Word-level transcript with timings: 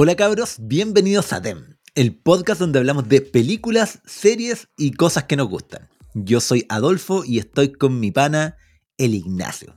Hola 0.00 0.14
cabros, 0.14 0.58
bienvenidos 0.60 1.32
a 1.32 1.40
DEM, 1.40 1.76
el 1.96 2.14
podcast 2.14 2.60
donde 2.60 2.78
hablamos 2.78 3.08
de 3.08 3.20
películas, 3.20 3.98
series 4.06 4.68
y 4.78 4.92
cosas 4.92 5.24
que 5.24 5.34
nos 5.34 5.48
gustan. 5.48 5.88
Yo 6.14 6.40
soy 6.40 6.64
Adolfo 6.68 7.24
y 7.24 7.40
estoy 7.40 7.72
con 7.72 7.98
mi 7.98 8.12
pana, 8.12 8.56
el 8.96 9.12
Ignacio. 9.16 9.74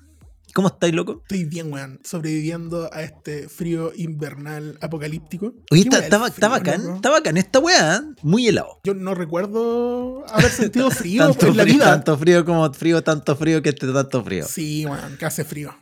¿Cómo 0.54 0.68
estáis, 0.68 0.94
loco? 0.94 1.23
Estoy 1.23 1.46
bien, 1.46 1.73
weón. 1.73 1.99
Sobreviviendo 2.04 2.88
a 2.94 3.02
este 3.02 3.49
frío 3.49 3.94
invernal 3.96 4.78
apocalíptico. 4.79 5.55
Oye, 5.71 5.86
¿Qué 5.86 5.89
está, 5.89 5.97
está 6.04 6.18
frío, 6.20 6.28
está 6.28 6.47
bacán, 6.49 6.83
loco? 6.83 6.96
está 6.97 7.10
bacán 7.10 7.38
esta 7.38 7.58
weá, 7.58 7.96
¿eh? 7.96 8.01
muy 8.22 8.47
helado. 8.47 8.79
Yo 8.83 8.94
no 8.94 9.15
recuerdo 9.15 10.24
haber 10.29 10.51
sentido 10.51 10.92
frío 10.92 11.29
tanto, 11.29 11.47
en 11.47 11.58
la 11.58 11.63
frío 11.63 11.74
vida. 11.74 11.85
tanto 11.85 12.15
frío 12.15 12.46
como 12.46 12.72
frío, 12.72 13.01
tanto 13.01 13.35
frío 13.35 13.63
que 13.63 13.69
este 13.69 13.92
tanto 13.92 14.24
frío. 14.24 14.46
Sí, 14.47 14.85
weón, 14.85 15.17
que 15.17 15.26
hace 15.26 15.44
frío. 15.44 15.74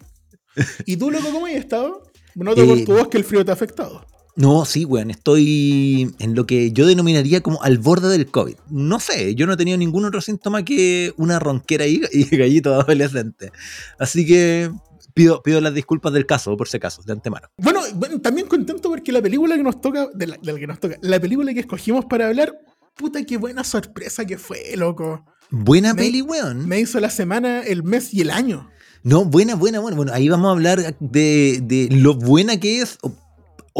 ¿Y 0.85 0.95
tú, 0.95 1.11
loco, 1.11 1.29
cómo 1.29 1.45
has 1.45 1.55
estado? 1.55 2.03
Noto 2.35 2.65
por 2.65 2.77
Eh, 2.77 2.85
tu 2.85 2.93
voz 2.93 3.09
que 3.09 3.17
el 3.17 3.25
frío 3.25 3.43
te 3.43 3.51
ha 3.51 3.55
afectado. 3.55 4.05
No, 4.35 4.63
sí, 4.63 4.85
weón, 4.85 5.11
estoy 5.11 6.15
en 6.19 6.35
lo 6.35 6.45
que 6.45 6.71
yo 6.71 6.87
denominaría 6.87 7.41
como 7.41 7.61
al 7.61 7.77
borde 7.77 8.07
del 8.09 8.27
COVID. 8.27 8.55
No 8.69 8.99
sé, 8.99 9.35
yo 9.35 9.45
no 9.45 9.53
he 9.53 9.57
tenido 9.57 9.77
ningún 9.77 10.05
otro 10.05 10.21
síntoma 10.21 10.63
que 10.63 11.13
una 11.17 11.39
ronquera 11.39 11.85
y, 11.87 12.01
y 12.11 12.23
gallito 12.37 12.73
adolescente. 12.79 13.51
Así 13.97 14.25
que 14.25 14.71
pido, 15.13 15.41
pido 15.43 15.59
las 15.59 15.73
disculpas 15.73 16.13
del 16.13 16.25
caso, 16.25 16.55
por 16.55 16.69
si 16.69 16.77
acaso, 16.77 17.01
de 17.03 17.11
antemano. 17.11 17.47
Bueno, 17.57 17.81
bueno, 17.95 18.21
también 18.21 18.47
contento 18.47 18.89
porque 18.89 19.11
la 19.11 19.21
película 19.21 19.57
que 19.57 19.63
nos 19.63 19.81
toca, 19.81 20.07
de 20.13 20.27
la, 20.27 20.37
de 20.41 20.53
la 20.53 20.59
que 20.59 20.67
nos 20.67 20.79
toca, 20.79 20.95
la 21.01 21.19
película 21.19 21.53
que 21.53 21.59
escogimos 21.59 22.05
para 22.05 22.27
hablar, 22.27 22.57
puta 22.95 23.25
qué 23.25 23.35
buena 23.35 23.63
sorpresa 23.65 24.23
que 24.25 24.37
fue, 24.37 24.75
loco. 24.77 25.25
Buena 25.49 25.93
Me- 25.93 26.03
peli, 26.03 26.21
weón. 26.21 26.65
Me 26.67 26.79
hizo 26.79 26.99
la 27.01 27.09
semana, 27.09 27.61
el 27.63 27.83
mes 27.83 28.13
y 28.13 28.21
el 28.21 28.29
año. 28.29 28.69
No, 29.03 29.25
buena, 29.25 29.55
buena, 29.55 29.79
buena. 29.79 29.97
Bueno, 29.97 30.13
ahí 30.13 30.29
vamos 30.29 30.47
a 30.47 30.51
hablar 30.51 30.95
de, 30.99 31.59
de 31.63 31.87
lo 31.91 32.13
buena 32.15 32.57
que 32.59 32.81
es, 32.81 32.97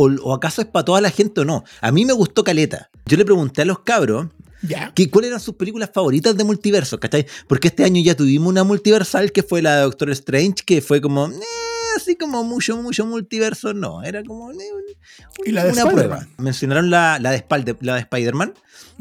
o, 0.08 0.34
acaso 0.34 0.62
es 0.62 0.68
para 0.68 0.86
toda 0.86 1.02
la 1.02 1.10
gente 1.12 1.42
o 1.42 1.46
no. 1.46 1.64
A 1.82 1.92
mí 1.92 2.06
me 2.06 2.14
gustó 2.14 2.44
Caleta. 2.44 2.90
Yo 3.06 3.18
le 3.18 3.26
pregunté 3.26 3.62
a 3.64 3.66
los 3.66 3.80
cabros 3.80 4.28
que 4.94 5.10
cuáles 5.10 5.30
eran 5.30 5.40
sus 5.40 5.56
películas 5.56 5.90
favoritas 5.94 6.36
de 6.36 6.44
multiverso, 6.44 7.00
¿cachai? 7.00 7.26
Porque 7.48 7.70
este 7.70 7.84
año 7.84 8.02
ya 8.04 8.16
tuvimos 8.16 8.50
una 8.50 8.64
multiversal 8.64 9.32
que 9.32 9.42
fue 9.44 9.62
la 9.62 9.78
de 9.78 9.82
Doctor 9.84 10.10
Strange, 10.12 10.64
que 10.66 10.82
fue 10.82 11.00
como, 11.02 11.28
eh, 11.28 11.34
así 11.96 12.16
como 12.18 12.44
mucho, 12.44 12.76
mucho 12.82 13.06
multiverso, 13.06 13.74
no, 13.74 14.04
era 14.04 14.22
como 14.24 14.52
eh, 14.52 14.56
un- 14.56 15.46
Y 15.48 15.52
la 15.52 15.64
de 15.64 15.72
una 15.72 15.86
prueba. 15.90 16.28
Mencionaron 16.38 16.90
la, 16.90 17.20
la 17.20 17.32
de, 17.32 17.38
Spal- 17.48 17.78
la 17.82 17.96
de 17.96 18.00
Spider-Man, 18.02 18.54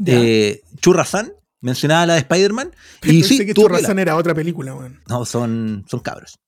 eh, 0.05 0.61
Churrazán, 0.81 1.33
mencionaba 1.61 2.05
la 2.05 2.13
de 2.13 2.19
Spider-Man, 2.19 2.71
y 3.03 3.19
Pensé 3.19 3.27
sí, 3.27 3.45
que 3.45 3.67
razón 3.67 3.99
era 3.99 4.15
otra 4.15 4.33
película, 4.33 4.73
weón. 4.73 5.01
No, 5.09 5.25
son, 5.25 5.85
son 5.89 5.99
cabros. 5.99 6.39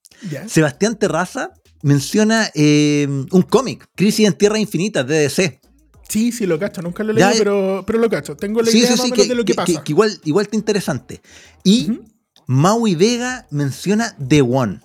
Sebastián 0.46 0.96
Terraza 0.96 1.52
menciona 1.82 2.50
eh, 2.54 3.06
un 3.30 3.42
cómic, 3.42 3.86
Crisis 3.94 4.26
en 4.26 4.32
Tierra 4.34 4.58
Infinitas, 4.58 5.06
de 5.06 5.18
DC. 5.20 5.60
Sí, 6.08 6.30
sí, 6.32 6.46
lo 6.46 6.58
cacho. 6.58 6.82
Nunca 6.82 7.02
lo 7.04 7.12
leí, 7.12 7.22
eh. 7.22 7.34
pero, 7.38 7.84
pero 7.86 7.98
lo 7.98 8.10
cacho. 8.10 8.36
Tengo 8.36 8.60
la 8.62 8.70
Sí, 8.70 8.78
idea 8.78 8.88
sí, 8.88 8.92
más 8.92 9.00
o 9.00 9.04
sí, 9.04 9.10
menos 9.12 9.22
que, 9.24 9.28
de 9.30 9.34
lo 9.34 9.44
que, 9.44 9.52
que- 9.52 9.56
pasa. 9.56 9.82
que 9.84 9.92
igual, 9.92 10.20
igual 10.24 10.44
está 10.44 10.56
interesante. 10.56 11.20
Y. 11.64 12.00
Maui 12.46 12.96
Vega 12.96 13.46
menciona 13.50 14.14
The 14.28 14.42
One. 14.42 14.80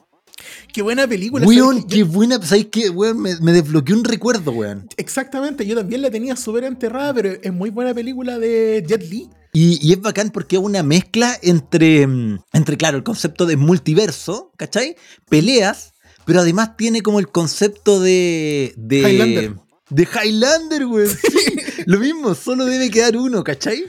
Qué 0.71 0.81
buena 0.83 1.07
película. 1.07 1.43
¿sabes? 1.45 1.85
qué 1.89 2.03
buena, 2.03 2.39
¿sabes 2.45 2.67
qué? 2.71 2.89
Weón, 2.89 3.19
me, 3.19 3.35
me 3.41 3.51
desbloqueó 3.51 3.95
un 3.97 4.03
recuerdo, 4.03 4.51
weón. 4.51 4.87
Exactamente, 4.95 5.65
yo 5.65 5.75
también 5.75 6.03
la 6.03 6.11
tenía 6.11 6.35
súper 6.35 6.63
enterrada, 6.65 7.13
pero 7.15 7.31
es 7.41 7.51
muy 7.51 7.71
buena 7.71 7.93
película 7.95 8.37
de 8.37 8.85
Jet 8.87 9.03
Li. 9.09 9.27
Y, 9.53 9.79
y 9.85 9.91
es 9.91 9.99
bacán 10.01 10.29
porque 10.29 10.57
es 10.57 10.61
una 10.61 10.83
mezcla 10.83 11.35
entre, 11.41 12.05
mm, 12.05 12.39
entre, 12.53 12.77
claro, 12.77 12.97
el 12.97 13.03
concepto 13.03 13.47
de 13.47 13.57
multiverso, 13.57 14.51
¿cachai? 14.55 14.95
Peleas, 15.27 15.93
pero 16.27 16.41
además 16.41 16.75
tiene 16.75 17.01
como 17.01 17.19
el 17.19 17.29
concepto 17.29 18.01
de... 18.01 18.73
de 18.75 18.97
Highlander. 18.99 19.55
De 19.89 20.03
Highlander, 20.03 20.85
weón. 20.85 21.07
Sí, 21.31 21.83
lo 21.85 22.01
mismo, 22.01 22.35
solo 22.35 22.65
debe 22.65 22.91
quedar 22.91 23.15
uno, 23.15 23.45
¿cachai? 23.45 23.85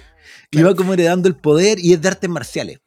Y 0.52 0.62
va 0.62 0.76
como 0.76 0.94
heredando 0.94 1.26
el 1.26 1.34
poder 1.34 1.80
y 1.80 1.94
es 1.94 2.00
de 2.00 2.06
artes 2.06 2.30
marciales. 2.30 2.78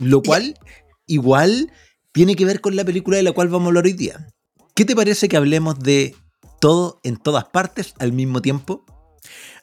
Lo 0.00 0.22
cual, 0.22 0.58
igual, 1.06 1.70
tiene 2.10 2.34
que 2.34 2.44
ver 2.44 2.60
con 2.60 2.74
la 2.74 2.84
película 2.84 3.16
de 3.16 3.22
la 3.22 3.30
cual 3.30 3.46
vamos 3.46 3.66
a 3.66 3.68
hablar 3.68 3.84
hoy 3.84 3.92
día. 3.92 4.26
¿Qué 4.74 4.84
te 4.84 4.96
parece 4.96 5.28
que 5.28 5.36
hablemos 5.36 5.78
de 5.78 6.16
todo 6.60 6.98
en 7.04 7.16
todas 7.16 7.44
partes 7.44 7.94
al 8.00 8.12
mismo 8.12 8.42
tiempo? 8.42 8.84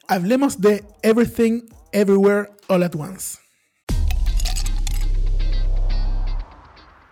Hablemos 0.08 0.62
de 0.62 0.86
Everything, 1.02 1.64
Everywhere, 1.92 2.48
All 2.68 2.82
at 2.82 2.94
Once. 2.94 3.36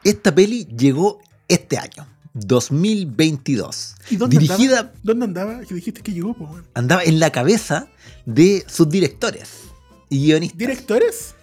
Esta 0.03 0.35
peli 0.35 0.65
llegó 0.65 1.21
este 1.47 1.77
año, 1.77 2.07
2022. 2.35 3.95
¿Y 4.11 4.17
dónde 4.17 4.39
dirigida, 4.39 4.79
andaba? 4.81 4.95
¿Dónde 5.03 5.25
andaba? 5.25 5.61
Que 5.61 5.75
dijiste 5.75 6.03
que 6.03 6.13
llegó, 6.13 6.35
po, 6.35 6.49
andaba 6.75 7.03
en 7.05 7.21
la 7.21 7.31
cabeza 7.31 7.87
de 8.27 8.65
sus 8.69 8.89
directores 8.89 9.49
y 10.09 10.27
guionistas. 10.27 10.59
¿Directores? 10.59 11.35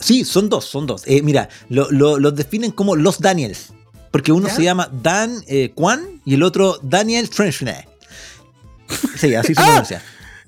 Sí, 0.00 0.24
son 0.24 0.48
dos, 0.48 0.64
son 0.64 0.86
dos. 0.86 1.02
Eh, 1.06 1.22
mira, 1.22 1.48
lo- 1.68 1.90
lo- 1.90 2.18
los 2.18 2.34
definen 2.34 2.70
como 2.70 2.94
los 2.96 3.18
Daniels. 3.20 3.72
Porque 4.10 4.32
uno 4.32 4.48
¿Ya? 4.48 4.54
se 4.54 4.62
llama 4.62 4.88
Dan 5.02 5.42
eh, 5.48 5.72
Kwan 5.74 6.20
y 6.24 6.34
el 6.34 6.42
otro 6.42 6.78
Daniel 6.82 7.28
Trenchner. 7.28 7.86
Sí, 9.18 9.34
así 9.34 9.54
se 9.54 9.60
Ah, 9.62 9.66
pronuncia. 9.66 10.02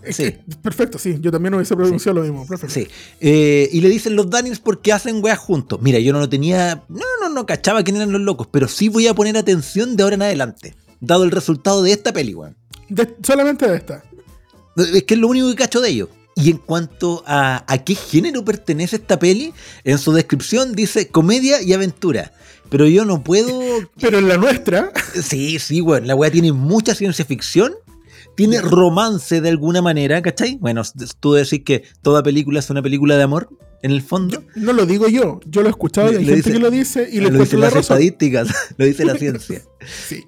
Sí. 0.09 0.35
perfecto, 0.63 0.99
sí. 0.99 1.17
Yo 1.21 1.31
también 1.31 1.55
hubiese 1.55 1.77
pronunciado 1.77 2.19
lo 2.19 2.23
mismo. 2.25 2.47
Perfecto. 2.47 2.75
Sí. 2.75 2.87
Eh, 3.21 3.69
y 3.73 3.81
le 3.81 3.89
dicen 3.89 4.17
los 4.17 4.31
Daniels 4.31 4.59
porque 4.61 4.93
hacen 4.93 5.23
weas 5.23 5.39
juntos. 5.39 5.81
Mira, 5.83 5.99
yo 5.99 6.13
no 6.13 6.21
lo 6.21 6.29
tenía. 6.29 6.83
No, 6.89 7.05
no, 7.21 7.29
no 7.29 7.47
cachaba 7.47 7.83
quién 7.83 7.97
eran 7.97 8.13
los 8.13 8.21
locos. 8.21 8.49
Pero 8.51 8.69
sí 8.69 8.89
voy 8.89 9.07
a 9.07 9.15
poner 9.15 9.37
atención 9.37 9.97
de 9.97 10.03
ahora 10.03 10.15
en 10.17 10.23
adelante. 10.23 10.75
Dado 11.01 11.25
el 11.25 11.31
resultado 11.31 11.83
de 11.83 11.93
esta 11.93 12.13
peli, 12.13 12.35
weón. 12.35 12.57
Solamente 13.23 13.69
de 13.69 13.77
esta. 13.77 14.03
Es 14.77 15.05
que 15.05 15.15
es 15.15 15.21
lo 15.21 15.29
único 15.29 15.49
que 15.49 15.57
cacho 15.57 15.81
de 15.81 15.91
ellos. 15.91 16.09
Y 16.37 16.51
en 16.51 16.59
cuanto 16.59 17.23
a, 17.27 17.65
a 17.71 17.79
qué 17.85 17.95
género 17.95 18.45
pertenece 18.45 18.97
esta 18.97 19.19
peli, 19.19 19.53
en 19.85 19.99
su 19.99 20.13
descripción 20.13 20.75
dice 20.75 21.09
comedia 21.09 21.61
y 21.61 21.73
aventura. 21.73 22.33
Pero 22.71 22.87
yo 22.87 23.05
no 23.05 23.23
puedo. 23.23 23.61
Pero 24.01 24.19
en 24.19 24.29
la 24.29 24.37
nuestra, 24.37 24.93
Sí, 25.23 25.59
sí, 25.59 25.81
weón. 25.81 26.07
La 26.07 26.15
weá 26.15 26.31
tiene 26.31 26.53
mucha 26.53 26.95
ciencia 26.95 27.25
ficción. 27.25 27.75
Tiene 28.49 28.61
romance 28.61 29.41
de 29.41 29.49
alguna 29.49 29.83
manera, 29.83 30.21
¿cachai? 30.23 30.57
Bueno, 30.61 30.83
tú 31.21 31.33
decís 31.35 31.63
que 31.65 31.85
toda 32.03 32.23
película 32.23 32.59
es 32.61 32.71
una 32.71 32.83
película 32.83 33.17
de 33.17 33.23
amor, 33.23 33.49
en 33.83 33.91
el 33.93 34.03
fondo. 34.03 34.43
no 34.57 34.73
lo 34.73 34.87
digo 34.87 35.09
yo. 35.09 35.41
Yo 35.47 35.63
lo 35.63 35.69
he 35.69 35.71
escuchado 35.71 36.13
y 36.13 36.17
hay 36.17 36.25
gente 36.25 36.37
dice- 36.37 36.53
que 36.53 36.59
lo 36.59 36.71
dice 36.71 37.09
y 37.11 37.21
le 37.21 37.31
lo 37.31 37.39
dicen 37.41 37.61
la 37.61 37.67
las 37.67 37.75
razón. 37.75 37.97
estadísticas, 37.99 38.49
lo 38.77 38.85
dice 38.85 39.05
la 39.05 39.15
ciencia. 39.17 39.63
Sí, 40.09 40.23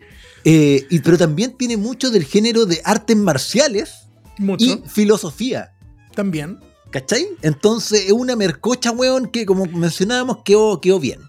Eh, 0.44 0.86
y, 0.90 0.98
pero 1.00 1.16
también 1.18 1.56
tiene 1.56 1.76
mucho 1.76 2.10
del 2.10 2.24
género 2.24 2.66
de 2.66 2.80
artes 2.84 3.16
marciales 3.16 3.92
mucho. 4.38 4.64
y 4.64 4.82
filosofía. 4.88 5.72
También. 6.14 6.58
¿Cachai? 6.90 7.26
Entonces 7.42 8.06
es 8.06 8.12
una 8.12 8.36
mercocha, 8.36 8.90
weón, 8.90 9.28
que 9.30 9.46
como 9.46 9.64
mencionábamos, 9.66 10.38
quedó, 10.44 10.80
quedó 10.80 10.98
bien. 11.00 11.20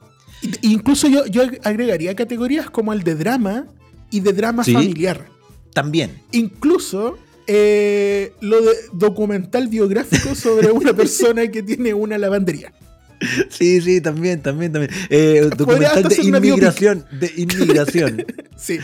Incluso 0.62 1.08
yo, 1.08 1.26
yo 1.28 1.44
agregaría 1.64 2.16
categorías 2.16 2.70
como 2.70 2.92
el 2.92 3.04
de 3.04 3.16
drama 3.16 3.68
y 4.12 4.20
de 4.20 4.34
drama 4.34 4.64
Sí. 4.64 4.74
familiar. 4.74 5.30
También. 5.74 6.22
Incluso 6.32 7.18
eh, 7.48 8.34
lo 8.42 8.62
de 8.62 8.72
documental 8.94 9.68
biográfico 9.68 10.36
sobre 10.36 10.72
una 10.72 10.94
persona 10.96 11.48
que 11.48 11.64
tiene 11.64 11.94
una 11.94 12.18
lavandería. 12.18 12.74
Sí, 13.50 13.80
sí, 13.82 14.02
también, 14.02 14.42
también, 14.42 14.72
también. 14.74 14.92
Eh, 15.10 15.50
documental 15.56 16.04
de 16.04 16.16
inmigración. 16.22 17.06
De 17.12 17.32
inmigración. 17.38 18.26
Sí. 18.58 18.80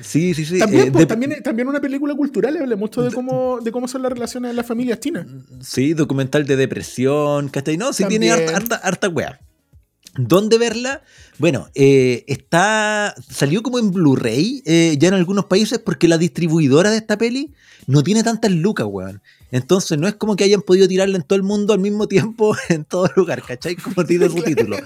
Sí, 0.00 0.34
sí, 0.34 0.44
sí. 0.44 0.58
También, 0.58 0.88
eh, 0.88 0.90
pues, 0.92 1.02
de- 1.02 1.06
también, 1.06 1.42
también 1.42 1.66
una 1.66 1.80
película 1.80 2.14
cultural 2.14 2.56
habla 2.56 2.76
mucho 2.76 3.02
de 3.02 3.10
cómo, 3.10 3.58
de 3.62 3.72
cómo 3.72 3.88
son 3.88 4.02
las 4.02 4.12
relaciones 4.12 4.50
en 4.50 4.56
las 4.56 4.66
familias 4.66 5.00
chinas. 5.00 5.26
Sí, 5.60 5.94
documental 5.94 6.44
de 6.46 6.56
depresión, 6.56 7.48
¿cachai? 7.48 7.76
No, 7.76 7.92
sí 7.92 8.04
tiene 8.04 8.30
harta, 8.30 8.56
harta, 8.56 8.76
harta 8.76 9.08
wea. 9.08 9.40
¿Dónde 10.16 10.58
verla? 10.58 11.02
Bueno, 11.38 11.68
eh, 11.74 12.24
está. 12.28 13.14
Salió 13.28 13.62
como 13.62 13.78
en 13.78 13.90
Blu-ray 13.90 14.62
eh, 14.64 14.96
ya 14.98 15.08
en 15.08 15.14
algunos 15.14 15.46
países 15.46 15.80
porque 15.80 16.06
la 16.06 16.18
distribuidora 16.18 16.90
de 16.90 16.98
esta 16.98 17.18
peli 17.18 17.52
no 17.86 18.02
tiene 18.02 18.22
tantas 18.22 18.52
lucas, 18.52 18.86
weón. 18.88 19.22
Entonces 19.50 19.98
no 19.98 20.06
es 20.06 20.14
como 20.14 20.36
que 20.36 20.44
hayan 20.44 20.62
podido 20.62 20.86
tirarla 20.86 21.16
en 21.16 21.22
todo 21.22 21.36
el 21.36 21.42
mundo 21.42 21.72
al 21.72 21.80
mismo 21.80 22.06
tiempo 22.06 22.56
en 22.68 22.84
todo 22.84 23.10
lugar, 23.16 23.42
¿cachai? 23.42 23.76
Como 23.76 24.04
tiene 24.04 24.28
su 24.28 24.42
título. 24.42 24.76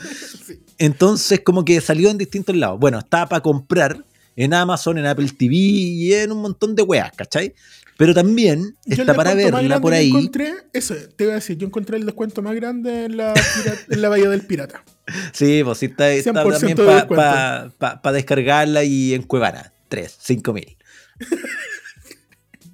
Entonces, 0.79 1.41
como 1.45 1.65
que 1.65 1.81
salió 1.81 2.11
en 2.11 2.19
distintos 2.19 2.57
lados. 2.57 2.79
Bueno, 2.81 2.99
está 2.99 3.29
para 3.29 3.43
comprar 3.43 4.05
en 4.37 4.55
Amazon, 4.55 4.99
en 4.99 5.07
Apple 5.07 5.29
TV 5.37 5.55
y 5.55 6.13
en 6.15 6.33
un 6.33 6.41
montón 6.41 6.75
de 6.75 6.83
weas, 6.83 7.13
¿cachai? 7.15 7.55
Pero 7.99 8.15
también 8.15 8.77
Yo 8.87 9.03
está 9.03 9.13
para 9.13 9.35
verla 9.35 9.81
por 9.81 9.93
ahí. 9.93 10.09
Encontré, 10.11 10.55
eso, 10.73 10.95
te 11.17 11.25
iba 11.25 11.33
a 11.33 11.37
decir, 11.37 11.59
yo 11.59 11.67
encontré 11.67 11.97
el 11.97 12.07
descuento 12.07 12.43
más 12.43 12.55
grande 12.55 13.07
en 13.07 13.17
la, 13.17 13.35
pira- 13.35 13.77
en 13.91 14.03
la 14.03 14.09
Bahía 14.09 14.29
del 14.31 14.43
Pirata. 14.43 14.85
Sí, 15.33 15.63
pues 15.65 15.79
sí 15.79 15.87
está, 15.87 16.09
está 16.13 16.45
100% 16.45 16.59
también 16.61 16.77
para 16.77 17.65
descuento. 17.65 18.13
descargarla 18.13 18.85
y 18.85 19.15
en 19.15 19.25
Cuevana. 19.25 19.73
3, 19.89 20.17
5 20.17 20.53
mil. 20.53 20.77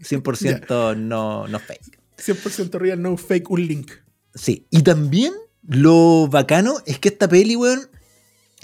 100% 0.02 0.96
no, 0.98 1.48
no 1.48 1.58
fake. 1.58 1.98
100% 2.18 2.78
real, 2.78 3.00
no 3.00 3.16
fake, 3.16 3.50
un 3.50 3.66
link. 3.66 3.92
Sí, 4.34 4.66
y 4.70 4.82
también 4.82 5.32
lo 5.66 6.28
bacano 6.28 6.76
es 6.84 6.98
que 6.98 7.08
esta 7.08 7.28
peli, 7.28 7.56
weón, 7.56 7.88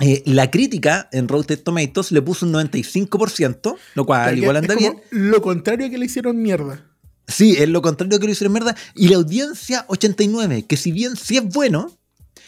Eh, 0.00 0.22
la 0.24 0.50
crítica 0.50 1.08
en 1.12 1.28
Rotten 1.28 1.62
Tomatoes 1.62 2.10
le 2.10 2.22
puso 2.22 2.46
un 2.46 2.52
95%, 2.54 3.76
lo 3.94 4.06
cual 4.06 4.38
igual 4.38 4.56
anda 4.56 4.74
es 4.74 4.80
bien. 4.80 4.92
como 4.94 5.04
Lo 5.10 5.42
contrario 5.42 5.90
que 5.90 5.98
le 5.98 6.06
hicieron 6.06 6.40
mierda. 6.40 6.86
Sí, 7.28 7.56
es 7.58 7.68
lo 7.68 7.82
contrario 7.82 8.18
que 8.18 8.26
lo 8.26 8.32
hicieron 8.32 8.54
mierda. 8.54 8.74
Y 8.94 9.08
la 9.08 9.16
audiencia 9.16 9.84
89, 9.88 10.64
que 10.66 10.76
si 10.76 10.90
bien 10.90 11.16
sí 11.16 11.36
es 11.36 11.44
bueno, 11.44 11.96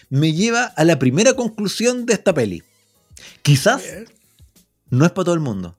me 0.08 0.32
lleva 0.32 0.64
a 0.64 0.84
la 0.84 0.98
primera 0.98 1.34
conclusión 1.34 2.06
de 2.06 2.14
esta 2.14 2.32
peli. 2.32 2.62
Quizás 3.42 3.82
no 4.88 5.04
es 5.04 5.12
para 5.12 5.24
todo 5.26 5.34
el 5.34 5.40
mundo. 5.40 5.76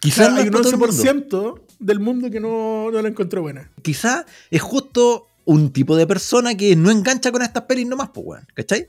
Quizás 0.00 0.30
no 0.30 0.36
hay 0.36 0.42
es 0.42 0.46
un 0.46 0.52
para 0.52 0.62
todo 0.62 0.72
el 0.72 0.78
mundo. 0.78 1.54
11% 1.54 1.62
del 1.80 2.00
mundo 2.00 2.30
que 2.30 2.40
no, 2.40 2.90
no 2.90 3.02
la 3.02 3.08
encontró 3.08 3.42
buena. 3.42 3.70
Quizás 3.82 4.26
es 4.50 4.62
justo 4.62 5.26
un 5.44 5.72
tipo 5.72 5.96
de 5.96 6.06
persona 6.06 6.56
que 6.56 6.76
no 6.76 6.90
engancha 6.90 7.32
con 7.32 7.42
estas 7.42 7.64
pelis 7.64 7.86
nomás, 7.86 8.10
pues, 8.12 8.26
weón. 8.26 8.46
¿Cachai? 8.54 8.88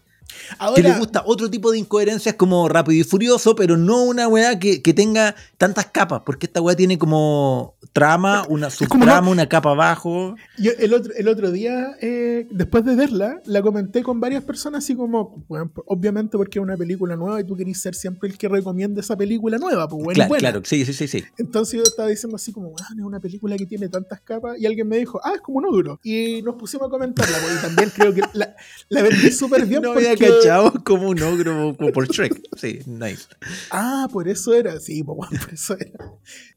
Que 0.76 0.82
le 0.82 0.90
Ahora, 0.90 1.00
gusta 1.00 1.24
otro 1.26 1.50
tipo 1.50 1.72
de 1.72 1.80
incoherencias 1.80 2.36
como 2.36 2.68
Rápido 2.70 3.00
y 3.00 3.04
Furioso, 3.04 3.56
pero 3.56 3.78
no 3.78 4.04
una 4.04 4.28
weá 4.28 4.60
que, 4.60 4.82
que 4.82 4.94
tenga 4.94 5.36
tantas 5.58 5.88
capas, 5.88 6.22
porque 6.26 6.46
esta 6.46 6.62
weá 6.62 6.76
tiene 6.76 6.98
como 6.98 7.76
trama, 7.94 8.46
una 8.50 8.70
subtrama, 8.70 9.20
una- 9.22 9.30
una 9.30 9.50
capa 9.50 9.72
abajo. 9.72 10.36
yo 10.58 10.72
el 10.80 10.94
otro, 10.94 11.14
el 11.16 11.28
otro 11.28 11.52
día, 11.52 11.96
eh, 12.02 12.48
después 12.52 12.86
de 12.86 12.96
verla, 12.96 13.42
la 13.46 13.62
comenté 13.62 14.04
con 14.04 14.20
varias 14.20 14.44
personas, 14.44 14.84
así 14.84 14.96
como, 14.96 15.44
bueno, 15.48 15.72
obviamente 15.86 16.38
porque 16.38 16.60
es 16.60 16.64
una 16.64 16.78
película 16.78 17.16
nueva 17.16 17.42
y 17.42 17.44
tú 17.44 17.56
querís 17.56 17.80
ser 17.80 17.96
siempre 17.96 18.30
el 18.30 18.38
que 18.38 18.48
recomienda 18.48 19.02
esa 19.02 19.18
película 19.18 19.58
nueva, 19.58 19.88
pues 19.88 20.04
bueno, 20.04 20.16
claro, 20.16 20.36
claro, 20.38 20.62
sí, 20.66 20.86
sí, 20.86 20.94
sí, 20.94 21.08
sí. 21.08 21.24
Entonces 21.38 21.78
yo 21.78 21.84
estaba 21.84 22.08
diciendo 22.10 22.36
así 22.36 22.52
como, 22.52 22.70
bueno, 22.70 22.86
es 22.98 23.04
una 23.04 23.20
película 23.20 23.58
que 23.58 23.66
tiene 23.66 23.90
tantas 23.90 24.22
capas. 24.22 24.58
Y 24.60 24.66
alguien 24.66 24.88
me 24.88 24.98
dijo, 24.98 25.20
ah, 25.24 25.34
es 25.36 25.42
como 25.42 25.58
un 25.60 25.66
ogro. 25.66 26.00
Y 26.04 26.42
nos 26.44 26.56
pusimos 26.56 26.88
a 26.88 26.90
comentarla, 26.90 27.38
y 27.38 27.62
también 27.62 27.92
creo 27.96 28.14
que 28.14 28.22
la, 28.34 28.56
la 28.90 29.02
vendí 29.02 29.32
súper 29.32 29.66
bien 29.66 29.82
no 29.84 29.94
porque... 29.94 30.10
cachado 30.20 30.74
como 30.84 31.10
un 31.10 31.22
ogro 31.22 31.76
como 31.78 31.92
por 31.92 32.08
Shrek. 32.08 32.40
Sí, 32.58 32.80
nice. 32.86 33.24
Ah, 33.72 34.08
por 34.12 34.28
eso 34.28 34.54
era. 34.54 34.80
Sí, 34.80 35.02
bueno, 35.02 35.22
por 35.44 35.54
eso 35.54 35.76
era. 35.80 35.92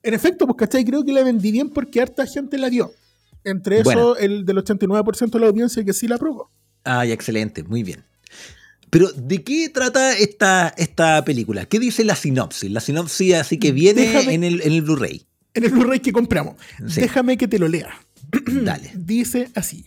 En 0.03 0.15
efecto, 0.15 0.47
pues, 0.47 0.57
¿cachai? 0.59 0.85
Creo 0.85 1.05
que 1.05 1.13
la 1.13 1.23
vendí 1.25 1.51
bien 1.53 1.71
porque 1.71 2.01
harta 2.01 2.27
gente 2.27 2.59
la 2.59 2.69
vio. 2.69 2.93
Entre 3.45 3.77
eso, 3.81 3.85
Bueno. 3.85 4.17
el 4.17 4.45
del 4.45 4.59
89% 4.59 5.31
de 5.31 5.39
la 5.41 5.47
audiencia 5.47 5.85
que 5.85 5.93
sí 5.93 6.07
la 6.07 6.17
aprobó. 6.17 6.51
Ay, 6.85 7.11
excelente, 7.13 7.63
muy 7.65 7.83
bien. 7.83 8.05
Pero, 8.91 9.09
¿de 9.13 9.43
qué 9.43 9.69
trata 9.71 10.13
esta, 10.17 10.69
esta 10.77 11.25
película? 11.25 11.65
¿Qué 11.67 11.79
dice 11.79 12.05
la 12.05 12.15
sinopsis? 12.15 12.71
La 12.71 12.81
sinopsis 12.81 13.35
así 13.35 13.59
que 13.59 13.73
viene 13.73 14.03
Déjame- 14.03 14.33
en 14.35 14.45
el, 14.45 14.61
en 14.61 14.73
el 14.73 14.83
Blu-ray. 14.83 15.27
En 15.55 15.65
el 15.65 15.71
Blu-ray 15.71 16.01
que 16.01 16.13
compramos. 16.13 16.57
Sí. 16.89 17.01
Déjame 17.01 17.37
que 17.39 17.49
te 17.49 17.59
lo 17.59 17.69
lea. 17.69 17.91
Dale. 18.47 18.93
Dice 18.95 19.49
así. 19.55 19.87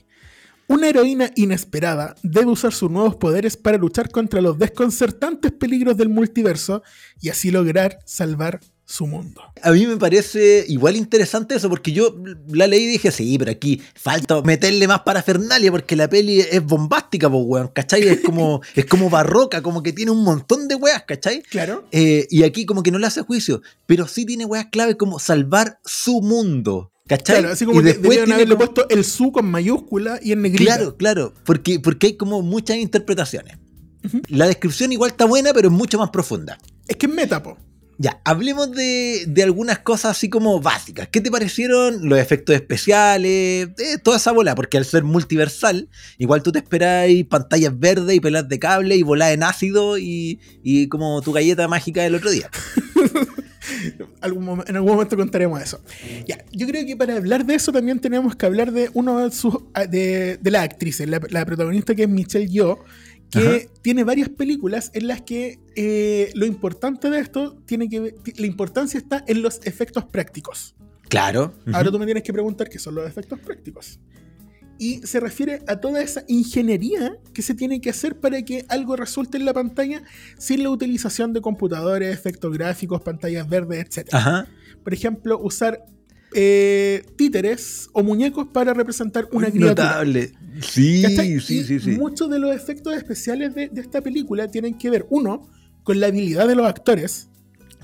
Una 0.67 0.89
heroína 0.89 1.31
inesperada 1.35 2.15
debe 2.23 2.47
usar 2.47 2.73
sus 2.73 2.89
nuevos 2.89 3.15
poderes 3.15 3.55
para 3.55 3.77
luchar 3.77 4.09
contra 4.09 4.41
los 4.41 4.57
desconcertantes 4.57 5.51
peligros 5.51 5.95
del 5.95 6.09
multiverso 6.09 6.81
y 7.21 7.29
así 7.29 7.51
lograr 7.51 7.99
salvar 8.05 8.59
su 8.83 9.05
mundo. 9.07 9.41
A 9.61 9.71
mí 9.71 9.85
me 9.85 9.97
parece 9.97 10.63
igual 10.67 10.95
interesante 10.95 11.55
eso, 11.55 11.69
porque 11.69 11.91
yo 11.91 12.15
la 12.47 12.67
leí 12.67 12.83
y 12.83 12.87
dije, 12.87 13.11
sí, 13.11 13.37
pero 13.37 13.51
aquí 13.51 13.81
falta 13.95 14.41
meterle 14.41 14.87
más 14.87 15.01
parafernalia, 15.01 15.71
porque 15.71 15.95
la 15.95 16.07
peli 16.07 16.39
es 16.39 16.63
bombástica, 16.63 17.29
pues, 17.29 17.43
weón, 17.45 17.67
¿cachai? 17.69 18.07
Es 18.07 18.21
como, 18.21 18.61
es 18.75 18.85
como 18.85 19.09
barroca, 19.09 19.61
como 19.61 19.81
que 19.81 19.91
tiene 19.91 20.11
un 20.11 20.23
montón 20.23 20.67
de 20.67 20.75
weas, 20.75 21.03
¿cachai? 21.03 21.41
Claro. 21.43 21.87
Eh, 21.91 22.27
y 22.29 22.43
aquí 22.43 22.65
como 22.65 22.83
que 22.83 22.91
no 22.91 22.99
le 22.99 23.07
hace 23.07 23.21
juicio, 23.21 23.61
pero 23.85 24.07
sí 24.07 24.25
tiene 24.25 24.45
weas 24.45 24.67
clave 24.67 24.97
como 24.97 25.19
salvar 25.19 25.79
su 25.83 26.21
mundo, 26.21 26.91
¿cachai? 27.07 27.39
Claro, 27.39 27.53
así 27.53 27.65
como 27.65 27.79
y 27.79 27.83
que 27.83 27.89
después 27.93 28.17
tiene 28.17 28.33
haberle 28.33 28.55
como- 28.55 28.71
puesto 28.73 28.89
el 28.95 29.03
su 29.05 29.31
con 29.31 29.45
mayúscula 29.45 30.19
y 30.21 30.31
en 30.31 30.41
negrita. 30.41 30.75
Claro, 30.75 30.97
claro, 30.97 31.33
porque, 31.45 31.79
porque 31.79 32.07
hay 32.07 32.17
como 32.17 32.41
muchas 32.41 32.77
interpretaciones. 32.77 33.57
La 34.27 34.45
descripción 34.47 34.91
igual 34.91 35.11
está 35.11 35.25
buena, 35.25 35.51
pero 35.53 35.69
es 35.69 35.73
mucho 35.73 35.97
más 35.97 36.09
profunda. 36.11 36.57
Es 36.87 36.95
que 36.95 37.07
es 37.07 37.11
metapo. 37.11 37.57
Ya, 37.97 38.19
hablemos 38.25 38.71
de, 38.73 39.23
de 39.27 39.41
algunas 39.43 39.79
cosas 39.79 40.11
así 40.17 40.29
como 40.29 40.59
básicas. 40.59 41.07
¿Qué 41.07 41.21
te 41.21 41.31
parecieron 41.31 42.07
los 42.09 42.19
efectos 42.19 42.53
especiales? 42.55 43.69
Eh, 43.77 43.97
toda 44.03 44.17
esa 44.17 44.31
bola, 44.33 44.53
porque 44.53 44.77
al 44.77 44.83
ser 44.85 45.03
multiversal, 45.03 45.89
igual 46.17 46.43
tú 46.43 46.51
te 46.51 46.59
esperáis 46.59 47.25
pantallas 47.25 47.79
verdes 47.79 48.15
y 48.15 48.19
pelas 48.19 48.49
de 48.49 48.59
cable 48.59 48.95
y 48.97 49.01
volar 49.03 49.31
en 49.31 49.43
ácido 49.43 49.97
y, 49.97 50.39
y 50.61 50.87
como 50.89 51.21
tu 51.21 51.31
galleta 51.31 51.67
mágica 51.69 52.03
del 52.03 52.15
otro 52.15 52.29
día. 52.31 52.49
Algún 54.25 54.63
en 54.67 54.75
algún 54.75 54.91
momento 54.91 55.15
contaremos 55.15 55.61
eso. 55.61 55.79
Ya, 56.27 56.43
yo 56.51 56.67
creo 56.67 56.85
que 56.85 56.97
para 56.97 57.15
hablar 57.15 57.45
de 57.45 57.55
eso 57.55 57.71
también 57.71 57.99
tenemos 57.99 58.35
que 58.35 58.45
hablar 58.45 58.71
de 58.71 58.89
uno 58.93 59.19
de 59.19 59.31
sus 59.31 59.55
de, 59.89 60.37
de 60.41 60.51
las 60.51 60.63
actrices, 60.63 61.07
la, 61.07 61.21
la 61.29 61.45
protagonista 61.45 61.95
que 61.95 62.03
es 62.03 62.09
Michelle 62.09 62.47
Yeoh, 62.47 62.79
que 63.29 63.39
Ajá. 63.39 63.57
tiene 63.81 64.03
varias 64.03 64.29
películas 64.29 64.91
en 64.93 65.07
las 65.07 65.21
que 65.21 65.59
eh, 65.75 66.31
lo 66.35 66.45
importante 66.45 67.09
de 67.09 67.19
esto 67.19 67.57
tiene 67.65 67.87
que 67.89 67.99
ver- 67.99 68.15
la 68.37 68.45
importancia 68.45 68.97
está 68.97 69.23
en 69.27 69.41
los 69.41 69.59
efectos 69.63 70.05
prácticos. 70.05 70.75
Claro. 71.09 71.53
Ahora 71.71 71.91
tú 71.91 71.99
me 71.99 72.05
tienes 72.05 72.23
que 72.23 72.33
preguntar 72.33 72.67
qué 72.69 72.79
son 72.79 72.95
los 72.95 73.07
efectos 73.07 73.39
prácticos. 73.39 73.99
Y 74.77 75.01
se 75.05 75.19
refiere 75.19 75.61
a 75.67 75.77
toda 75.79 76.01
esa 76.01 76.23
ingeniería 76.27 77.17
que 77.33 77.41
se 77.41 77.53
tiene 77.53 77.79
que 77.81 77.89
hacer 77.89 78.19
para 78.19 78.41
que 78.43 78.65
algo 78.69 78.95
resulte 78.95 79.37
en 79.37 79.45
la 79.45 79.53
pantalla 79.53 80.03
sin 80.37 80.63
la 80.63 80.69
utilización 80.69 81.33
de 81.33 81.41
computadores, 81.41 82.13
efectos 82.13 82.51
gráficos, 82.53 83.01
pantallas 83.01 83.47
verdes, 83.47 83.85
etc. 83.85 84.09
Ajá. 84.13 84.47
Por 84.83 84.93
ejemplo, 84.93 85.39
usar 85.39 85.85
eh, 86.33 87.03
títeres 87.15 87.89
o 87.93 88.03
muñecos 88.03 88.47
para 88.51 88.73
representar 88.73 89.27
una 89.31 89.49
criatura. 89.49 89.85
Notable. 89.85 90.33
Sí, 90.61 91.03
sí, 91.39 91.63
sí, 91.63 91.79
sí. 91.79 91.91
Muchos 91.91 92.29
de 92.29 92.39
los 92.39 92.53
efectos 92.55 92.95
especiales 92.95 93.55
de, 93.55 93.69
de 93.69 93.81
esta 93.81 94.01
película 94.01 94.47
tienen 94.49 94.77
que 94.77 94.89
ver, 94.89 95.05
uno, 95.09 95.49
con 95.83 95.99
la 95.99 96.07
habilidad 96.07 96.47
de 96.47 96.55
los 96.55 96.65
actores, 96.67 97.29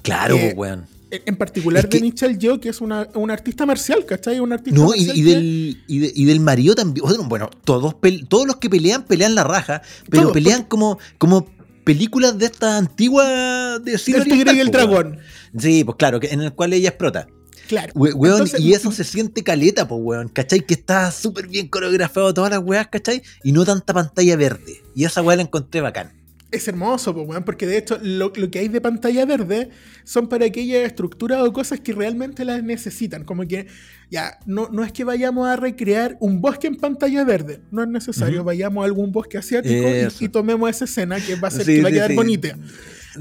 Claro, 0.01 0.35
eh, 0.35 0.53
weón. 0.55 0.79
en 0.79 1.00
en 1.11 1.35
particular 1.35 1.83
Es 1.83 1.89
que- 1.89 1.97
de 1.97 2.03
Michelle 2.03 2.37
Yeoh, 2.37 2.59
que 2.59 2.69
es 2.69 2.81
una, 2.81 3.07
una 3.15 3.33
artista 3.33 3.65
marcial, 3.65 4.05
¿cachai? 4.05 4.39
Una 4.39 4.55
artista 4.55 4.79
No, 4.79 4.87
y, 4.95 5.05
marcial 5.05 5.17
y 5.17 5.21
del, 5.21 5.83
y, 5.87 5.99
de- 5.99 6.11
y 6.15 6.25
del 6.25 6.39
marido 6.39 6.75
también. 6.75 7.05
Bueno, 7.27 7.49
todos, 7.63 7.95
todos 8.29 8.47
los 8.47 8.55
que 8.57 8.69
pelean, 8.69 9.03
pelean 9.05 9.35
la 9.35 9.43
raja, 9.43 9.81
pero 10.09 10.23
Todos, 10.23 10.33
pelean 10.33 10.63
como, 10.63 10.97
como 11.17 11.47
películas 11.83 12.37
de 12.37 12.45
esta 12.45 12.77
antigua 12.77 13.79
de 13.79 13.97
cine 13.97 14.19
El 14.19 14.23
tigre 14.25 14.53
y 14.53 14.59
el 14.59 14.71
dragón. 14.71 15.19
Sí, 15.57 15.83
pues 15.83 15.97
claro, 15.97 16.19
que 16.19 16.27
en 16.27 16.41
el 16.41 16.53
cual 16.53 16.73
ella 16.73 16.89
es 16.89 16.95
prota. 16.95 17.27
Claro. 17.67 17.93
We- 17.95 18.13
weón, 18.13 18.33
Entonces, 18.41 18.59
y 18.59 18.73
eso 18.73 18.91
se 18.91 19.03
siente 19.05 19.43
caleta, 19.43 19.87
pues, 19.87 20.01
weón. 20.03 20.27
¿Cachai? 20.27 20.65
Que 20.65 20.73
está 20.73 21.09
súper 21.11 21.47
bien 21.47 21.69
coreografiado 21.69 22.33
todas 22.33 22.51
las 22.51 22.59
weas, 22.61 22.87
¿cachai? 22.87 23.21
Y 23.43 23.53
no 23.53 23.63
tanta 23.63 23.93
pantalla 23.93 24.35
verde. 24.35 24.81
Y 24.93 25.05
esa 25.05 25.21
wea 25.21 25.37
la 25.37 25.43
encontré 25.43 25.79
bacán. 25.79 26.11
Es 26.51 26.67
hermoso, 26.67 27.11
weón, 27.11 27.43
porque 27.43 27.65
de 27.65 27.77
hecho 27.77 27.97
lo, 28.01 28.33
lo 28.35 28.51
que 28.51 28.59
hay 28.59 28.67
de 28.67 28.81
pantalla 28.81 29.25
verde 29.25 29.69
son 30.03 30.27
para 30.27 30.45
aquellas 30.45 30.85
estructuras 30.85 31.41
o 31.41 31.53
cosas 31.53 31.79
que 31.79 31.93
realmente 31.93 32.43
las 32.43 32.61
necesitan. 32.61 33.23
Como 33.23 33.47
que, 33.47 33.67
ya, 34.09 34.37
no, 34.45 34.67
no 34.69 34.83
es 34.83 34.91
que 34.91 35.05
vayamos 35.05 35.47
a 35.47 35.55
recrear 35.55 36.17
un 36.19 36.41
bosque 36.41 36.67
en 36.67 36.75
pantalla 36.75 37.23
verde, 37.23 37.61
no 37.71 37.81
es 37.83 37.87
necesario. 37.87 38.43
Vayamos 38.43 38.81
a 38.81 38.85
algún 38.85 39.11
bosque 39.13 39.37
asiático 39.37 39.87
y, 39.87 40.25
y 40.25 40.29
tomemos 40.29 40.69
esa 40.69 40.85
escena 40.85 41.19
que 41.19 41.35
va 41.35 41.47
a 41.47 41.51
ser 41.51 41.65
Sí, 41.65 41.75
que 41.75 41.83
va 41.83 41.89
a 41.89 41.91
quedar 41.93 42.09
sí. 42.09 42.15
bonita. 42.15 42.57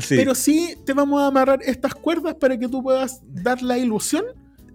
Pero 0.09 0.35
sí 0.35 0.75
te 0.85 0.93
vamos 0.93 1.21
a 1.21 1.26
amarrar 1.26 1.61
estas 1.64 1.95
cuerdas 1.95 2.35
para 2.35 2.59
que 2.59 2.69
tú 2.69 2.83
puedas 2.83 3.21
dar 3.28 3.62
la 3.62 3.78
ilusión 3.78 4.25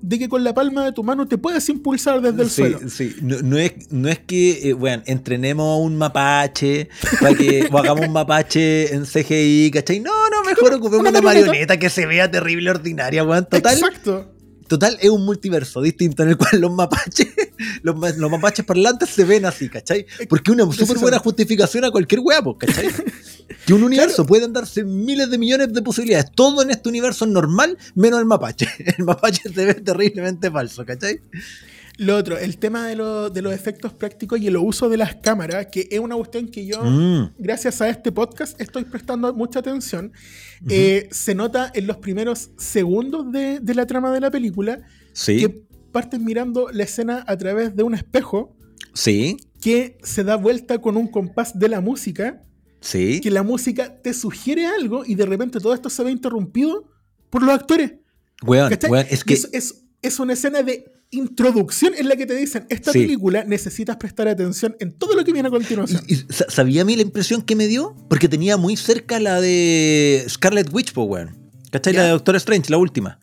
de 0.02 0.20
que 0.20 0.30
con 0.30 0.44
la 0.44 0.54
palma 0.54 0.86
de 0.86 0.92
tu 0.92 1.04
mano 1.04 1.28
te 1.28 1.38
puedes 1.38 1.68
impulsar 1.70 2.22
desde 2.22 2.44
el 2.44 2.50
sí, 2.50 2.56
suelo. 2.56 2.80
sí. 2.90 3.16
No, 3.22 3.42
no 3.42 3.58
es, 3.58 3.74
no 3.92 4.10
es 4.10 4.20
que, 4.20 4.70
eh, 4.70 4.74
bueno, 4.74 5.04
entrenemos 5.06 5.66
a 5.66 5.78
un 5.78 5.98
mapache 5.98 6.90
para 7.20 7.34
que 7.36 7.68
o 7.72 7.78
hagamos 7.78 8.08
un 8.08 8.14
mapache 8.14 8.94
en 8.94 9.06
CGI, 9.06 9.72
¿cachai? 9.72 10.00
No, 10.00 10.12
no, 10.30 10.44
mejor 10.44 10.74
ocupemos 10.74 11.00
una 11.02 11.10
una 11.10 11.22
marioneta. 11.22 11.48
marioneta 11.48 11.78
que 11.80 11.90
se 11.90 12.06
vea 12.06 12.30
terrible, 12.30 12.70
ordinaria, 12.70 13.24
weón. 13.24 13.46
Total, 13.46 13.74
Exacto. 13.74 14.35
Total, 14.68 14.98
es 15.02 15.10
un 15.10 15.26
multiverso 15.26 15.82
distinto 15.82 16.24
en 16.24 16.30
el 16.30 16.38
cual 16.38 16.62
los 16.62 16.72
mapaches, 16.72 17.28
los, 17.84 18.18
los 18.18 18.32
mapaches 18.32 18.66
parlantes 18.66 19.10
se 19.10 19.24
ven 19.24 19.46
así, 19.46 19.70
¿cachai? 19.70 20.06
Porque 20.28 20.52
una 20.52 20.72
súper 20.72 20.98
buena 20.98 21.20
justificación 21.20 21.86
a 21.86 21.92
cualquier 21.92 22.22
pues, 22.22 22.58
¿cachai? 22.60 22.90
Que 23.66 23.74
un 23.74 23.84
universo 23.92 24.26
pueden 24.26 24.54
darse 24.54 24.84
miles 24.84 25.30
de 25.30 25.38
millones 25.38 25.74
de 25.74 25.82
posibilidades. 25.82 26.32
Todo 26.34 26.62
en 26.62 26.72
este 26.72 26.90
universo 26.90 27.26
es 27.26 27.32
normal, 27.32 27.78
menos 27.94 28.20
el 28.20 28.26
mapache. 28.26 28.68
El 28.98 29.06
mapache 29.06 29.42
se 29.54 29.66
ve 29.66 29.74
terriblemente 29.76 30.50
falso, 30.52 30.86
¿cachai? 30.86 31.20
Lo 31.98 32.18
otro, 32.18 32.38
el 32.38 32.58
tema 32.58 32.88
de, 32.88 32.96
lo- 32.96 33.30
de 33.30 33.42
los 33.42 33.54
efectos 33.54 33.94
prácticos 33.94 34.40
y 34.42 34.48
el 34.48 34.58
uso 34.58 34.90
de 34.90 34.98
las 34.98 35.16
cámaras, 35.16 35.68
que 35.72 35.88
es 35.90 36.00
una 36.00 36.16
cuestión 36.16 36.48
que 36.50 36.66
yo, 36.66 36.82
Mm, 36.84 37.34
gracias 37.38 37.82
a 37.82 37.88
este 37.90 38.12
podcast, 38.12 38.60
estoy 38.60 38.84
prestando 38.84 39.34
mucha 39.34 39.60
atención. 39.60 40.12
Eh, 40.70 41.08
se 41.12 41.36
nota 41.36 41.72
en 41.74 41.88
los 41.88 41.98
primeros 41.98 42.50
segundos 42.58 43.32
de, 43.32 43.60
de 43.62 43.74
la 43.76 43.86
trama 43.86 44.12
de 44.12 44.20
la 44.20 44.30
película 44.32 44.80
sí, 45.14 45.38
que 45.38 45.50
partes 45.92 46.20
mirando 46.20 46.70
la 46.72 46.84
escena 46.84 47.24
a 47.28 47.38
través 47.38 47.76
de 47.76 47.84
un 47.84 47.94
espejo 47.94 48.56
sí, 48.94 49.38
que 49.62 49.98
se 50.04 50.24
da 50.26 50.36
vuelta 50.36 50.80
con 50.80 50.98
un 50.98 51.08
compás 51.08 51.58
de 51.58 51.70
la 51.70 51.80
música, 51.82 52.42
sí. 52.82 53.22
que 53.22 53.32
la 53.32 53.44
música 53.44 54.02
te 54.02 54.14
sugiere 54.14 54.66
algo 54.66 55.04
y 55.06 55.16
de 55.16 55.26
repente 55.26 55.60
todo 55.60 55.74
esto 55.74 55.90
se 55.90 56.04
ve 56.04 56.12
interrumpido 56.12 56.90
por 57.30 57.42
los 57.42 57.54
actores. 57.56 57.94
Weón, 58.46 58.70
¿cachai? 58.70 58.92
weón, 58.92 59.06
es 59.10 59.24
que 59.24 59.34
es, 59.36 59.50
es- 59.54 59.82
es 60.02 60.20
una 60.20 60.34
escena 60.34 60.62
de 60.62 60.92
introducción 61.18 61.94
en 61.98 62.08
la 62.10 62.16
que 62.16 62.26
te 62.26 62.36
dicen, 62.36 62.66
esta 62.70 62.92
Sí. 62.92 63.00
película 63.02 63.44
necesitas 63.46 63.98
prestar 63.98 64.28
atención 64.28 64.76
en 64.80 64.92
todo 64.94 65.16
lo 65.16 65.24
que 65.24 65.32
viene 65.34 65.48
a 65.48 65.52
continuación. 65.52 66.04
Y, 66.08 66.14
y 66.16 66.26
sa- 66.30 66.46
¿Sabía 66.50 66.82
a 66.84 66.86
mí 66.86 66.96
la 66.96 67.02
impresión 67.02 67.42
que 67.42 67.56
me 67.56 67.68
dio? 67.68 67.96
Porque 68.10 68.28
tenía 68.30 68.58
muy 68.58 68.76
cerca 68.78 69.20
la 69.20 69.42
de 69.42 70.26
Scarlet 70.30 70.74
Witch, 70.74 70.94
po, 70.94 71.04
weón. 71.04 71.38
¿Cachai? 71.72 71.94
Ya. 71.94 72.00
La 72.00 72.06
de 72.06 72.12
Doctor 72.12 72.36
Strange, 72.38 72.70
la 72.72 72.78
última. 72.78 73.20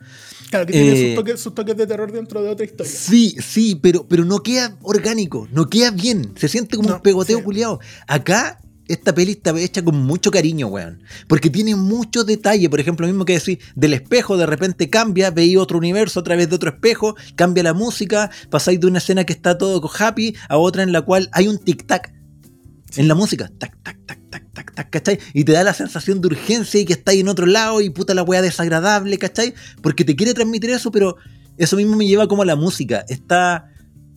claro, 0.50 0.66
que 0.66 0.72
tiene 0.72 0.92
eh, 0.92 1.06
sus, 1.08 1.14
toques, 1.14 1.40
sus 1.40 1.54
toques 1.54 1.76
de 1.76 1.86
terror 1.86 2.12
dentro 2.12 2.42
de 2.42 2.50
otra 2.50 2.66
historia. 2.66 2.92
Sí, 2.92 3.36
sí, 3.40 3.78
pero, 3.82 4.06
pero 4.06 4.24
no 4.26 4.42
queda 4.42 4.76
orgánico, 4.82 5.48
no 5.52 5.70
queda 5.70 5.90
bien. 5.90 6.32
Se 6.36 6.48
siente 6.48 6.76
como 6.76 6.90
No, 6.90 6.96
un 6.96 7.02
pegoteo 7.02 7.38
sí. 7.38 7.44
culiado. 7.44 7.80
Acá, 8.06 8.60
esta 8.92 9.14
peli 9.14 9.32
está 9.32 9.58
hecha 9.58 9.82
con 9.82 9.96
mucho 9.96 10.30
cariño, 10.30 10.66
weón. 10.66 11.02
Porque 11.26 11.50
tiene 11.50 11.74
mucho 11.76 12.24
detalle. 12.24 12.68
Por 12.68 12.80
ejemplo, 12.80 13.06
lo 13.06 13.12
mismo 13.12 13.24
que 13.24 13.34
decir, 13.34 13.58
del 13.74 13.94
espejo 13.94 14.36
de 14.36 14.46
repente 14.46 14.90
cambia, 14.90 15.30
veis 15.30 15.56
otro 15.56 15.78
universo 15.78 16.20
a 16.20 16.22
través 16.22 16.48
de 16.48 16.56
otro 16.56 16.70
espejo, 16.70 17.16
cambia 17.34 17.62
la 17.62 17.74
música, 17.74 18.30
pasáis 18.50 18.80
de 18.80 18.86
una 18.86 18.98
escena 18.98 19.24
que 19.24 19.32
está 19.32 19.56
todo 19.56 19.90
happy 19.98 20.36
a 20.48 20.58
otra 20.58 20.82
en 20.82 20.92
la 20.92 21.02
cual 21.02 21.28
hay 21.32 21.48
un 21.48 21.58
tic-tac. 21.58 22.12
En 22.96 23.08
la 23.08 23.14
música, 23.14 23.50
tac, 23.58 23.74
tac, 23.82 23.98
tac, 24.04 24.20
tac, 24.28 24.52
tac, 24.52 24.74
tac, 24.74 24.90
¿cachai? 24.90 25.18
Y 25.32 25.44
te 25.44 25.52
da 25.52 25.64
la 25.64 25.72
sensación 25.72 26.20
de 26.20 26.26
urgencia 26.26 26.78
y 26.78 26.84
que 26.84 26.92
estáis 26.92 27.20
en 27.20 27.28
otro 27.28 27.46
lado 27.46 27.80
y 27.80 27.88
puta 27.88 28.12
la 28.12 28.22
weá 28.22 28.42
desagradable, 28.42 29.16
¿cachai? 29.16 29.54
Porque 29.80 30.04
te 30.04 30.14
quiere 30.14 30.34
transmitir 30.34 30.68
eso, 30.70 30.90
pero 30.90 31.16
eso 31.56 31.76
mismo 31.76 31.96
me 31.96 32.06
lleva 32.06 32.28
como 32.28 32.42
a 32.42 32.44
la 32.44 32.56
música. 32.56 33.06
Está, 33.08 33.70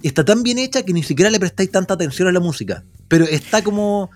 está 0.04 0.26
tan 0.26 0.44
bien 0.44 0.58
hecha 0.58 0.84
que 0.84 0.92
ni 0.92 1.04
siquiera 1.04 1.32
le 1.32 1.40
prestáis 1.40 1.72
tanta 1.72 1.94
atención 1.94 2.28
a 2.28 2.34
la 2.34 2.42
música. 2.42 2.84
Pero 3.08 3.24
está 3.24 3.64
como, 3.64 4.10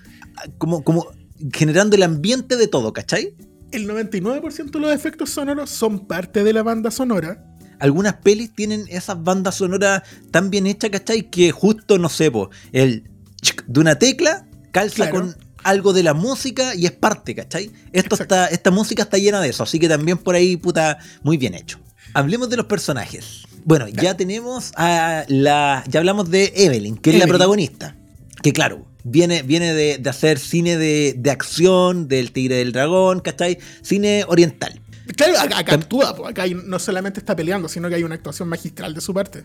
como, 0.57 0.83
como 0.83 1.07
generando 1.53 1.95
el 1.95 2.03
ambiente 2.03 2.55
de 2.57 2.67
todo, 2.67 2.93
¿cachai? 2.93 3.35
El 3.71 3.87
99% 3.87 4.71
de 4.71 4.79
los 4.79 4.93
efectos 4.93 5.29
sonoros 5.29 5.69
son 5.69 6.07
parte 6.07 6.43
de 6.43 6.53
la 6.53 6.63
banda 6.63 6.91
sonora. 6.91 7.45
Algunas 7.79 8.15
pelis 8.15 8.53
tienen 8.53 8.85
esas 8.89 9.23
bandas 9.23 9.55
sonoras 9.55 10.03
tan 10.31 10.49
bien 10.49 10.67
hechas, 10.67 10.89
¿cachai? 10.89 11.29
Que 11.29 11.51
justo, 11.51 11.97
no 11.97 12.09
sé, 12.09 12.29
po, 12.31 12.49
el 12.73 13.09
chic 13.41 13.63
de 13.67 13.79
una 13.79 13.97
tecla 13.97 14.45
calza 14.71 14.95
Claro. 15.09 15.11
con 15.13 15.35
algo 15.63 15.93
de 15.93 16.03
la 16.03 16.13
música 16.13 16.75
y 16.75 16.85
es 16.85 16.91
parte, 16.91 17.35
¿cachai? 17.35 17.65
Esto 17.93 18.15
Exacto. 18.15 18.23
está, 18.23 18.47
esta 18.47 18.71
música 18.71 19.03
está 19.03 19.17
llena 19.17 19.39
de 19.41 19.49
eso, 19.49 19.63
así 19.63 19.79
que 19.79 19.87
también 19.87 20.17
por 20.17 20.35
ahí, 20.35 20.57
puta, 20.57 20.97
muy 21.23 21.37
bien 21.37 21.53
hecho. 21.53 21.79
Hablemos 22.13 22.49
de 22.49 22.57
los 22.57 22.65
personajes. 22.65 23.43
Bueno, 23.65 23.87
ya 23.87 24.17
tenemos 24.17 24.71
a 24.75 25.25
la. 25.27 25.83
Ya 25.87 25.99
hablamos 25.99 26.31
de 26.31 26.51
Evelyn, 26.55 26.97
que 26.97 27.11
es 27.11 27.19
la 27.19 27.27
protagonista. 27.27 27.95
Que 28.41 28.51
claro, 28.51 28.87
viene, 29.09 29.41
viene 29.43 29.73
de, 29.73 29.97
de 29.97 30.09
hacer 30.09 30.39
cine 30.39 30.77
de, 30.77 31.13
de 31.17 31.31
acción, 31.31 32.07
del 32.07 32.31
Tigre 32.31 32.55
del 32.57 32.71
Dragón, 32.71 33.19
¿cachai? 33.19 33.59
Cine 33.81 34.23
oriental. 34.27 34.81
Claro, 35.15 35.39
acá, 35.39 35.59
acá 35.59 35.73
actúa, 35.75 36.15
acá 36.27 36.45
no 36.47 36.77
solamente 36.79 37.19
está 37.19 37.35
peleando, 37.35 37.67
sino 37.67 37.89
que 37.89 37.95
hay 37.95 38.03
una 38.03 38.15
actuación 38.15 38.47
magistral 38.47 38.93
de 38.93 39.01
su 39.01 39.13
parte. 39.13 39.43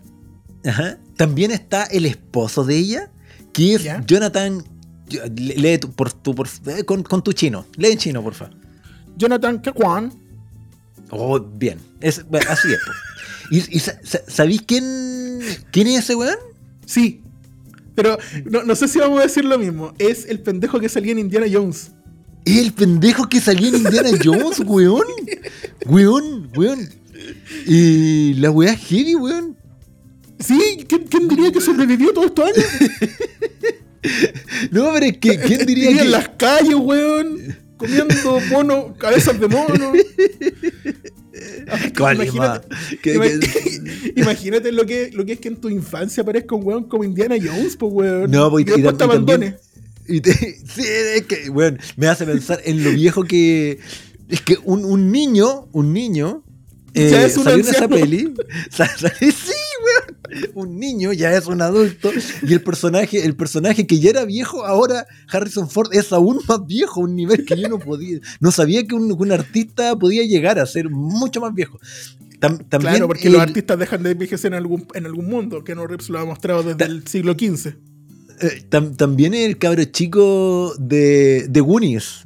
Ajá. 0.65 0.99
También 1.17 1.51
está 1.51 1.85
el 1.85 2.07
esposo 2.07 2.65
de 2.65 2.77
ella, 2.77 3.11
que 3.53 3.75
es. 3.75 3.83
Jonathan. 4.07 4.65
Lee 5.37 5.79
tu, 5.79 5.91
por 5.93 6.13
tu, 6.13 6.35
por, 6.35 6.49
eh, 6.67 6.85
con, 6.85 7.03
con 7.03 7.23
tu 7.23 7.33
chino. 7.33 7.67
Lee 7.77 7.93
en 7.93 7.99
chino, 7.99 8.23
porfa. 8.23 8.51
Jonathan 9.17 9.61
Kekwan, 9.61 10.13
Oh, 11.11 11.39
bien. 11.39 11.79
Es, 12.01 12.27
bueno, 12.29 12.47
así 12.51 12.69
es. 12.73 12.81
¿Y, 13.51 13.77
y 13.77 13.81
sa- 13.81 13.99
sa- 14.03 14.23
sabéis 14.27 14.63
quién, 14.67 15.39
quién 15.71 15.87
es 15.89 16.01
ese 16.05 16.15
weón? 16.15 16.37
sí. 16.87 17.21
Pero 17.95 18.19
no, 18.45 18.65
no 18.65 18.75
sé 18.75 18.89
si 18.89 18.99
vamos 18.99 19.21
a 19.21 19.23
decir 19.23 19.45
lo 19.45 19.59
mismo. 19.59 19.95
Es 19.99 20.27
el 20.27 20.41
pendejo 20.41 20.81
que 20.81 20.89
salía 20.89 21.13
en 21.13 21.21
Indiana 21.21 21.47
Jones. 21.51 21.93
Es 22.45 22.59
el 22.59 22.73
pendejo 22.73 23.29
que 23.29 23.41
salía 23.41 23.69
en 23.69 23.77
Indiana 23.77 24.11
Jones, 24.23 24.61
weón. 24.67 25.07
Weón, 25.87 26.51
weón. 26.57 26.89
Y 27.67 28.35
la 28.35 28.51
weá 28.51 28.77
heavy, 28.77 29.15
weón. 29.15 29.57
Sí, 30.41 30.85
¿quién, 30.89 31.05
quién 31.05 31.29
diría 31.29 31.53
que 31.53 31.61
sobrevivió 31.61 32.13
todos 32.13 32.27
estos 32.27 32.47
años? 32.47 32.67
No, 34.71 34.93
pero 34.93 35.07
es 35.07 35.17
que, 35.17 35.39
¿quién 35.39 35.65
diría 35.65 35.89
que.? 35.91 36.01
en 36.03 36.11
las 36.11 36.29
calles, 36.29 36.75
weón. 36.75 37.57
Comiendo 37.79 38.41
mono, 38.51 38.95
cabezas 38.99 39.41
de 39.41 39.49
mono. 39.49 39.93
¿Cuál 41.97 42.17
Imagínate- 44.17 44.73
lo 44.73 44.87
que, 44.87 45.11
lo 45.13 45.25
que 45.25 45.33
es 45.33 45.41
que 45.41 45.49
en 45.49 45.57
tu 45.57 45.69
infancia 45.69 46.23
aparezca 46.23 46.55
un 46.55 46.65
weón 46.65 46.85
como 46.85 47.05
Indiana 47.05 47.37
Jones, 47.43 47.77
pues 47.77 47.93
weón. 47.93 48.31
No, 48.31 48.51
pues, 48.51 48.63
y 48.63 48.67
después 48.67 48.95
y 48.95 48.99
te 48.99 49.05
tam- 49.05 49.09
y 49.11 49.17
Y 50.07 50.21
te- 50.21 50.33
sí, 50.35 50.83
es 51.17 51.23
que, 51.27 51.49
bueno, 51.51 51.79
me 51.97 52.09
hace 52.09 52.27
pensar 52.27 52.61
en 52.65 52.85
lo 52.85 52.91
viejo 52.91 53.25
que. 53.25 53.79
Es 54.29 54.41
que 54.41 54.59
un, 54.65 54.85
un 54.85 55.11
niño, 55.13 55.69
un 55.73 55.93
niño. 55.93 56.43
eh, 56.95 57.09
Ya 57.11 57.25
es 57.25 57.37
un 57.37 57.45
salió 57.45 57.65
en 57.65 57.71
esa 57.71 57.89
peli. 57.89 58.35
sí. 59.31 59.53
Un 60.55 60.79
niño 60.79 61.13
ya 61.13 61.37
es 61.37 61.47
un 61.47 61.61
adulto. 61.63 62.11
Y 62.43 62.53
el 62.53 62.63
personaje, 62.63 63.25
el 63.25 63.37
personaje 63.37 63.87
que 63.87 63.99
ya 64.01 64.11
era 64.11 64.25
viejo, 64.25 64.65
ahora 64.65 65.07
Harrison 65.29 65.69
Ford 65.69 65.93
es 65.93 66.13
aún 66.13 66.41
más 66.49 66.67
viejo, 66.67 67.01
un 67.03 67.15
nivel 67.15 67.45
que 67.45 67.57
yo 67.61 67.69
no 67.69 67.79
podía. 67.79 68.19
No 68.41 68.51
sabía 68.51 68.85
que 68.87 68.95
un, 68.95 69.13
un 69.13 69.33
artista 69.33 69.97
podía 69.97 70.25
llegar 70.25 70.59
a 70.59 70.67
ser 70.67 70.89
mucho 70.91 71.41
más 71.41 71.55
viejo. 71.55 71.79
Tam- 72.41 72.67
también 72.69 72.95
Claro, 72.95 73.07
porque 73.07 73.27
el- 73.29 73.35
los 73.35 73.43
artistas 73.43 73.79
dejan 73.79 74.03
de 74.03 74.11
envejecer 74.13 74.53
en 74.53 74.59
algún, 74.59 74.87
en 74.95 75.07
algún 75.07 75.27
mundo. 75.27 75.63
Que 75.65 75.75
no 75.75 75.87
Reeves 75.87 76.09
lo 76.09 76.19
ha 76.19 76.25
mostrado 76.25 76.63
desde 76.63 76.77
Ta- 76.77 76.85
el 76.87 77.07
siglo 77.07 77.33
XV. 77.35 77.77
eh, 78.41 78.65
tam- 78.71 78.97
también 78.97 79.35
el 79.35 79.59
cabro 79.59 79.85
chico 79.85 80.75
de, 80.79 81.47
de 81.49 81.61
Goonies. 81.61 82.23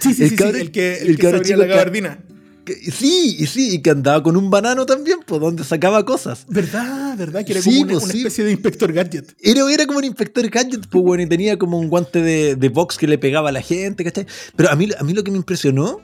Sí, 0.00 0.14
sí, 0.14 0.24
El 0.24 0.30
sí, 0.30 0.36
cabro- 0.36 0.54
sí, 0.54 0.60
el 0.60 0.70
que, 0.70 0.96
el 0.98 1.08
el 1.10 1.16
que 1.16 1.22
cabro 1.22 1.42
chico 1.42 1.58
la 1.60 1.66
gabardina. 1.66 2.24
Que- 2.74 2.90
sí, 2.92 3.36
y 3.38 3.46
sí, 3.46 3.74
y 3.74 3.82
que 3.82 3.90
andaba 3.90 4.22
con 4.22 4.36
un 4.36 4.50
banano 4.50 4.86
también, 4.86 5.18
pues 5.26 5.40
donde 5.40 5.64
sacaba 5.64 6.04
cosas. 6.04 6.44
¿Verdad? 6.48 7.16
¿Verdad? 7.16 7.44
Que 7.44 7.52
era 7.52 7.62
Sí, 7.62 7.70
como 7.70 7.82
una, 7.82 7.92
pues, 7.94 8.04
una 8.04 8.12
sí. 8.12 8.18
especie 8.18 8.44
de 8.44 8.52
Inspector 8.52 8.92
Gadget. 8.92 9.34
Era, 9.40 9.70
era 9.72 9.86
como 9.86 9.98
un 9.98 10.04
inspector 10.04 10.48
gadget, 10.48 10.86
pues 10.88 11.04
bueno, 11.04 11.22
y 11.22 11.26
tenía 11.28 11.58
como 11.58 11.78
un 11.78 11.88
guante 11.88 12.22
de, 12.22 12.56
de 12.56 12.68
box 12.68 12.96
que 12.98 13.06
le 13.06 13.18
pegaba 13.18 13.48
a 13.48 13.52
la 13.52 13.62
gente, 13.62 14.04
¿cachai? 14.04 14.26
Pero 14.56 14.70
a 14.70 14.76
mí, 14.76 14.88
a 14.98 15.02
mí 15.02 15.12
lo 15.12 15.24
que 15.24 15.30
me 15.30 15.36
impresionó 15.38 16.00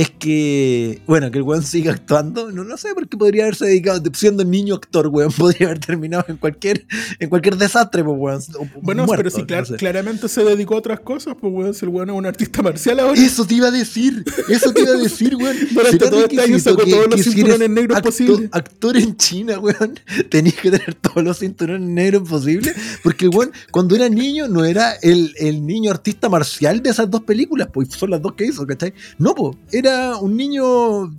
es 0.00 0.10
que, 0.10 1.02
bueno, 1.06 1.30
que 1.32 1.38
el 1.38 1.42
weón 1.42 1.62
siga 1.64 1.92
actuando. 1.92 2.52
No, 2.52 2.62
no 2.62 2.76
sé 2.76 2.94
por 2.94 3.08
qué 3.08 3.16
podría 3.16 3.42
haberse 3.44 3.66
dedicado, 3.66 4.00
siendo 4.14 4.44
niño 4.44 4.76
actor, 4.76 5.08
weón, 5.08 5.32
podría 5.36 5.66
haber 5.68 5.80
terminado 5.80 6.24
en 6.28 6.36
cualquier, 6.36 6.86
en 7.18 7.28
cualquier 7.28 7.56
desastre, 7.56 8.04
pues 8.04 8.16
weón. 8.16 8.40
o- 8.58 8.80
Bueno, 8.80 9.06
muerto, 9.06 9.30
pero 9.46 9.60
no 9.60 9.66
sé. 9.66 9.76
claramente 9.76 10.28
se 10.28 10.44
dedicó 10.44 10.74
a 10.74 10.78
otras 10.78 11.00
cosas, 11.00 11.34
pues 11.40 11.52
weón, 11.52 11.74
si 11.74 11.84
el 11.84 11.88
weón 11.90 12.10
es 12.10 12.16
un 12.16 12.26
artista 12.26 12.62
marcial 12.62 13.00
ahora. 13.00 13.20
Eso 13.20 13.44
te 13.44 13.54
iba 13.54 13.68
a 13.68 13.70
decir, 13.72 14.24
eso 14.48 14.72
te 14.72 14.82
iba 14.82 14.92
a 14.92 14.96
decir, 14.98 15.34
weón. 15.34 15.56
Durante 15.72 15.98
todo 15.98 16.20
este 16.24 16.40
año 16.40 16.58
sacó 16.60 16.84
todos 16.84 17.08
los 17.10 17.20
si 17.22 17.32
cinturones 17.32 17.70
negros 17.70 17.98
acto- 17.98 18.04
posibles. 18.10 18.48
Actor 18.52 18.96
en 18.98 19.16
China, 19.16 19.58
weón, 19.58 19.98
tenías 20.30 20.54
que 20.54 20.70
tener 20.70 20.94
todos 20.94 21.24
los 21.24 21.38
cinturones 21.40 21.88
negros 21.88 22.28
posibles. 22.28 22.74
Porque, 23.02 23.26
weón, 23.26 23.50
cuando 23.72 23.96
era 23.96 24.08
niño 24.08 24.46
no 24.46 24.64
era 24.64 24.92
el, 25.02 25.34
el 25.38 25.66
niño 25.66 25.90
artista 25.90 26.28
marcial 26.28 26.82
de 26.82 26.90
esas 26.90 27.10
dos 27.10 27.22
películas, 27.22 27.68
pues 27.72 27.88
son 27.90 28.10
las 28.10 28.22
dos 28.22 28.34
que 28.34 28.44
hizo, 28.46 28.64
¿cachai? 28.66 28.92
No, 29.18 29.34
pues, 29.34 29.56
era 29.72 29.87
un 30.20 30.36
niño 30.36 31.10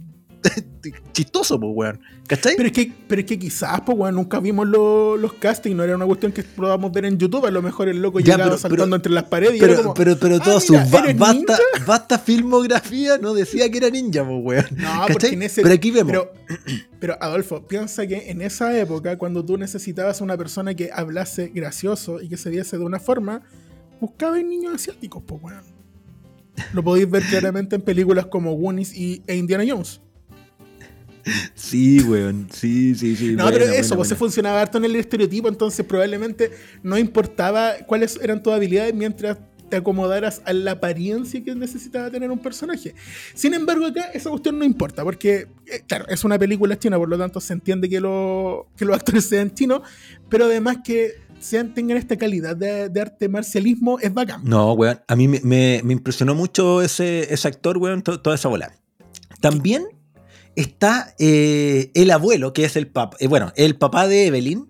chistoso, 1.13 1.59
pues, 1.59 1.71
weón. 1.75 1.99
¿Cachai? 2.27 2.53
Pero 2.55 2.67
es 2.67 2.73
que, 2.73 2.93
pero 3.07 3.21
es 3.21 3.27
que 3.27 3.39
quizás, 3.39 3.81
pues, 3.81 3.97
weón, 3.97 4.13
nunca 4.15 4.39
vimos 4.39 4.67
lo- 4.67 5.17
los 5.17 5.33
castings, 5.33 5.75
no 5.75 5.83
era 5.83 5.95
una 5.95 6.05
cuestión 6.05 6.31
que 6.31 6.43
podamos 6.43 6.91
ver 6.91 7.05
en 7.05 7.17
YouTube. 7.17 7.45
A 7.47 7.51
lo 7.51 7.61
mejor 7.63 7.89
el 7.89 8.01
loco 8.01 8.19
Ya, 8.19 8.25
llegaba 8.33 8.43
pero- 8.51 8.57
saltando 8.59 8.85
pero- 8.85 8.95
entre 8.97 9.11
las 9.11 9.23
paredes 9.23 9.55
y 9.55 9.59
pero, 9.59 9.73
era 9.73 9.81
como. 9.81 9.93
pero, 9.95 10.17
pero 10.19 10.35
"Ah, 10.35 10.39
toda 10.43 10.59
su 10.61 10.73
mira, 10.73 10.85
va- 10.85 10.99
¿eres 11.05 11.17
vasta, 11.17 11.35
ninja?". 11.35 11.57
vasta 11.88 12.19
filmografía 12.19 13.17
no 13.17 13.33
decía 13.33 13.69
que 13.71 13.79
era 13.79 13.89
ninja, 13.89 14.23
pues, 14.23 14.39
weón. 14.43 14.65
No, 14.77 14.83
¿Cachai? 14.83 15.07
porque 15.13 15.27
en 15.29 15.41
ese. 15.43 15.61
Pero 15.63 15.73
aquí 15.73 15.89
vemos. 15.91 16.11
Pero, 16.11 16.33
pero, 16.99 17.17
Adolfo, 17.19 17.67
piensa 17.67 18.05
que 18.05 18.29
en 18.29 18.41
esa 18.43 18.77
época, 18.77 19.17
cuando 19.17 19.43
tú 19.43 19.57
necesitabas 19.57 20.21
una 20.21 20.38
persona 20.38 20.75
que 20.75 20.91
hablase 20.93 21.47
gracioso 21.53 22.21
y 22.21 22.29
que 22.29 22.38
se 22.38 22.49
viese 22.51 22.77
de 22.77 22.85
una 22.85 22.99
forma, 22.99 23.41
buscabas 23.99 24.43
niños 24.43 24.75
asiáticos, 24.75 25.23
pues, 25.25 25.41
weón. 25.43 25.63
Lo 26.74 26.84
podéis 26.84 27.10
ver 27.10 27.24
claramente 27.24 27.75
en 27.75 27.82
películas 27.82 28.25
como 28.28 28.54
Goonies 28.54 28.96
y, 28.96 29.22
e 29.28 29.36
Indiana 29.36 29.63
Jones. 29.68 30.01
Sí, 31.54 32.00
weón. 32.01 32.48
Sí, 32.51 32.96
sí, 32.96 33.16
sí. 33.16 33.28
No, 33.36 33.44
buena, 33.44 33.51
pero 33.51 33.66
buena, 33.66 33.80
eso, 33.80 33.96
pues 33.96 34.08
se 34.08 34.13
buena. 34.16 34.20
funcionaba 34.20 34.62
harto 34.62 34.78
en 34.78 34.86
el 34.86 34.96
estereotipo, 34.96 35.48
entonces 35.48 35.86
probablemente 35.86 36.51
no 36.82 36.98
importaba 36.98 37.74
cuáles 37.86 38.18
eran 38.22 38.42
tus 38.42 38.54
habilidades 38.54 38.94
mientras 38.96 39.38
te 39.70 39.75
acomodaras 39.75 40.42
a 40.46 40.54
la 40.54 40.72
apariencia 40.72 41.44
que 41.44 41.54
necesitaba 41.54 42.10
tener 42.10 42.32
un 42.32 42.39
personaje. 42.39 42.96
Sin 43.36 43.54
embargo, 43.54 43.86
acá 43.86 44.06
esa 44.16 44.32
cuestión 44.32 44.58
no 44.58 44.66
importa, 44.66 45.04
porque, 45.04 45.48
eh, 45.68 45.82
claro, 45.88 46.06
es 46.08 46.24
una 46.24 46.39
película 46.39 46.80
china, 46.80 46.98
por 46.98 47.08
lo 47.08 47.18
tanto 47.20 47.39
se 47.39 47.54
entiende 47.54 47.88
que, 47.88 48.00
lo- 48.01 48.68
que 48.75 48.86
los 48.86 48.96
actores 48.96 49.25
sean 49.25 49.54
chinos, 49.54 49.82
pero 50.30 50.46
además 50.46 50.78
que 50.84 51.12
sean, 51.39 51.74
tengan 51.74 51.98
esta 51.98 52.17
calidad 52.17 52.55
de, 52.55 52.89
arte 53.01 53.29
marcialismo 53.29 54.00
es 54.00 54.13
bacán. 54.13 54.41
No, 54.43 54.74
weón. 54.74 55.00
A 55.08 55.15
mí 55.15 55.27
me, 55.27 55.39
me- 55.43 55.81
impresionó 55.93 56.36
mucho 56.36 56.81
ese, 56.81 57.34
ese 57.34 57.48
actor, 57.48 57.77
weón, 57.77 58.01
to- 58.01 58.22
toda 58.22 58.36
esa 58.36 58.50
bola. 58.50 58.74
También 59.41 59.86
está 60.55 61.13
eh, 61.19 61.91
el 61.93 62.12
abuelo, 62.12 62.53
que 62.53 62.65
es 62.65 62.75
el 62.75 62.88
papá, 62.88 63.17
bueno, 63.29 63.51
el 63.55 63.77
papá 63.77 64.08
de 64.08 64.27
Evelyn, 64.27 64.68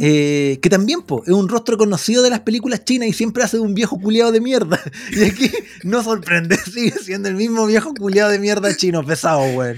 eh, 0.00 0.58
que 0.62 0.68
también 0.70 1.02
po, 1.02 1.22
es 1.26 1.32
un 1.32 1.48
rostro 1.48 1.76
conocido 1.76 2.22
de 2.22 2.30
las 2.30 2.40
películas 2.40 2.84
chinas 2.84 3.08
y 3.08 3.12
siempre 3.12 3.42
hace 3.42 3.58
un 3.58 3.74
viejo 3.74 3.98
culiado 4.00 4.32
de 4.32 4.40
mierda. 4.40 4.80
Y 5.12 5.22
aquí 5.24 5.50
no 5.84 6.02
sorprende, 6.02 6.56
sigue 6.72 6.92
siendo 7.02 7.28
el 7.28 7.34
mismo 7.34 7.66
viejo 7.66 7.92
culiado 7.94 8.30
de 8.30 8.38
mierda 8.38 8.76
chino, 8.76 9.04
pesado, 9.04 9.42
weón. 9.56 9.76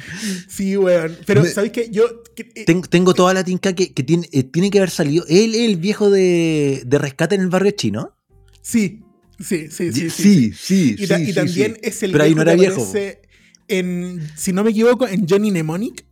Sí, 0.48 0.76
weón. 0.76 1.16
Pero, 1.26 1.42
Me- 1.42 1.48
¿sabéis 1.50 1.72
qué? 1.72 1.88
Yo. 1.90 2.22
que- 2.34 2.50
eh, 2.54 2.64
Tengo, 2.64 2.88
tengo 2.88 3.14
toda 3.14 3.34
la 3.34 3.44
tinca 3.44 3.72
que, 3.74 3.92
que 3.92 4.02
tiene, 4.02 4.28
eh, 4.32 4.42
tiene 4.44 4.70
que 4.70 4.78
haber 4.78 4.90
salido. 4.90 5.24
Él 5.28 5.54
es 5.54 5.60
el 5.62 5.76
viejo 5.76 6.10
de, 6.10 6.82
de 6.86 6.98
rescate 6.98 7.34
en 7.34 7.40
el 7.42 7.48
barrio 7.48 7.72
chino. 7.72 8.16
sí, 8.62 9.00
sí, 9.40 9.68
sí, 9.70 9.92
sí. 9.92 10.10
sí, 10.10 10.10
sí, 10.10 10.52
sí. 10.56 10.96
Y, 10.98 11.06
ta- 11.06 11.16
sí, 11.16 11.22
y 11.22 11.26
sí, 11.26 11.32
también 11.34 11.78
es 11.82 12.02
el 12.02 12.12
Pero 12.12 12.24
ahí 12.24 12.34
no 12.34 12.44
que 12.44 12.50
era 12.50 12.54
viejo. 12.60 12.92
En, 13.66 14.20
si 14.36 14.52
no 14.52 14.62
me 14.62 14.70
equivoco, 14.70 15.08
en 15.08 15.26
Johnny 15.26 15.50
Mnemonic. 15.50 16.03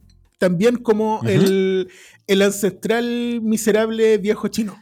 También 0.43 0.79
como 0.79 1.21
el, 1.25 1.89
el 2.27 2.43
ancestral 2.43 3.41
miserable 3.43 4.19
viejo 4.19 4.49
chino. 4.49 4.77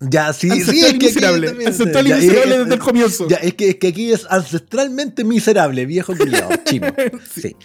Ya, 0.00 0.32
sí, 0.32 0.48
sí, 0.48 0.52
ancestral 0.52 0.76
es 0.76 0.78
que 0.78 0.86
aquí 0.86 1.06
miserable. 1.06 1.66
Ancestral 1.66 2.06
y 2.06 2.10
ya, 2.10 2.16
miserable 2.18 2.58
desde 2.58 2.74
el 2.74 2.78
comienzo. 2.78 3.28
Ya, 3.28 3.36
es 3.38 3.54
que, 3.54 3.70
es 3.70 3.74
que 3.74 3.88
aquí 3.88 4.12
es 4.12 4.24
ancestralmente 4.30 5.24
miserable, 5.24 5.84
viejo 5.84 6.14
chino. 6.64 6.94
Sí. 7.34 7.40
Sí. 7.40 7.56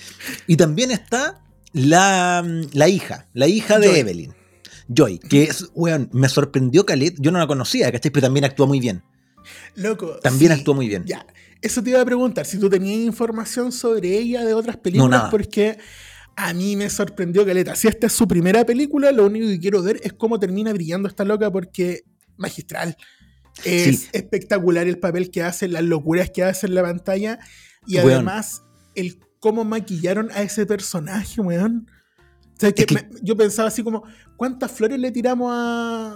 Y 0.48 0.58
también 0.58 0.90
está 0.90 1.44
la, 1.72 2.44
la 2.72 2.90
hija, 2.90 3.28
la 3.36 3.46
hija 3.46 3.78
de 3.78 3.90
Joy. 3.90 4.00
Evelyn. 4.00 4.34
Joy, 4.88 5.20
que 5.20 5.44
es, 5.44 5.70
weón, 5.76 6.10
me 6.14 6.30
sorprendió 6.30 6.84
Khaled, 6.84 7.14
yo 7.20 7.30
no 7.30 7.38
la 7.38 7.46
conocía, 7.46 7.92
¿cachai? 7.92 8.10
Pero 8.10 8.26
también 8.26 8.46
actúa 8.46 8.66
muy 8.66 8.80
bien. 8.80 9.04
Loco. 9.76 10.18
También 10.24 10.52
sí. 10.52 10.62
actúa 10.62 10.74
muy 10.74 10.88
bien. 10.88 11.04
Ya. 11.06 11.28
Eso 11.62 11.84
te 11.84 11.92
iba 11.92 12.02
a 12.02 12.06
preguntar, 12.06 12.48
si 12.48 12.58
tú 12.58 12.72
tenías 12.72 13.00
información 13.02 13.72
sobre 13.72 14.18
ella 14.18 14.44
de 14.44 14.56
otras 14.56 14.78
películas, 14.78 15.12
nada. 15.12 15.30
porque 15.30 15.78
a 16.36 16.54
mí 16.54 16.76
me 16.76 16.90
sorprendió 16.90 17.46
Caleta. 17.46 17.76
Si 17.76 17.88
esta 17.88 18.08
es 18.08 18.14
su 18.14 18.28
primera 18.28 18.66
película, 18.66 19.12
lo 19.12 19.26
único 19.28 19.48
que 19.48 19.60
quiero 19.60 19.82
ver 19.84 20.00
es 20.04 20.14
cómo 20.14 20.40
termina 20.40 20.74
brillando 20.74 21.08
esta 21.08 21.24
loca, 21.24 21.52
porque 21.52 22.04
magistral. 22.38 22.98
Es 23.64 24.00
Sí. 24.02 24.08
espectacular 24.14 24.88
el 24.88 24.98
papel 24.98 25.30
que 25.30 25.44
hace, 25.44 25.68
las 25.68 25.84
locuras 25.84 26.32
que 26.32 26.44
hace 26.44 26.66
en 26.68 26.76
la 26.76 26.82
pantalla 26.82 27.38
y 27.86 27.98
Weón. 27.98 28.12
además 28.12 28.64
el 28.96 29.20
cómo 29.40 29.64
maquillaron 29.64 30.32
a 30.32 30.42
ese 30.42 30.66
personaje, 30.66 31.40
weón. 31.42 31.88
O 32.56 32.60
sea, 32.60 32.72
que 32.72 32.82
Es 32.84 32.88
que- 32.88 32.96
me- 32.96 33.10
yo 33.22 33.36
pensaba 33.36 33.68
así 33.68 33.84
como, 33.84 34.04
¿cuántas 34.38 34.72
flores 34.72 35.00
le 35.00 35.12
tiramos 35.12 35.52
a 35.54 36.16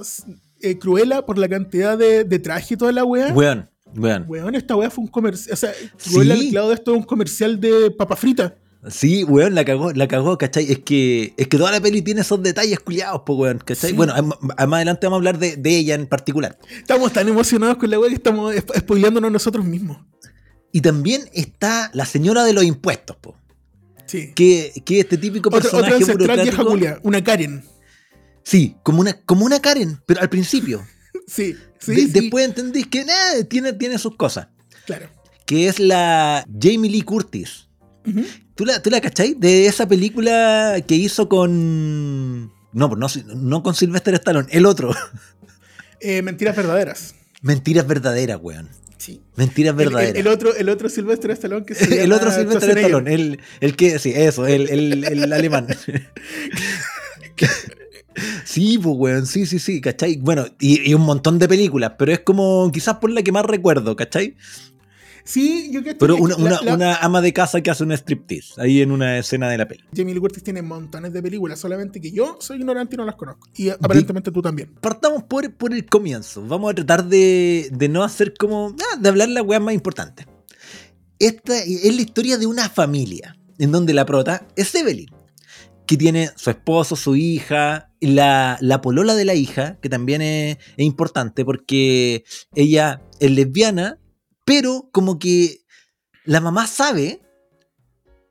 eh, 0.61 0.79
Cruella 0.79 1.23
por 1.25 1.37
la 1.37 1.47
cantidad 1.47 1.95
de, 1.97 2.23
de 2.23 2.39
traje 2.39 2.73
y 2.73 2.77
toda 2.77 2.91
la 2.91 3.03
weá? 3.03 3.31
Weón, 3.33 3.69
weón. 3.95 4.25
Weón, 4.27 4.55
esta 4.55 4.75
weá 4.75 4.89
fue 4.89 5.03
un 5.03 5.09
comercial. 5.11 5.53
O 5.53 5.57
sea, 5.57 5.71
Cruella 6.11 6.35
Sí. 6.35 6.47
al 6.47 6.53
lado 6.55 6.69
de 6.69 6.73
esto 6.75 6.91
es 6.91 6.97
un 6.97 7.03
comercial 7.03 7.59
de 7.59 7.91
papa 7.91 8.15
frita. 8.15 8.55
Sí, 8.89 9.23
weón, 9.23 9.55
la 9.55 9.65
cagó, 9.65 9.91
la 9.91 10.07
cagó, 10.07 10.37
¿cachai? 10.37 10.71
Es 10.71 10.79
que, 10.79 11.33
es 11.35 11.47
que 11.47 11.57
toda 11.57 11.71
la 11.71 11.81
peli 11.81 12.01
tiene 12.01 12.21
esos 12.21 12.41
detalles 12.41 12.79
culiados, 12.79 13.23
pues, 13.25 13.37
weón, 13.39 13.57
¿cachai? 13.59 13.89
Sí. 13.91 13.95
Bueno, 13.95 14.13
más 14.41 14.55
adelante 14.73 15.07
vamos 15.07 15.17
a 15.17 15.19
hablar 15.19 15.39
de, 15.39 15.57
de 15.57 15.77
ella 15.77 15.95
en 15.95 16.07
particular. 16.07 16.57
Estamos 16.77 17.11
tan 17.11 17.27
emocionados 17.27 17.77
con 17.77 17.89
la 17.89 17.99
weá 17.99 18.09
que 18.09 18.15
estamos 18.15 18.53
spo- 18.55 18.77
spoileándonos 18.79 19.31
nosotros 19.31 19.65
mismos. 19.65 19.97
Y 20.71 20.81
también 20.81 21.23
está 21.33 21.89
la 21.93 22.05
señora 22.05 22.43
de 22.43 22.53
los 22.53 22.63
impuestos, 22.63 23.15
po, 23.17 23.35
Sí. 24.05 24.31
que, 24.33 24.71
que 24.85 24.99
este 25.01 25.17
típico 25.17 25.49
personaje 25.49 25.95
otra 25.95 26.35
vieja 26.35 26.63
burocrático. 26.63 26.99
una 27.03 27.23
Karen. 27.23 27.65
Sí, 28.43 28.77
como 28.83 29.01
una, 29.01 29.19
como 29.25 29.43
una 29.45 29.59
Karen, 29.59 29.99
pero 30.05 30.21
al 30.21 30.29
principio. 30.29 30.85
Sí, 31.27 31.57
sí, 31.79 31.91
De- 31.93 32.01
sí, 32.03 32.07
Después 32.11 32.45
entendís 32.45 32.87
que 32.87 33.03
nah, 33.03 33.43
tiene, 33.49 33.73
tiene 33.73 33.97
sus 33.97 34.15
cosas. 34.15 34.47
Claro. 34.85 35.09
Que 35.45 35.67
es 35.67 35.77
la 35.77 36.45
Jamie 36.57 36.89
Lee 36.89 37.01
Curtis. 37.01 37.66
¿Tú 38.55 38.65
la, 38.65 38.81
¿Tú 38.81 38.89
la 38.89 39.01
cachai? 39.01 39.33
De 39.35 39.67
esa 39.67 39.87
película 39.87 40.75
que 40.87 40.95
hizo 40.95 41.27
con. 41.29 42.47
No, 42.73 42.89
no, 42.95 43.07
no 43.35 43.63
con 43.63 43.75
Sylvester 43.75 44.13
Stallone, 44.15 44.47
el 44.51 44.65
otro. 44.65 44.93
Eh, 45.99 46.21
mentiras 46.21 46.55
verdaderas. 46.55 47.15
Mentiras 47.41 47.87
verdaderas, 47.87 48.37
weón. 48.39 48.69
Sí. 48.99 49.19
Mentiras 49.35 49.73
El, 49.73 49.79
el- 49.81 49.87
verdaderas. 49.87 50.15
el 50.19 50.27
otro, 50.27 50.55
el 50.55 50.69
otro 50.69 50.89
Silvestre 50.89 51.33
Stallone 51.33 51.65
que 51.65 51.73
se 51.73 51.85
El, 52.03 52.09
llama 52.09 52.15
otro 52.17 52.29
Sylvester 52.31 52.61
Schwarzenegger. 52.69 52.85
Stallone, 52.85 53.13
el, 53.15 53.39
el 53.61 53.75
que, 53.75 53.97
sí, 53.97 54.13
eso, 54.15 54.45
el, 54.45 54.69
el, 54.69 55.03
el 55.03 55.33
alemán. 55.33 55.65
Sí, 58.45 58.79
pues, 58.81 58.95
weón, 58.97 59.25
sí, 59.27 59.45
sí, 59.45 59.59
sí, 59.59 59.79
¿cachai? 59.81 60.17
Bueno, 60.17 60.45
y, 60.59 60.89
y 60.89 60.93
un 60.95 61.01
montón 61.01 61.37
de 61.37 61.47
películas, 61.47 61.93
pero 61.99 62.11
es 62.11 62.19
como 62.19 62.71
quizás 62.71 62.97
por 62.97 63.11
la 63.11 63.21
que 63.21 63.31
más 63.31 63.45
recuerdo, 63.45 63.95
¿cachai? 63.95 64.35
Sí, 65.27 65.69
yo 65.73 65.83
creo 65.83 65.97
Pero 65.97 66.15
que 66.15 66.21
una, 66.21 66.35
la- 66.37 66.41
una, 66.43 66.61
la- 66.61 66.73
una 66.75 66.95
ama 66.97 67.21
de 67.21 67.33
casa 67.33 67.59
que 67.61 67.69
hace 67.69 67.83
un 67.83 67.91
striptease 67.91 68.53
ahí 68.61 68.81
en 68.81 68.91
una 68.93 69.17
escena 69.17 69.49
de 69.49 69.57
la 69.57 69.67
peli. 69.67 69.83
Jamie 69.95 70.13
Lee 70.13 70.21
Curtis 70.21 70.41
tiene 70.41 70.61
montones 70.61 71.11
de 71.11 71.21
películas, 71.21 71.59
solamente 71.59 71.99
que 71.99 72.11
yo 72.11 72.37
soy 72.39 72.59
ignorante 72.59 72.95
y 72.95 72.97
no 72.97 73.03
las 73.05 73.15
conozco. 73.15 73.49
Y 73.57 73.69
aparentemente 73.69 74.31
tú 74.31 74.41
también. 74.41 74.73
Partamos 74.79 75.23
por, 75.23 75.53
por 75.55 75.73
el 75.73 75.85
comienzo. 75.85 76.41
Vamos 76.47 76.71
a 76.71 76.75
tratar 76.75 77.05
de, 77.05 77.69
de 77.73 77.89
no 77.89 78.03
hacer 78.03 78.33
como. 78.39 78.73
ah, 78.93 78.97
de 78.99 79.09
hablar 79.09 79.27
la 79.29 79.41
weá 79.41 79.59
más 79.59 79.73
importante. 79.73 80.25
Esta 81.19 81.57
es 81.59 81.93
la 81.95 82.01
historia 82.01 82.37
de 82.37 82.45
una 82.45 82.69
familia 82.69 83.37
en 83.59 83.71
donde 83.71 83.93
la 83.93 84.05
prota 84.05 84.47
es 84.55 84.73
Evelyn, 84.75 85.09
que 85.87 85.97
tiene 85.97 86.29
su 86.35 86.51
esposo, 86.51 86.95
su 86.95 87.15
hija, 87.15 87.91
la, 87.99 88.57
la 88.61 88.81
polola 88.81 89.15
de 89.15 89.25
la 89.25 89.33
hija, 89.33 89.77
que 89.81 89.89
también 89.89 90.21
es, 90.21 90.57
es 90.77 90.85
importante 90.85 91.43
porque 91.43 92.23
ella 92.53 93.01
es 93.19 93.31
lesbiana, 93.31 93.97
pero 94.47 94.87
como 94.93 95.19
que 95.19 95.65
la 96.23 96.39
mamá 96.39 96.67
sabe, 96.67 97.19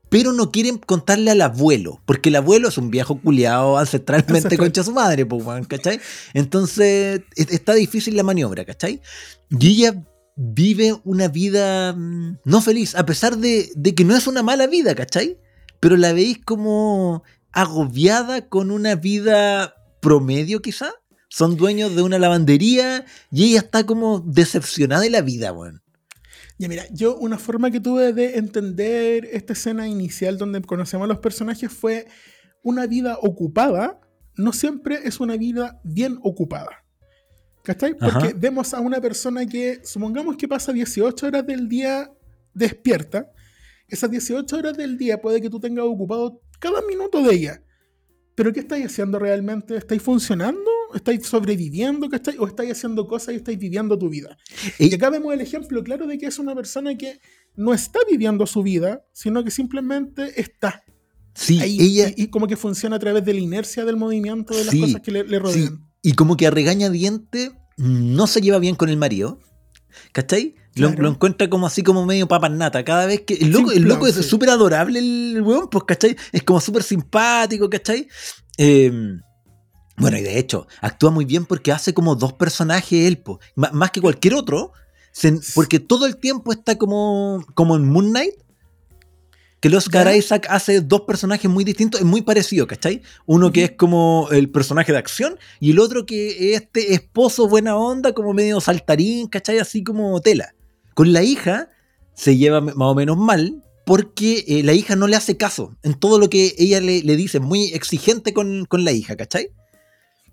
pero 0.08 0.32
no 0.32 0.50
quieren 0.50 0.78
contarle 0.78 1.30
al 1.32 1.42
abuelo, 1.42 2.00
porque 2.06 2.30
el 2.30 2.36
abuelo 2.36 2.68
es 2.68 2.78
un 2.78 2.90
viejo 2.90 3.20
culiado 3.20 3.76
ancestralmente 3.76 4.34
Ancestral. 4.38 4.58
concha 4.58 4.82
su 4.82 4.92
madre, 4.92 5.26
pues, 5.26 5.44
¿cachai? 5.68 6.00
Entonces 6.32 7.20
es- 7.34 7.50
está 7.50 7.74
difícil 7.74 8.16
la 8.16 8.22
maniobra, 8.22 8.64
¿cachai? 8.64 9.02
Y 9.50 9.68
ella 9.68 10.02
vive 10.36 10.98
una 11.04 11.28
vida 11.28 11.92
mm, 11.92 12.38
no 12.44 12.60
feliz, 12.62 12.94
a 12.94 13.04
pesar 13.04 13.36
de, 13.36 13.70
de 13.74 13.94
que 13.94 14.04
no 14.04 14.16
es 14.16 14.26
una 14.26 14.42
mala 14.42 14.66
vida, 14.68 14.94
¿cachai? 14.94 15.38
Pero 15.80 15.98
la 15.98 16.14
veis 16.14 16.38
como 16.44 17.22
agobiada 17.52 18.48
con 18.48 18.70
una 18.70 18.94
vida 18.94 19.74
promedio, 20.00 20.62
quizá. 20.62 20.92
Son 21.28 21.56
dueños 21.56 21.94
de 21.94 22.00
una 22.02 22.18
lavandería 22.18 23.04
y 23.30 23.50
ella 23.50 23.58
está 23.58 23.84
como 23.84 24.20
decepcionada 24.20 25.02
de 25.02 25.10
la 25.10 25.20
vida, 25.20 25.52
weón. 25.52 25.82
Ya 26.58 26.68
mira, 26.68 26.84
yo 26.90 27.16
una 27.16 27.38
forma 27.38 27.70
que 27.70 27.80
tuve 27.80 28.12
de 28.12 28.36
entender 28.38 29.28
esta 29.32 29.52
escena 29.52 29.86
inicial 29.86 30.38
donde 30.38 30.62
conocemos 30.62 31.04
a 31.04 31.08
los 31.08 31.18
personajes 31.18 31.70
fue 31.70 32.06
una 32.62 32.86
vida 32.86 33.18
ocupada, 33.20 34.00
no 34.36 34.52
siempre 34.52 35.00
es 35.04 35.20
una 35.20 35.36
vida 35.36 35.80
bien 35.84 36.18
ocupada. 36.22 36.84
¿Cachai? 37.62 37.94
Porque 37.94 38.28
Ajá. 38.28 38.32
vemos 38.36 38.72
a 38.74 38.80
una 38.80 39.00
persona 39.00 39.44
que, 39.44 39.80
supongamos 39.84 40.36
que 40.36 40.48
pasa 40.48 40.72
18 40.72 41.26
horas 41.26 41.46
del 41.46 41.68
día 41.68 42.10
despierta, 42.54 43.30
esas 43.88 44.10
18 44.10 44.56
horas 44.56 44.76
del 44.76 44.96
día 44.96 45.20
puede 45.20 45.40
que 45.40 45.50
tú 45.50 45.60
tengas 45.60 45.84
ocupado 45.84 46.40
cada 46.58 46.80
minuto 46.82 47.22
de 47.22 47.34
ella. 47.34 47.62
Pero 48.34 48.52
¿qué 48.52 48.60
estáis 48.60 48.86
haciendo 48.86 49.18
realmente? 49.18 49.76
¿Estáis 49.76 50.02
funcionando? 50.02 50.70
¿Estáis 50.96 51.26
sobreviviendo? 51.26 52.08
¿Cachai? 52.08 52.36
¿O 52.38 52.46
estáis 52.46 52.72
haciendo 52.72 53.06
cosas 53.06 53.34
y 53.34 53.36
estáis 53.36 53.58
viviendo 53.58 53.98
tu 53.98 54.08
vida? 54.08 54.36
Y- 54.78 54.90
Y 54.90 54.94
acá 54.94 55.10
vemos 55.10 55.32
el 55.32 55.40
ejemplo 55.40 55.82
claro 55.84 56.06
de 56.06 56.18
que 56.18 56.26
es 56.26 56.38
una 56.38 56.54
persona 56.54 56.96
que 56.96 57.20
no 57.54 57.72
está 57.74 57.98
viviendo 58.10 58.46
su 58.46 58.62
vida, 58.62 59.04
sino 59.12 59.42
que 59.44 59.50
simplemente 59.50 60.40
está 60.40 60.82
sí, 61.34 61.60
ahí 61.60 61.78
ella, 61.80 62.08
y, 62.16 62.24
y 62.24 62.26
como 62.28 62.46
que 62.46 62.56
funciona 62.56 62.96
a 62.96 62.98
través 62.98 63.24
de 63.24 63.34
la 63.34 63.40
inercia 63.40 63.84
del 63.84 63.96
movimiento 63.96 64.54
de 64.56 64.64
las 64.64 64.72
Sí, 64.72 64.80
cosas 64.80 65.00
que 65.02 65.10
le, 65.12 65.22
le 65.24 65.36
Sí, 65.36 65.38
rodean. 65.38 65.86
y 66.02 66.12
como 66.14 66.36
que 66.36 66.46
a 66.46 66.50
regañadiente 66.50 67.52
no 67.76 68.26
se 68.26 68.40
lleva 68.40 68.58
bien 68.58 68.74
con 68.74 68.88
el 68.88 68.96
marido. 68.96 69.38
¿Cachai? 70.12 70.54
Lo, 70.74 70.88
Claro. 70.88 71.02
lo 71.04 71.08
encuentra 71.10 71.48
como 71.48 71.66
así 71.66 71.82
como 71.82 72.04
medio 72.04 72.28
papanata. 72.28 72.84
Cada 72.84 73.06
vez 73.06 73.22
que. 73.22 73.34
El 73.34 73.50
loco, 73.50 73.72
el 73.72 73.82
loco 73.84 74.06
es 74.06 74.14
súper 74.14 74.50
adorable 74.50 74.98
el 74.98 75.40
weón, 75.42 75.68
pues, 75.70 75.84
¿cachai? 75.84 76.16
Es 76.32 76.42
como 76.42 76.60
súper 76.60 76.82
simpático, 76.82 77.68
¿cachai? 77.70 78.06
Eh, 78.58 78.92
bueno, 79.96 80.18
y 80.18 80.22
de 80.22 80.38
hecho, 80.38 80.66
actúa 80.80 81.10
muy 81.10 81.24
bien 81.24 81.46
porque 81.46 81.72
hace 81.72 81.94
como 81.94 82.14
dos 82.16 82.32
personajes 82.34 83.06
él, 83.06 83.18
po. 83.18 83.40
Más 83.54 83.90
que 83.90 84.00
cualquier 84.00 84.34
otro. 84.34 84.72
se- 85.12 85.40
porque 85.54 85.80
todo 85.80 86.04
el 86.06 86.18
tiempo 86.18 86.52
está 86.52 86.76
como, 86.76 87.42
como 87.54 87.76
en 87.76 87.84
Moon 87.86 88.10
Knight. 88.10 88.34
Que 89.60 89.68
el 89.68 89.74
Oscar 89.74 90.04
Ya. 90.06 90.14
Isaac 90.16 90.46
hace 90.50 90.82
dos 90.82 91.00
personajes 91.02 91.50
muy 91.50 91.64
distintos, 91.64 92.00
es 92.00 92.06
muy 92.06 92.20
parecido, 92.20 92.66
¿cachai? 92.66 93.00
Uno 93.24 93.50
que 93.52 93.64
es 93.64 93.70
como 93.72 94.28
el 94.30 94.50
personaje 94.50 94.92
de 94.92 94.98
acción 94.98 95.38
y 95.60 95.70
el 95.70 95.78
otro 95.78 96.04
que 96.04 96.52
es 96.52 96.60
este 96.60 96.92
esposo 96.92 97.48
buena 97.48 97.74
onda, 97.76 98.12
como 98.12 98.34
medio 98.34 98.60
saltarín, 98.60 99.28
¿cachai? 99.28 99.58
Así 99.58 99.82
como 99.82 100.20
tela. 100.20 100.54
Con 100.94 101.14
la 101.14 101.22
hija 101.22 101.70
se 102.14 102.36
lleva 102.36 102.60
más 102.60 102.74
o 102.76 102.94
menos 102.94 103.16
mal 103.16 103.62
porque 103.86 104.44
eh, 104.46 104.62
la 104.62 104.74
hija 104.74 104.94
no 104.96 105.06
le 105.06 105.16
hace 105.16 105.38
caso 105.38 105.74
en 105.82 105.94
todo 105.94 106.18
lo 106.18 106.28
que 106.28 106.54
ella 106.58 106.80
le, 106.82 107.02
le 107.02 107.16
dice, 107.16 107.40
muy 107.40 107.68
exigente 107.72 108.34
con, 108.34 108.66
con 108.66 108.84
la 108.84 108.92
hija, 108.92 109.16
¿cachai? 109.16 109.48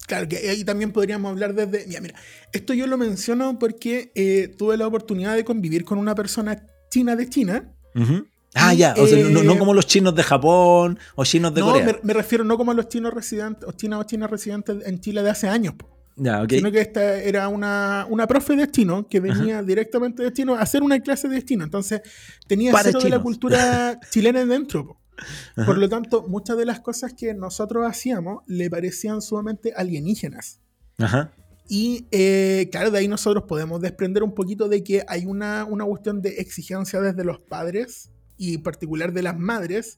Claro, 0.07 0.27
que 0.27 0.37
ahí 0.37 0.63
también 0.65 0.91
podríamos 0.91 1.31
hablar 1.31 1.53
desde... 1.55 1.87
Mira, 1.87 2.01
mira, 2.01 2.15
esto 2.51 2.73
yo 2.73 2.87
lo 2.87 2.97
menciono 2.97 3.57
porque 3.57 4.11
eh, 4.15 4.53
tuve 4.57 4.75
la 4.77 4.85
oportunidad 4.87 5.35
de 5.35 5.45
convivir 5.45 5.85
con 5.85 5.97
una 5.97 6.13
persona 6.13 6.65
china 6.89 7.15
de 7.15 7.29
China. 7.29 7.71
Ah, 8.55 8.73
ya, 8.73 8.93
o 8.97 9.07
sea, 9.07 9.17
no, 9.29 9.43
no 9.43 9.53
eh, 9.53 9.57
como 9.57 9.73
los 9.73 9.87
chinos 9.87 10.13
de 10.13 10.21
Japón 10.23 10.99
o 11.15 11.25
chinos 11.25 11.53
de 11.55 11.61
no, 11.61 11.71
Corea. 11.71 11.85
me, 11.85 11.95
me 12.03 12.13
refiero 12.13 12.43
no 12.43 12.55
como 12.57 12.71
a 12.71 12.75
los 12.75 12.87
chinos 12.87 13.13
residentes, 13.13 13.67
o 13.67 13.71
chinos 13.71 13.99
o 14.01 14.03
chinas 14.03 14.29
residentes 14.29 14.85
en 14.85 14.99
Chile 14.99 15.23
de 15.23 15.29
hace 15.31 15.47
años, 15.47 15.73
po, 15.75 15.89
Ya, 16.17 16.43
ok. 16.43 16.51
sino 16.51 16.71
que 16.71 16.81
esta 16.81 17.15
era 17.15 17.47
una, 17.47 18.05
una 18.09 18.27
profe 18.27 18.55
de 18.55 18.69
chino 18.69 19.07
que 19.07 19.19
venía 19.19 19.63
directamente 19.63 20.21
de 20.21 20.31
chino 20.33 20.53
a 20.53 20.59
hacer 20.61 20.83
una 20.83 20.99
clase 20.99 21.27
de 21.29 21.43
chino. 21.43 21.63
Entonces 21.63 22.01
tenía 22.45 22.71
Para 22.71 22.83
cero 22.91 22.99
de 23.01 23.09
la 23.09 23.19
cultura 23.23 23.99
chilena 24.11 24.45
dentro. 24.45 24.85
po. 24.87 24.97
Ajá. 25.55 25.65
Por 25.65 25.77
lo 25.77 25.89
tanto, 25.89 26.27
muchas 26.27 26.57
de 26.57 26.65
las 26.65 26.79
cosas 26.79 27.13
que 27.13 27.33
nosotros 27.33 27.85
hacíamos 27.85 28.43
le 28.47 28.69
parecían 28.69 29.21
sumamente 29.21 29.73
alienígenas. 29.75 30.59
Ajá. 30.97 31.33
Y 31.67 32.07
eh, 32.11 32.69
claro, 32.71 32.91
de 32.91 32.99
ahí 32.99 33.07
nosotros 33.07 33.45
podemos 33.47 33.81
desprender 33.81 34.23
un 34.23 34.33
poquito 34.33 34.67
de 34.67 34.83
que 34.83 35.03
hay 35.07 35.25
una, 35.25 35.65
una 35.65 35.85
cuestión 35.85 36.21
de 36.21 36.29
exigencia 36.41 36.99
desde 36.99 37.23
los 37.23 37.39
padres 37.39 38.11
y 38.37 38.55
en 38.55 38.63
particular 38.63 39.13
de 39.13 39.23
las 39.23 39.37
madres 39.37 39.97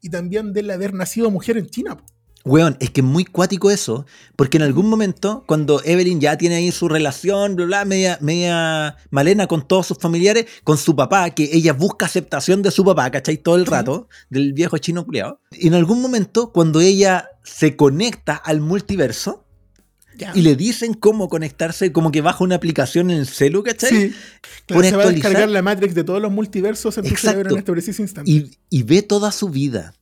y 0.00 0.10
también 0.10 0.52
del 0.52 0.70
haber 0.70 0.92
nacido 0.92 1.30
mujer 1.30 1.56
en 1.56 1.66
China. 1.66 1.96
po. 1.96 2.13
Weón, 2.44 2.76
es 2.78 2.90
que 2.90 3.00
es 3.00 3.06
muy 3.06 3.24
cuático 3.24 3.70
eso, 3.70 4.04
porque 4.36 4.58
en 4.58 4.64
algún 4.64 4.88
momento, 4.90 5.44
cuando 5.46 5.82
Evelyn 5.82 6.20
ya 6.20 6.36
tiene 6.36 6.56
ahí 6.56 6.70
su 6.72 6.88
relación, 6.90 7.56
bla, 7.56 7.64
bla, 7.64 7.84
media, 7.86 8.18
media 8.20 8.96
malena 9.10 9.46
con 9.46 9.66
todos 9.66 9.86
sus 9.86 9.96
familiares, 9.98 10.44
con 10.62 10.76
su 10.76 10.94
papá, 10.94 11.30
que 11.30 11.48
ella 11.54 11.72
busca 11.72 12.04
aceptación 12.04 12.60
de 12.60 12.70
su 12.70 12.84
papá, 12.84 13.10
¿cachai? 13.10 13.38
Todo 13.38 13.56
el 13.56 13.64
rato, 13.64 14.08
del 14.28 14.52
viejo 14.52 14.76
chino 14.76 15.06
culiao. 15.06 15.40
Y 15.52 15.68
en 15.68 15.74
algún 15.74 16.02
momento, 16.02 16.52
cuando 16.52 16.80
ella 16.82 17.30
se 17.44 17.76
conecta 17.76 18.34
al 18.34 18.60
multiverso, 18.60 19.40
Ya. 20.16 20.30
y 20.34 20.42
le 20.42 20.54
dicen 20.54 20.92
cómo 20.94 21.28
conectarse, 21.30 21.92
como 21.92 22.12
que 22.12 22.20
baja 22.20 22.44
una 22.44 22.56
aplicación 22.56 23.10
en 23.10 23.18
el 23.18 23.26
celu, 23.26 23.62
¿cachai? 23.64 23.90
Sí. 23.90 24.14
Claro, 24.66 24.84
se 24.84 24.96
va 24.96 25.02
a 25.04 25.10
descargar 25.10 25.48
la 25.48 25.62
Matrix 25.62 25.94
de 25.94 26.04
todos 26.04 26.20
los 26.22 26.30
multiversos 26.30 26.98
en 26.98 27.04
tu 27.04 27.10
Exacto. 27.10 27.30
cerebro 27.30 27.52
en 27.52 27.58
este 27.58 27.72
preciso 27.72 28.02
instante. 28.02 28.30
y, 28.30 28.50
y 28.70 28.82
ve 28.82 29.00
toda 29.02 29.32
su 29.32 29.48
vida. 29.48 29.94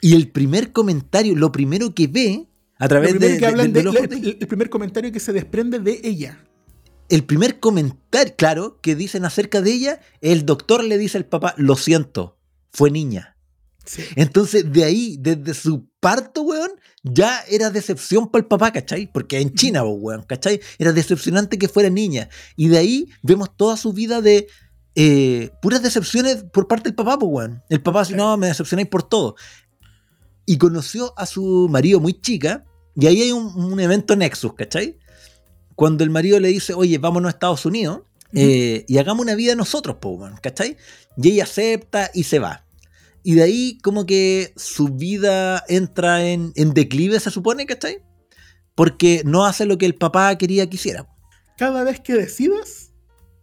Y 0.00 0.14
el 0.14 0.30
primer 0.30 0.72
comentario, 0.72 1.34
lo 1.36 1.50
primero 1.52 1.94
que 1.94 2.06
ve 2.06 2.46
a 2.78 2.88
través 2.88 3.18
de, 3.18 3.38
que 3.38 3.46
hablan 3.46 3.72
de- 3.72 3.82
de- 3.82 4.16
el, 4.16 4.36
el 4.40 4.46
primer 4.46 4.70
comentario 4.70 5.10
que 5.12 5.20
se 5.20 5.32
desprende 5.32 5.78
de 5.80 6.00
ella. 6.04 6.44
el 7.08 7.24
primer 7.24 7.58
comentario, 7.58 8.34
claro, 8.36 8.80
que 8.82 8.94
dicen 8.94 9.24
acerca 9.24 9.60
de 9.62 9.72
ella, 9.72 10.00
el 10.20 10.44
doctor 10.46 10.84
le 10.84 10.98
dice 10.98 11.18
al 11.18 11.24
papá, 11.26 11.54
lo 11.56 11.74
siento, 11.76 12.38
fue 12.70 12.90
niña. 12.90 13.34
Sí. 13.86 14.02
Entonces, 14.16 14.70
de 14.70 14.84
ahí, 14.84 15.16
desde 15.18 15.54
su 15.54 15.88
parto, 15.98 16.42
weón, 16.42 16.70
ya 17.02 17.40
era 17.48 17.70
decepción 17.70 18.30
para 18.30 18.42
el 18.42 18.46
papá, 18.46 18.70
¿cachai? 18.70 19.10
Porque 19.10 19.40
en 19.40 19.54
China, 19.54 19.80
po, 19.82 19.88
weón, 19.92 20.22
¿cachai? 20.24 20.60
Era 20.78 20.92
decepcionante 20.92 21.56
que 21.58 21.68
fuera 21.68 21.88
niña. 21.88 22.28
Y 22.54 22.68
de 22.68 22.76
ahí 22.76 23.06
vemos 23.22 23.56
toda 23.56 23.78
su 23.78 23.94
vida 23.94 24.20
de 24.20 24.46
eh, 24.94 25.50
puras 25.62 25.82
decepciones 25.82 26.44
por 26.52 26.68
parte 26.68 26.90
del 26.90 26.94
papá, 26.96 27.18
pues, 27.18 27.30
weón. 27.32 27.62
El 27.70 27.80
papá 27.80 28.02
así, 28.02 28.12
no, 28.14 28.36
me 28.36 28.48
decepcionáis 28.48 28.88
por 28.88 29.02
todo. 29.08 29.36
Y 30.48 30.56
conoció 30.56 31.12
a 31.18 31.26
su 31.26 31.68
marido 31.70 32.00
muy 32.00 32.14
chica, 32.14 32.64
y 32.96 33.06
ahí 33.06 33.20
hay 33.20 33.32
un, 33.32 33.54
un 33.54 33.78
evento 33.80 34.16
Nexus, 34.16 34.54
¿cachai? 34.54 34.98
Cuando 35.74 36.04
el 36.04 36.10
marido 36.10 36.40
le 36.40 36.48
dice, 36.48 36.72
oye, 36.72 36.96
vámonos 36.96 37.28
a 37.28 37.34
Estados 37.34 37.66
Unidos 37.66 38.00
eh, 38.32 38.86
y 38.88 38.96
hagamos 38.96 39.24
una 39.24 39.34
vida 39.34 39.54
nosotros, 39.54 39.96
po, 40.00 40.08
weón, 40.12 40.38
¿cachai? 40.42 40.78
Y 41.18 41.28
ella 41.28 41.44
acepta 41.44 42.10
y 42.14 42.24
se 42.24 42.38
va. 42.38 42.64
Y 43.22 43.34
de 43.34 43.42
ahí 43.42 43.78
como 43.82 44.06
que 44.06 44.54
su 44.56 44.88
vida 44.88 45.62
entra 45.68 46.24
en, 46.24 46.52
en 46.56 46.72
declive, 46.72 47.20
se 47.20 47.30
supone, 47.30 47.66
¿cachai? 47.66 48.02
Porque 48.74 49.20
no 49.26 49.44
hace 49.44 49.66
lo 49.66 49.76
que 49.76 49.84
el 49.84 49.96
papá 49.96 50.36
quería 50.38 50.66
que 50.68 50.76
hiciera. 50.76 51.06
Cada 51.58 51.84
vez 51.84 52.00
que 52.00 52.14
decidas, 52.14 52.92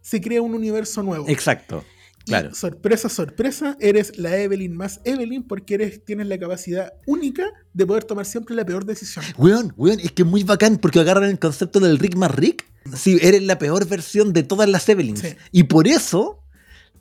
se 0.00 0.20
crea 0.20 0.42
un 0.42 0.54
universo 0.54 1.04
nuevo. 1.04 1.28
Exacto, 1.28 1.84
Y, 2.26 2.30
claro. 2.30 2.54
sorpresa, 2.54 3.08
sorpresa, 3.08 3.76
eres 3.80 4.18
la 4.18 4.36
Evelyn 4.36 4.76
más 4.76 5.00
Evelyn 5.04 5.44
porque 5.44 5.74
eres, 5.74 6.04
tienes 6.04 6.26
la 6.26 6.38
capacidad 6.38 6.92
única 7.06 7.44
de 7.72 7.86
poder 7.86 8.02
tomar 8.04 8.26
siempre 8.26 8.54
la 8.56 8.64
peor 8.66 8.84
decisión. 8.84 9.24
Weón, 9.38 9.72
weón, 9.76 10.00
es 10.00 10.10
que 10.12 10.22
es 10.22 10.28
muy 10.28 10.42
bacán 10.42 10.78
porque 10.78 10.98
agarran 11.00 11.30
el 11.30 11.38
concepto 11.38 11.78
del 11.80 11.98
Rick 11.98 12.16
más 12.16 12.34
Rick. 12.34 12.66
Sí, 12.96 13.18
eres 13.22 13.42
la 13.42 13.58
peor 13.58 13.86
versión 13.88 14.32
de 14.32 14.42
todas 14.42 14.68
las 14.68 14.88
Evelyns. 14.88 15.20
Sí. 15.20 15.28
Y 15.52 15.62
por 15.64 15.86
eso 15.88 16.42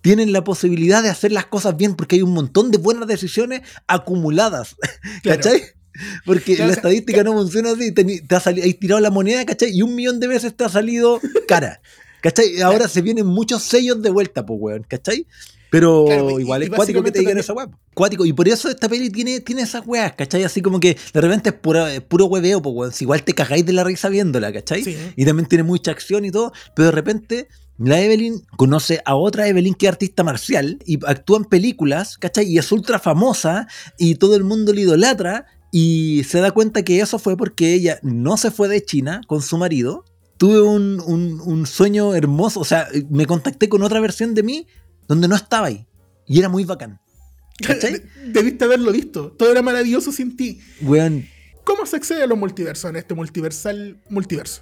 tienen 0.01 0.31
la 0.31 0.43
posibilidad 0.43 1.01
de 1.01 1.09
hacer 1.09 1.31
las 1.31 1.47
cosas 1.47 1.75
bien 1.75 1.95
porque 1.95 2.17
hay 2.17 2.21
un 2.21 2.33
montón 2.33 2.69
de 2.69 2.77
buenas 2.77 3.07
decisiones 3.07 3.61
acumuladas. 3.87 4.75
Claro. 5.23 5.41
¿Cachai? 5.41 5.63
Porque 6.25 6.55
Claro, 6.55 6.67
la 6.67 6.71
o 6.71 6.73
sea, 6.73 6.75
estadística 6.75 7.23
no 7.23 7.33
funciona 7.33 7.71
así. 7.71 7.91
Teni- 7.93 8.27
Te, 8.27 8.35
has 8.35 8.45
has 8.45 8.53
tirado 8.79 8.99
la 9.01 9.09
moneda, 9.11 9.45
¿cachai? 9.45 9.71
Y 9.75 9.81
un 9.81 9.95
millón 9.95 10.19
de 10.19 10.27
veces 10.27 10.55
te 10.55 10.63
ha 10.65 10.69
salido 10.69 11.19
cara. 11.47 11.81
¿Cachai? 12.25 12.59
Ahora 12.61 12.87
se 12.87 13.03
vienen 13.03 13.27
muchos 13.27 13.61
sellos 13.61 14.01
de 14.01 14.09
vuelta, 14.09 14.43
pues, 14.43 14.57
weón, 14.59 14.83
¿cachai? 14.89 15.27
Pero 15.69 16.05
Claro, 16.05 16.39
y- 16.39 16.41
igual 16.41 16.63
y 16.63 16.65
es 16.65 16.71
cuático 16.71 17.03
que 17.03 17.11
te 17.11 17.19
digan 17.19 17.37
esa 17.37 17.53
weá. 17.53 17.69
Cuático. 17.93 18.25
Y 18.25 18.33
por 18.33 18.47
eso 18.47 18.67
esta 18.67 18.89
peli 18.89 19.11
tiene, 19.11 19.41
tiene 19.41 19.61
esas 19.61 19.85
weas, 19.85 20.13
¿cachai? 20.15 20.43
Así 20.43 20.59
como 20.63 20.79
que 20.79 20.97
de 21.13 21.21
repente 21.21 21.49
es 21.49 21.55
pura- 21.55 21.93
es 21.93 22.01
puro 22.01 22.25
hueveo, 22.25 22.63
pues, 22.63 22.75
weón. 22.75 22.93
Si 22.93 23.03
igual 23.03 23.21
te 23.23 23.33
cagáis 23.33 23.63
de 23.63 23.73
la 23.73 23.83
risa 23.83 24.09
viéndola, 24.09 24.51
¿cachai? 24.51 24.83
Sí. 24.83 24.97
Y 25.15 25.23
también 25.23 25.47
tiene 25.47 25.63
mucha 25.63 25.91
acción 25.91 26.25
y 26.25 26.31
todo. 26.31 26.51
Pero 26.75 26.87
de 26.87 26.91
repente 26.93 27.47
la 27.77 28.01
Evelyn 28.01 28.41
conoce 28.57 29.01
a 29.05 29.15
otra 29.15 29.47
Evelyn 29.47 29.75
que 29.75 29.85
es 29.85 29.91
artista 29.91 30.23
marcial 30.23 30.79
y 30.83 30.97
actúa 31.05 31.37
en 31.37 31.45
películas, 31.45 32.17
¿cachai? 32.17 32.47
Y 32.47 32.57
es 32.57 32.71
ultra 32.71 32.97
famosa 32.97 33.67
y 33.99 34.15
todo 34.15 34.35
el 34.35 34.43
mundo 34.43 34.73
la 34.73 34.79
idolatra. 34.81 35.45
Y 35.71 36.23
se 36.23 36.39
da 36.39 36.49
cuenta 36.49 36.81
que 36.83 37.01
eso 37.01 37.19
fue 37.19 37.37
porque 37.37 37.73
ella 37.75 37.99
no 38.01 38.37
se 38.37 38.49
fue 38.49 38.67
de 38.67 38.83
China 38.83 39.21
con 39.27 39.43
su 39.43 39.57
marido. 39.59 40.05
Tuve 40.37 40.61
un, 40.61 40.99
un- 41.05 41.39
un 41.41 41.65
sueño 41.65 42.13
hermoso. 42.15 42.59
O 42.59 42.65
sea, 42.65 42.87
me 43.09 43.25
contacté 43.25 43.69
con 43.69 43.81
otra 43.83 43.99
versión 43.99 44.33
de 44.33 44.43
mí 44.43 44.67
donde 45.07 45.27
no 45.27 45.35
estaba 45.35 45.67
ahí. 45.67 45.85
Y 46.27 46.39
era 46.39 46.49
muy 46.49 46.65
bacán. 46.65 46.99
¿Cachai? 47.65 47.93
De- 47.93 48.31
Debiste 48.31 48.65
haberlo 48.65 48.91
visto. 48.91 49.31
Todo 49.31 49.51
era 49.51 49.61
maravilloso 49.61 50.11
sin 50.11 50.35
ti. 50.35 50.59
Weón. 50.81 51.27
¿Cómo 51.63 51.85
se 51.85 51.95
accede 51.95 52.23
a 52.23 52.27
los 52.27 52.37
multiversos 52.37 52.89
en 52.89 52.95
este 52.97 53.13
multiversal 53.15 53.97
multiverso? 54.09 54.61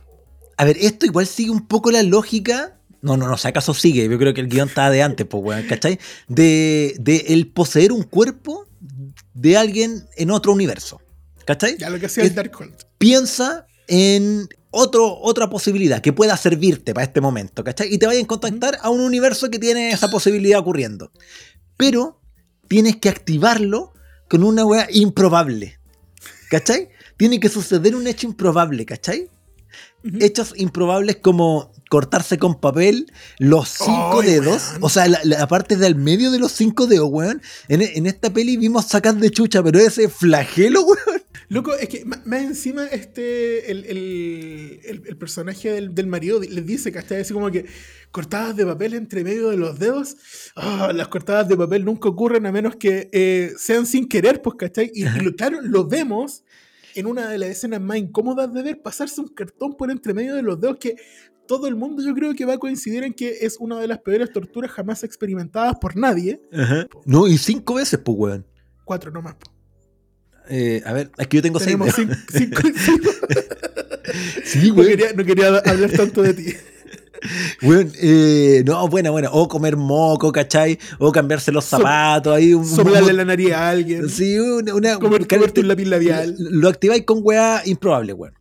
A 0.58 0.66
ver, 0.66 0.78
esto 0.80 1.06
igual 1.06 1.26
sigue 1.28 1.50
un 1.50 1.68
poco 1.68 1.92
la 1.92 2.04
lógica. 2.04 2.80
No, 3.02 3.18
no, 3.18 3.28
no, 3.28 3.38
si 3.38 3.48
acaso 3.48 3.74
sigue. 3.74 4.08
Yo 4.08 4.18
creo 4.18 4.34
que 4.34 4.40
el 4.42 4.48
guion 4.48 4.70
estaba 4.70 4.90
de 4.90 5.02
antes, 5.04 5.26
pues, 5.28 5.44
weón, 5.44 5.64
¿cachai? 5.68 6.00
De, 6.30 6.96
de 7.00 7.18
el 7.30 7.48
poseer 7.48 7.92
un 7.92 8.04
cuerpo 8.04 8.68
de 9.34 9.58
alguien 9.58 10.06
en 10.16 10.32
otro 10.32 10.54
universo. 10.54 11.02
¿Cachai? 11.46 11.78
Ya 11.78 11.90
lo 11.90 12.00
que 12.00 12.06
hacía 12.06 12.24
el 12.24 12.34
Darkhold. 12.34 12.74
piensa 12.98 13.66
en 13.88 14.48
otro, 14.72 15.20
otra 15.22 15.50
posibilidad 15.50 16.02
que 16.02 16.14
pueda 16.14 16.36
servirte 16.36 16.94
para 16.94 17.06
este 17.06 17.22
momento, 17.22 17.64
¿cachai? 17.64 17.94
Y 17.94 18.00
te 18.00 18.08
vayan 18.08 18.26
a 18.26 18.28
contactar 18.28 18.80
a 18.82 18.90
un 18.90 19.02
universo 19.02 19.50
que 19.50 19.60
tiene 19.60 19.92
esa 19.92 20.10
posibilidad 20.10 20.60
ocurriendo. 20.60 21.12
Pero 21.78 22.20
tienes 22.68 22.98
que 22.98 23.10
activarlo 23.10 23.94
con 24.30 24.44
una 24.44 24.66
wea 24.66 24.88
improbable, 24.92 25.80
¿cachai? 26.50 26.90
Tiene 27.18 27.40
que 27.40 27.50
suceder 27.50 27.96
un 27.96 28.08
hecho 28.08 28.26
improbable, 28.26 28.86
¿cachai? 28.86 29.30
Hechos 30.20 30.54
improbables 30.58 31.18
como 31.18 31.72
cortarse 31.90 32.38
con 32.40 32.60
papel 32.60 33.12
los 33.38 33.70
cinco 33.70 34.24
dedos, 34.24 34.72
o 34.82 34.90
sea, 34.90 35.08
la, 35.08 35.20
la 35.24 35.48
parte 35.48 35.78
del 35.78 35.96
medio 35.96 36.32
de 36.32 36.40
los 36.40 36.52
cinco 36.52 36.88
dedos, 36.88 37.10
weón. 37.12 37.42
En, 37.68 37.84
en 37.84 38.08
esta 38.08 38.34
peli 38.34 38.58
vimos 38.58 38.86
sacar 38.86 39.16
de 39.16 39.30
chucha, 39.30 39.62
pero 39.62 39.80
ese 39.80 40.10
flagelo, 40.10 40.82
weón. 40.86 41.23
Loco, 41.54 41.76
es 41.76 41.88
que 41.88 42.04
más 42.06 42.42
encima 42.42 42.86
este 42.88 43.70
el, 43.72 43.86
el- 43.86 44.80
el- 44.84 45.04
el 45.08 45.18
personaje 45.18 45.70
del, 45.72 45.94
del 45.94 46.08
marido 46.08 46.40
les 46.40 46.66
dice, 46.66 46.92
¿cachai? 46.92 47.22
Así 47.22 47.34
como 47.34 47.52
que 47.52 47.66
cortadas 48.12 48.56
de 48.56 48.66
papel 48.66 48.94
entre 48.96 49.24
medio 49.24 49.50
de 49.50 49.58
los 49.58 49.78
dedos. 49.78 50.16
ah, 50.56 50.92
las 50.94 51.08
cortadas 51.10 51.48
de 51.48 51.56
papel 51.56 51.86
nunca 51.86 52.10
ocurren 52.10 52.46
a 52.48 52.52
menos 52.52 52.76
que 52.76 53.10
eh, 53.12 53.52
sean 53.58 53.86
sin 53.86 54.08
querer, 54.08 54.42
pues, 54.42 54.56
¿cachai? 54.58 54.92
Y, 54.94 55.04
y 55.06 55.20
lo, 55.22 55.36
claro, 55.36 55.60
lo 55.62 55.88
vemos 55.88 56.44
en 56.96 57.06
una 57.06 57.30
de 57.30 57.38
las 57.38 57.50
escenas 57.50 57.82
más 57.82 57.98
incómodas 57.98 58.52
de 58.54 58.62
ver 58.64 58.82
pasarse 58.82 59.22
un 59.22 59.28
cartón 59.28 59.76
por 59.78 59.92
entre 59.92 60.14
medio 60.14 60.36
de 60.36 60.42
los 60.44 60.60
dedos 60.60 60.78
que 60.80 60.96
todo 61.48 61.68
el 61.68 61.76
mundo 61.76 62.02
yo 62.04 62.14
creo 62.16 62.34
que 62.36 62.46
va 62.46 62.54
a 62.54 62.58
coincidir 62.58 63.04
en 63.04 63.14
que 63.14 63.40
es 63.42 63.58
una 63.60 63.80
de 63.80 63.88
las 63.88 64.00
peores 64.00 64.32
torturas 64.32 64.72
jamás 64.72 65.04
experimentadas 65.04 65.76
por 65.80 65.96
nadie. 65.96 66.42
No, 67.06 67.28
y 67.28 67.38
cinco 67.38 67.76
veces, 67.76 68.00
pues, 68.04 68.18
weón. 68.18 68.48
Cuatro 68.86 69.12
nomás. 69.12 69.36
po. 69.36 69.53
Eh, 70.50 70.82
a 70.86 70.94
ver, 70.94 71.10
es 71.18 71.28
que 71.28 71.38
yo 71.38 71.42
tengo 71.44 71.60
seis 71.60 71.78
Tenemos 71.78 71.96
dedos. 71.96 72.18
cinco, 72.32 72.62
cinco- 72.62 72.80
cinco- 72.86 73.10
Sí, 74.44 74.72
No 74.72 74.84
quería, 74.84 75.14
no 75.14 75.24
quería 75.26 75.48
hablar 75.48 75.92
tanto 75.92 76.22
de 76.22 76.34
ti. 76.34 76.54
Eh, 77.62 78.64
no, 78.66 78.86
buena, 78.90 79.10
buena. 79.10 79.30
O 79.32 79.48
comer 79.48 79.78
moco, 79.78 80.32
¿cachai? 80.34 80.78
O 81.00 81.10
cambiarse 81.12 81.54
los 81.54 81.64
So- 81.64 81.78
zapatos. 81.78 82.36
ahí 82.36 82.54
un, 82.54 82.66
Soplarle 82.66 83.12
un- 83.12 83.18
la 83.18 83.24
nariz 83.26 83.54
a 83.54 83.70
alguien. 83.70 84.10
Sí, 84.10 84.38
una. 84.38 84.74
una 84.76 85.00
comer, 85.00 85.26
comerte 85.26 85.62
un 85.62 85.70
lápiz 85.70 85.86
labial. 85.86 86.36
Lo 86.38 86.68
activáis 86.68 87.04
con 87.06 87.20
weá 87.24 87.62
improbable, 87.66 88.12
weón. 88.12 88.34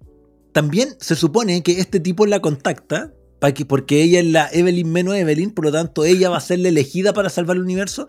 También 0.53 0.89
se 0.99 1.15
supone 1.15 1.63
que 1.63 1.79
este 1.79 2.01
tipo 2.01 2.27
la 2.27 2.41
contacta. 2.41 3.13
que- 3.55 3.65
porque 3.67 4.03
ella 4.03 4.19
es 4.21 4.27
la 4.27 4.49
Evelyn 4.53 4.91
menos 4.93 5.15
Evelyn, 5.17 5.51
por 5.53 5.65
lo 5.67 5.73
tanto 5.73 6.05
ella 6.05 6.29
va 6.31 6.37
a 6.37 6.41
ser 6.41 6.59
la 6.61 6.69
elegida 6.69 7.13
para 7.13 7.29
salvar 7.29 7.57
el 7.57 7.63
universo. 7.63 8.07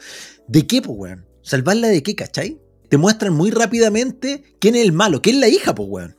¿De 0.47 0.65
qué, 0.67 0.81
pues, 0.81 0.95
weón? 0.97 1.25
¿Salvarla 1.43 1.87
de 1.89 2.01
qué, 2.03 2.15
cachai? 2.15 2.59
Te 2.93 2.97
muestran 2.97 3.33
muy 3.33 3.49
rápidamente 3.49 4.43
quién 4.59 4.75
es 4.75 4.83
el 4.83 4.91
malo, 4.91 5.19
quién 5.19 5.37
es 5.37 5.41
la 5.41 5.47
hija, 5.47 5.73
pues, 5.73 5.89
weón. 5.89 6.15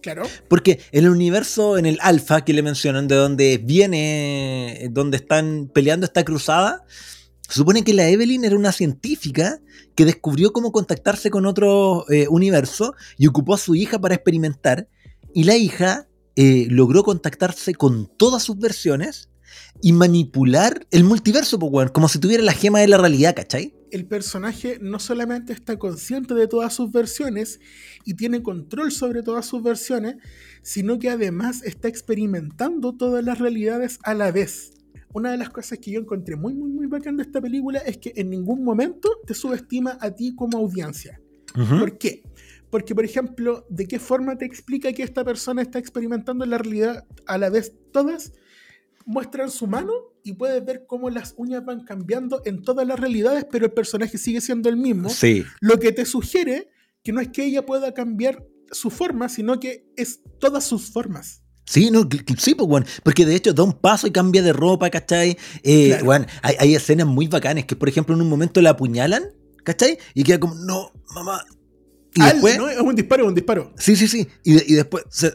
Claro. 0.00 0.22
Porque 0.48 0.80
en 0.90 1.04
el 1.04 1.10
universo, 1.10 1.76
en 1.76 1.84
el 1.84 1.98
alfa 2.00 2.46
que 2.46 2.54
le 2.54 2.62
mencionan, 2.62 3.08
de 3.08 3.14
donde 3.14 3.58
viene, 3.58 4.88
donde 4.90 5.18
están 5.18 5.70
peleando 5.74 6.06
esta 6.06 6.24
cruzada, 6.24 6.86
Se 7.46 7.56
supone 7.56 7.84
que 7.84 7.92
la 7.92 8.08
Evelyn 8.08 8.46
era 8.46 8.56
una 8.56 8.72
científica 8.72 9.60
que 9.94 10.06
descubrió 10.06 10.54
cómo 10.54 10.72
contactarse 10.72 11.28
con 11.28 11.44
otro 11.44 12.06
eh, 12.10 12.26
universo 12.30 12.94
y 13.18 13.26
ocupó 13.26 13.52
a 13.52 13.58
su 13.58 13.74
hija 13.74 13.98
para 13.98 14.14
experimentar. 14.14 14.88
Y 15.34 15.44
la 15.44 15.58
hija 15.58 16.08
eh, 16.36 16.68
logró 16.70 17.02
contactarse 17.02 17.74
con 17.74 18.10
todas 18.16 18.42
sus 18.42 18.58
versiones 18.58 19.28
y 19.82 19.92
manipular 19.92 20.86
el 20.90 21.04
multiverso, 21.04 21.58
po, 21.58 21.66
weón, 21.66 21.90
como 21.90 22.08
si 22.08 22.18
tuviera 22.18 22.42
la 22.42 22.54
gema 22.54 22.80
de 22.80 22.88
la 22.88 22.96
realidad, 22.96 23.36
¿cachai? 23.36 23.74
El 23.94 24.06
personaje 24.06 24.78
no 24.80 24.98
solamente 24.98 25.52
está 25.52 25.78
consciente 25.78 26.34
de 26.34 26.48
todas 26.48 26.74
sus 26.74 26.90
versiones 26.90 27.60
y 28.04 28.14
tiene 28.14 28.42
control 28.42 28.90
sobre 28.90 29.22
todas 29.22 29.46
sus 29.46 29.62
versiones, 29.62 30.16
sino 30.62 30.98
que 30.98 31.10
además 31.10 31.62
está 31.62 31.86
experimentando 31.86 32.96
todas 32.96 33.24
las 33.24 33.38
realidades 33.38 34.00
a 34.02 34.14
la 34.14 34.32
vez. 34.32 34.72
Una 35.12 35.30
de 35.30 35.36
las 35.36 35.50
cosas 35.50 35.78
que 35.78 35.92
yo 35.92 36.00
encontré 36.00 36.34
muy, 36.34 36.54
muy, 36.54 36.70
muy 36.70 36.88
bacán 36.88 37.16
de 37.16 37.22
esta 37.22 37.40
película 37.40 37.78
es 37.86 37.98
que 37.98 38.12
en 38.16 38.30
ningún 38.30 38.64
momento 38.64 39.08
te 39.28 39.32
subestima 39.32 39.96
a 40.00 40.10
ti 40.10 40.34
como 40.34 40.58
audiencia. 40.58 41.20
¿Por 41.54 41.96
qué? 41.96 42.24
Porque, 42.70 42.96
por 42.96 43.04
ejemplo, 43.04 43.64
¿de 43.70 43.86
qué 43.86 44.00
forma 44.00 44.36
te 44.36 44.44
explica 44.44 44.92
que 44.92 45.04
esta 45.04 45.24
persona 45.24 45.62
está 45.62 45.78
experimentando 45.78 46.44
la 46.46 46.58
realidad 46.58 47.06
a 47.26 47.38
la 47.38 47.48
vez 47.48 47.72
todas? 47.92 48.32
Muestran 49.06 49.52
su 49.52 49.68
mano 49.68 50.13
y 50.24 50.32
puedes 50.32 50.64
ver 50.64 50.86
cómo 50.88 51.10
las 51.10 51.34
uñas 51.36 51.64
van 51.64 51.84
cambiando 51.84 52.42
en 52.44 52.62
todas 52.62 52.86
las 52.86 52.98
realidades, 52.98 53.46
pero 53.50 53.66
el 53.66 53.72
personaje 53.72 54.18
sigue 54.18 54.40
siendo 54.40 54.68
el 54.68 54.76
mismo. 54.76 55.10
Sí. 55.10 55.44
Lo 55.60 55.78
que 55.78 55.92
te 55.92 56.04
sugiere 56.06 56.70
que 57.04 57.12
no 57.12 57.20
es 57.20 57.28
que 57.28 57.44
ella 57.44 57.64
pueda 57.66 57.92
cambiar 57.94 58.42
su 58.72 58.88
forma, 58.90 59.28
sino 59.28 59.60
que 59.60 59.86
es 59.96 60.20
todas 60.40 60.64
sus 60.64 60.90
formas. 60.90 61.42
Sí, 61.66 61.90
no, 61.90 62.08
sí, 62.38 62.54
pues, 62.54 62.68
weón. 62.68 62.84
Porque 63.02 63.24
de 63.26 63.34
hecho 63.36 63.52
da 63.52 63.62
un 63.62 63.72
paso 63.74 64.06
y 64.06 64.10
cambia 64.10 64.42
de 64.42 64.52
ropa, 64.52 64.90
¿cachai? 64.90 65.36
Eh, 65.62 65.88
Claro. 65.88 66.04
weón, 66.06 66.26
hay, 66.42 66.56
hay 66.58 66.74
escenas 66.74 67.06
muy 67.06 67.28
bacanes 67.28 67.66
que, 67.66 67.76
por 67.76 67.88
ejemplo, 67.88 68.14
en 68.14 68.22
un 68.22 68.28
momento 68.28 68.60
la 68.62 68.70
apuñalan, 68.70 69.24
¿cachai? 69.62 69.98
Y 70.14 70.24
queda 70.24 70.40
como, 70.40 70.54
no, 70.54 70.90
mamá. 71.14 71.44
Y 72.14 72.20
Al- 72.22 72.32
después. 72.32 72.56
¿no? 72.58 72.68
Es 72.70 72.80
un 72.80 72.94
disparo, 72.94 73.24
es 73.24 73.28
un 73.28 73.34
disparo. 73.34 73.72
Sí, 73.78 73.96
sí, 73.96 74.08
sí. 74.08 74.26
Y, 74.42 74.72
y 74.72 74.74
después 74.76 75.04
se 75.10 75.32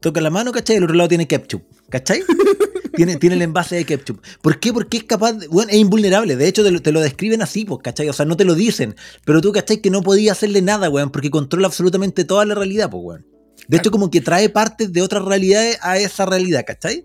toca 0.00 0.20
la 0.20 0.30
mano, 0.30 0.52
¿cachai? 0.52 0.76
Y 0.76 0.78
el 0.78 0.84
otro 0.84 0.96
lado 0.96 1.08
tiene 1.08 1.26
ketchup, 1.26 1.62
¿cachai? 1.88 2.22
tiene, 2.98 3.16
tiene 3.16 3.36
el 3.36 3.42
envase 3.42 3.76
de 3.76 3.84
ketchup. 3.84 4.20
¿Por 4.42 4.58
qué? 4.58 4.72
Porque 4.72 4.98
es 4.98 5.04
capaz, 5.04 5.32
de, 5.34 5.48
bueno, 5.48 5.70
es 5.70 5.78
invulnerable. 5.78 6.36
De 6.36 6.48
hecho, 6.48 6.64
te 6.64 6.70
lo, 6.70 6.82
te 6.82 6.92
lo 6.92 7.00
describen 7.00 7.42
así, 7.42 7.64
pues, 7.64 7.80
¿cachai? 7.82 8.08
O 8.08 8.12
sea, 8.12 8.26
no 8.26 8.36
te 8.36 8.44
lo 8.44 8.54
dicen. 8.54 8.96
Pero 9.24 9.40
tú, 9.40 9.52
¿cachai? 9.52 9.80
Que 9.80 9.90
no 9.90 10.02
podía 10.02 10.32
hacerle 10.32 10.60
nada, 10.60 10.90
weón, 10.90 11.10
porque 11.10 11.30
controla 11.30 11.68
absolutamente 11.68 12.24
toda 12.24 12.44
la 12.44 12.54
realidad, 12.54 12.90
pues, 12.90 13.02
weón. 13.04 13.26
De 13.68 13.76
hecho, 13.76 13.90
como 13.90 14.10
que 14.10 14.20
trae 14.20 14.48
partes 14.48 14.92
de 14.92 15.02
otras 15.02 15.24
realidades 15.24 15.78
a 15.82 15.98
esa 15.98 16.26
realidad, 16.26 16.64
¿cachai? 16.66 17.04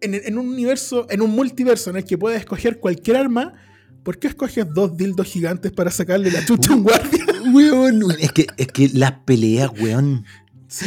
En, 0.00 0.14
en 0.14 0.38
un 0.38 0.48
universo, 0.48 1.06
en 1.10 1.22
un 1.22 1.30
multiverso 1.30 1.90
en 1.90 1.96
el 1.96 2.04
que 2.04 2.18
puedes 2.18 2.40
escoger 2.40 2.78
cualquier 2.78 3.16
arma, 3.16 3.54
¿por 4.02 4.18
qué 4.18 4.28
escoges 4.28 4.66
dos 4.72 4.96
dildos 4.96 5.26
gigantes 5.26 5.72
para 5.72 5.90
sacarle 5.90 6.30
la 6.30 6.44
chucha 6.44 6.72
a 6.72 6.76
un 6.76 6.82
guardia? 6.82 7.24
Weón, 7.52 8.02
es 8.18 8.32
que, 8.32 8.46
es 8.56 8.66
que 8.68 8.90
las 8.92 9.12
peleas, 9.24 9.70
weón. 9.80 10.24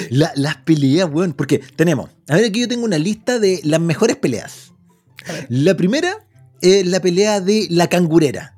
La- 0.10 0.32
las 0.36 0.58
peleas, 0.58 1.10
weón. 1.12 1.34
Porque 1.34 1.60
tenemos, 1.76 2.10
a 2.28 2.36
ver, 2.36 2.46
aquí 2.46 2.62
yo 2.62 2.68
tengo 2.68 2.86
una 2.86 2.98
lista 2.98 3.40
de 3.40 3.60
las 3.64 3.80
mejores 3.80 4.16
peleas. 4.18 4.74
La 5.50 5.76
primera 5.76 6.26
es 6.62 6.86
la 6.86 7.00
pelea 7.00 7.42
de 7.42 7.68
la 7.70 7.88
cangurera. 7.88 8.52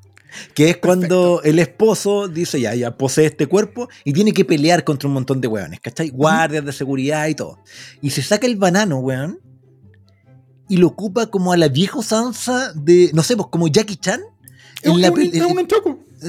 Que 0.53 0.69
es 0.69 0.77
cuando 0.77 1.41
el 1.43 1.57
esposo 1.57 2.27
dice, 2.27 2.61
ya, 2.61 2.75
ya 2.75 2.95
posee 2.95 3.25
este 3.25 3.47
cuerpo 3.47 3.89
y 4.03 4.13
tiene 4.13 4.33
que 4.33 4.45
pelear 4.45 4.83
contra 4.83 5.07
un 5.07 5.13
montón 5.15 5.41
de 5.41 5.47
weones, 5.47 5.79
¿cachai? 5.79 6.09
Guardias 6.09 6.63
de 6.63 6.73
seguridad 6.73 7.27
y 7.27 7.33
todo. 7.33 7.57
Y 8.03 8.11
se 8.11 8.21
saca 8.21 8.45
el 8.45 8.55
banano, 8.55 8.99
weón, 8.99 9.39
y 10.69 10.77
lo 10.77 10.87
ocupa 10.87 11.27
como 11.27 11.53
a 11.53 11.57
la 11.57 11.69
vieja 11.69 11.97
usanza 11.97 12.71
de, 12.75 13.09
no 13.13 13.23
sé, 13.23 13.35
pues 13.35 13.47
como 13.49 13.67
Jackie 13.67 13.95
Chan. 13.95 14.21
Es, 14.83 14.91
un- 14.91 15.01
la 15.01 15.11
un, 15.11 15.15
es. 15.37 15.41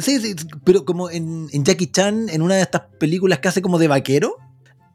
Sí, 0.02 0.20
sí, 0.20 0.34
pero 0.64 0.84
como 0.86 1.10
en, 1.10 1.48
en 1.52 1.64
Jackie 1.64 1.88
Chan, 1.88 2.28
en 2.30 2.40
una 2.40 2.54
de 2.54 2.62
estas 2.62 2.82
películas 2.98 3.40
que 3.40 3.48
hace 3.48 3.60
como 3.60 3.78
de 3.78 3.88
vaquero, 3.88 4.36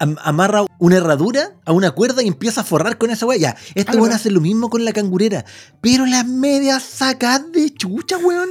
am- 0.03 0.17
amarra 0.23 0.65
una 0.79 0.97
herradura 0.97 1.55
a 1.65 1.71
una 1.71 1.91
cuerda 1.91 2.21
y 2.21 2.27
empieza 2.27 2.61
a 2.61 2.63
forrar 2.63 2.97
con 2.97 3.09
esa 3.11 3.25
weá. 3.25 3.37
Ya, 3.37 3.55
estos 3.75 3.95
weón 3.95 4.03
¿verdad? 4.05 4.17
hacen 4.19 4.33
lo 4.33 4.41
mismo 4.41 4.69
con 4.69 4.85
la 4.85 4.93
cangurera, 4.93 5.45
pero 5.81 6.05
las 6.05 6.27
medias 6.27 6.83
sacadas 6.83 7.51
de 7.51 7.69
chucha, 7.73 8.17
weón, 8.17 8.49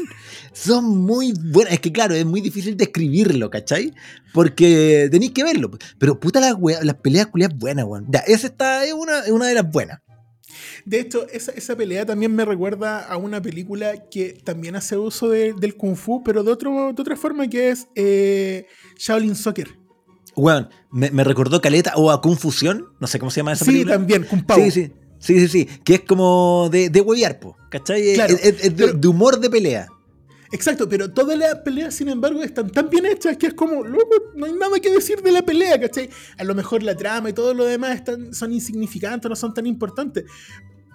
son 0.53 0.85
muy 0.99 1.33
buenas. 1.33 1.75
Es 1.75 1.81
que 1.81 1.93
claro, 1.93 2.15
es 2.15 2.27
muy 2.27 2.41
difícil 2.41 2.77
describirlo, 2.77 3.51
¿cachai? 3.51 3.93
Porque 4.33 5.09
tenéis 5.11 5.33
que 5.33 5.45
verlo. 5.45 5.71
Pero 5.99 6.19
puta 6.19 6.41
las 6.41 6.55
weas, 6.59 6.85
las 6.85 6.97
peleas 6.97 7.27
culiadas 7.29 7.57
buenas, 7.59 7.85
weón. 7.85 8.07
Ya, 8.11 8.21
esa 8.21 8.47
está, 8.47 8.85
es 8.85 8.93
una, 8.95 9.21
es 9.21 9.31
una 9.31 9.47
de 9.47 9.55
las 9.55 9.71
buenas. 9.71 10.01
De 10.85 11.01
hecho, 11.01 11.27
esa, 11.29 11.53
esa 11.53 11.77
pelea 11.77 12.05
también 12.05 12.35
me 12.35 12.45
recuerda 12.45 13.01
a 13.01 13.17
una 13.17 13.41
película 13.41 14.09
que 14.11 14.33
también 14.45 14.75
hace 14.77 14.97
uso 14.97 15.29
de- 15.29 15.53
del 15.55 15.77
kung 15.77 15.97
fu, 15.97 16.23
pero 16.25 16.43
de, 16.43 16.51
otro, 16.51 16.93
de 16.93 17.01
otra 17.03 17.17
forma 17.17 17.47
que 17.49 17.71
es 17.71 17.87
eh, 17.95 18.67
Shaolin 18.99 19.37
Soccer. 19.37 19.69
Weón, 20.37 20.69
me, 20.91 21.11
me 21.11 21.25
recordó 21.25 21.61
Caleta 21.61 21.93
o 21.97 22.11
a 22.11 22.21
Confusión, 22.23 22.87
no 23.01 23.07
sé 23.07 23.19
cómo 23.19 23.31
se 23.31 23.41
llama 23.41 23.53
esa 23.53 23.65
Sí, 23.65 23.71
película. 23.73 23.95
también. 23.95 24.27
Sí, 24.55 24.71
sí. 24.71 24.93
Sí, 25.19 25.39
sí, 25.41 25.49
sí. 25.49 25.65
Que 25.85 25.95
es 25.95 26.01
como 26.01 26.69
de, 26.71 26.89
de 26.91 27.01
huevear, 27.01 27.39
po, 27.39 27.57
¿cachai? 27.71 28.09
Es- 28.11 28.15
Claro, 28.15 28.35
es, 28.35 28.45
es 28.45 28.63
de, 28.63 28.71
pero- 28.87 28.93
de 28.99 29.09
humor 29.09 29.39
de 29.39 29.51
pelea. 29.51 29.87
Exacto, 30.51 30.87
pero 30.89 31.11
todas 31.11 31.39
las 31.39 31.55
peleas, 31.61 31.95
sin 31.95 32.09
embargo, 32.11 32.43
están 32.43 32.69
tan 32.71 32.91
bien 32.91 33.07
hechas 33.07 33.37
que 33.39 33.47
es 33.47 33.55
como, 33.55 33.85
loco, 33.85 34.11
no 34.35 34.45
hay 34.47 34.53
nada 34.53 34.79
que 34.81 34.91
decir 34.91 35.23
de 35.23 35.33
la 35.33 35.41
pelea, 35.43 35.81
¿cachai? 35.81 36.11
A 36.37 36.45
lo 36.45 36.55
mejor 36.55 36.83
la 36.83 36.95
trama 36.95 37.31
y 37.31 37.33
todo 37.33 37.55
lo 37.55 37.65
demás 37.65 37.95
están, 37.95 38.35
son 38.35 38.53
insignificantes, 38.53 39.29
no 39.31 39.35
son 39.37 39.55
tan 39.55 39.67
importantes. 39.67 40.25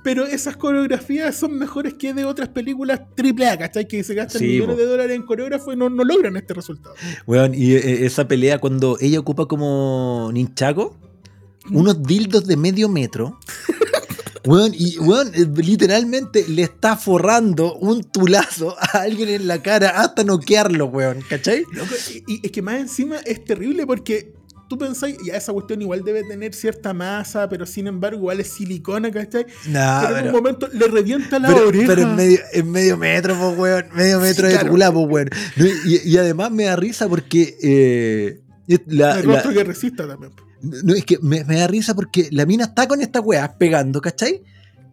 Pero 0.07 0.25
esas 0.25 0.55
coreografías 0.55 1.35
son 1.35 1.59
mejores 1.59 1.95
que 1.95 2.13
de 2.13 2.23
otras 2.23 2.47
películas 2.47 3.01
AAA, 3.17 3.57
¿cachai? 3.57 3.89
Que 3.89 4.05
se 4.05 4.13
gastan 4.13 4.39
Sí, 4.39 4.47
millones 4.47 4.77
po. 4.77 4.81
de 4.81 4.87
dólares 4.87 5.15
en 5.17 5.23
coreógrafo 5.23 5.73
y 5.73 5.75
no, 5.75 5.89
no 5.89 6.05
logran 6.05 6.37
este 6.37 6.53
resultado. 6.53 6.95
Weón, 7.25 7.53
y 7.53 7.73
eh, 7.73 8.05
esa 8.05 8.25
pelea 8.25 8.59
cuando 8.59 8.97
ella 9.01 9.19
ocupa 9.19 9.47
como 9.47 10.29
ninchago 10.31 10.95
unos 11.71 12.01
dildos 12.03 12.47
de 12.47 12.55
medio 12.55 12.87
metro. 12.87 13.37
Weón, 14.45 14.71
y 14.73 14.97
weón, 14.99 15.29
eh, 15.35 15.45
literalmente 15.61 16.45
le 16.47 16.61
está 16.61 16.95
forrando 16.95 17.75
un 17.75 18.01
tulazo 18.01 18.77
a 18.79 18.99
alguien 18.99 19.27
en 19.27 19.45
la 19.45 19.61
cara 19.61 19.89
hasta 19.89 20.23
noquearlo, 20.23 20.85
weón, 20.85 21.19
¿cachai? 21.29 21.63
Loco, 21.73 21.93
y, 22.27 22.35
y 22.35 22.39
es 22.43 22.51
que 22.53 22.61
más 22.61 22.79
encima 22.79 23.17
es 23.25 23.43
terrible 23.43 23.85
porque 23.85 24.36
tú 24.67 24.77
pensáis, 24.77 25.17
ya 25.25 25.35
esa 25.35 25.53
cuestión 25.53 25.81
igual 25.81 26.03
debe 26.03 26.23
tener 26.23 26.53
cierta 26.53 26.93
masa, 26.93 27.47
pero 27.49 27.65
sin 27.65 27.87
embargo 27.87 28.17
igual 28.19 28.39
es 28.39 28.47
silicona, 28.49 29.09
¿cachai? 29.11 29.45
No, 29.67 29.99
pero 30.03 30.17
en 30.17 30.25
un 30.27 30.31
momento 30.31 30.67
le 30.71 30.87
revienta 30.87 31.39
la 31.39 31.47
pero, 31.49 31.67
oreja. 31.67 31.85
pero 31.87 32.01
en, 32.03 32.15
medio, 32.15 32.39
en 32.53 32.71
medio 32.71 32.97
metro, 32.97 33.35
po, 33.37 33.49
weón, 33.49 33.85
medio 33.93 34.19
metro 34.19 34.45
Sí, 34.47 34.51
de 34.53 34.57
claro. 34.59 34.71
tula, 34.71 34.91
po, 34.91 35.01
weón. 35.01 35.29
Y, 35.85 36.09
y 36.11 36.17
además 36.17 36.51
me 36.51 36.65
da 36.65 36.75
risa 36.75 37.07
porque 37.07 37.57
eh, 37.61 38.41
la- 38.87 39.19
el 39.19 39.27
la- 39.27 39.41
que 39.43 39.63
resista 39.63 40.07
también. 40.07 40.33
No, 40.61 40.93
es 40.95 41.05
que 41.05 41.19
me, 41.21 41.43
me 41.43 41.57
da 41.57 41.67
risa 41.67 41.93
porque 41.93 42.27
la 42.31 42.45
mina 42.45 42.65
está 42.65 42.87
con 42.87 42.99
esta 43.01 43.19
weá 43.21 43.57
pegando, 43.57 44.01
¿cachai? 44.01 44.43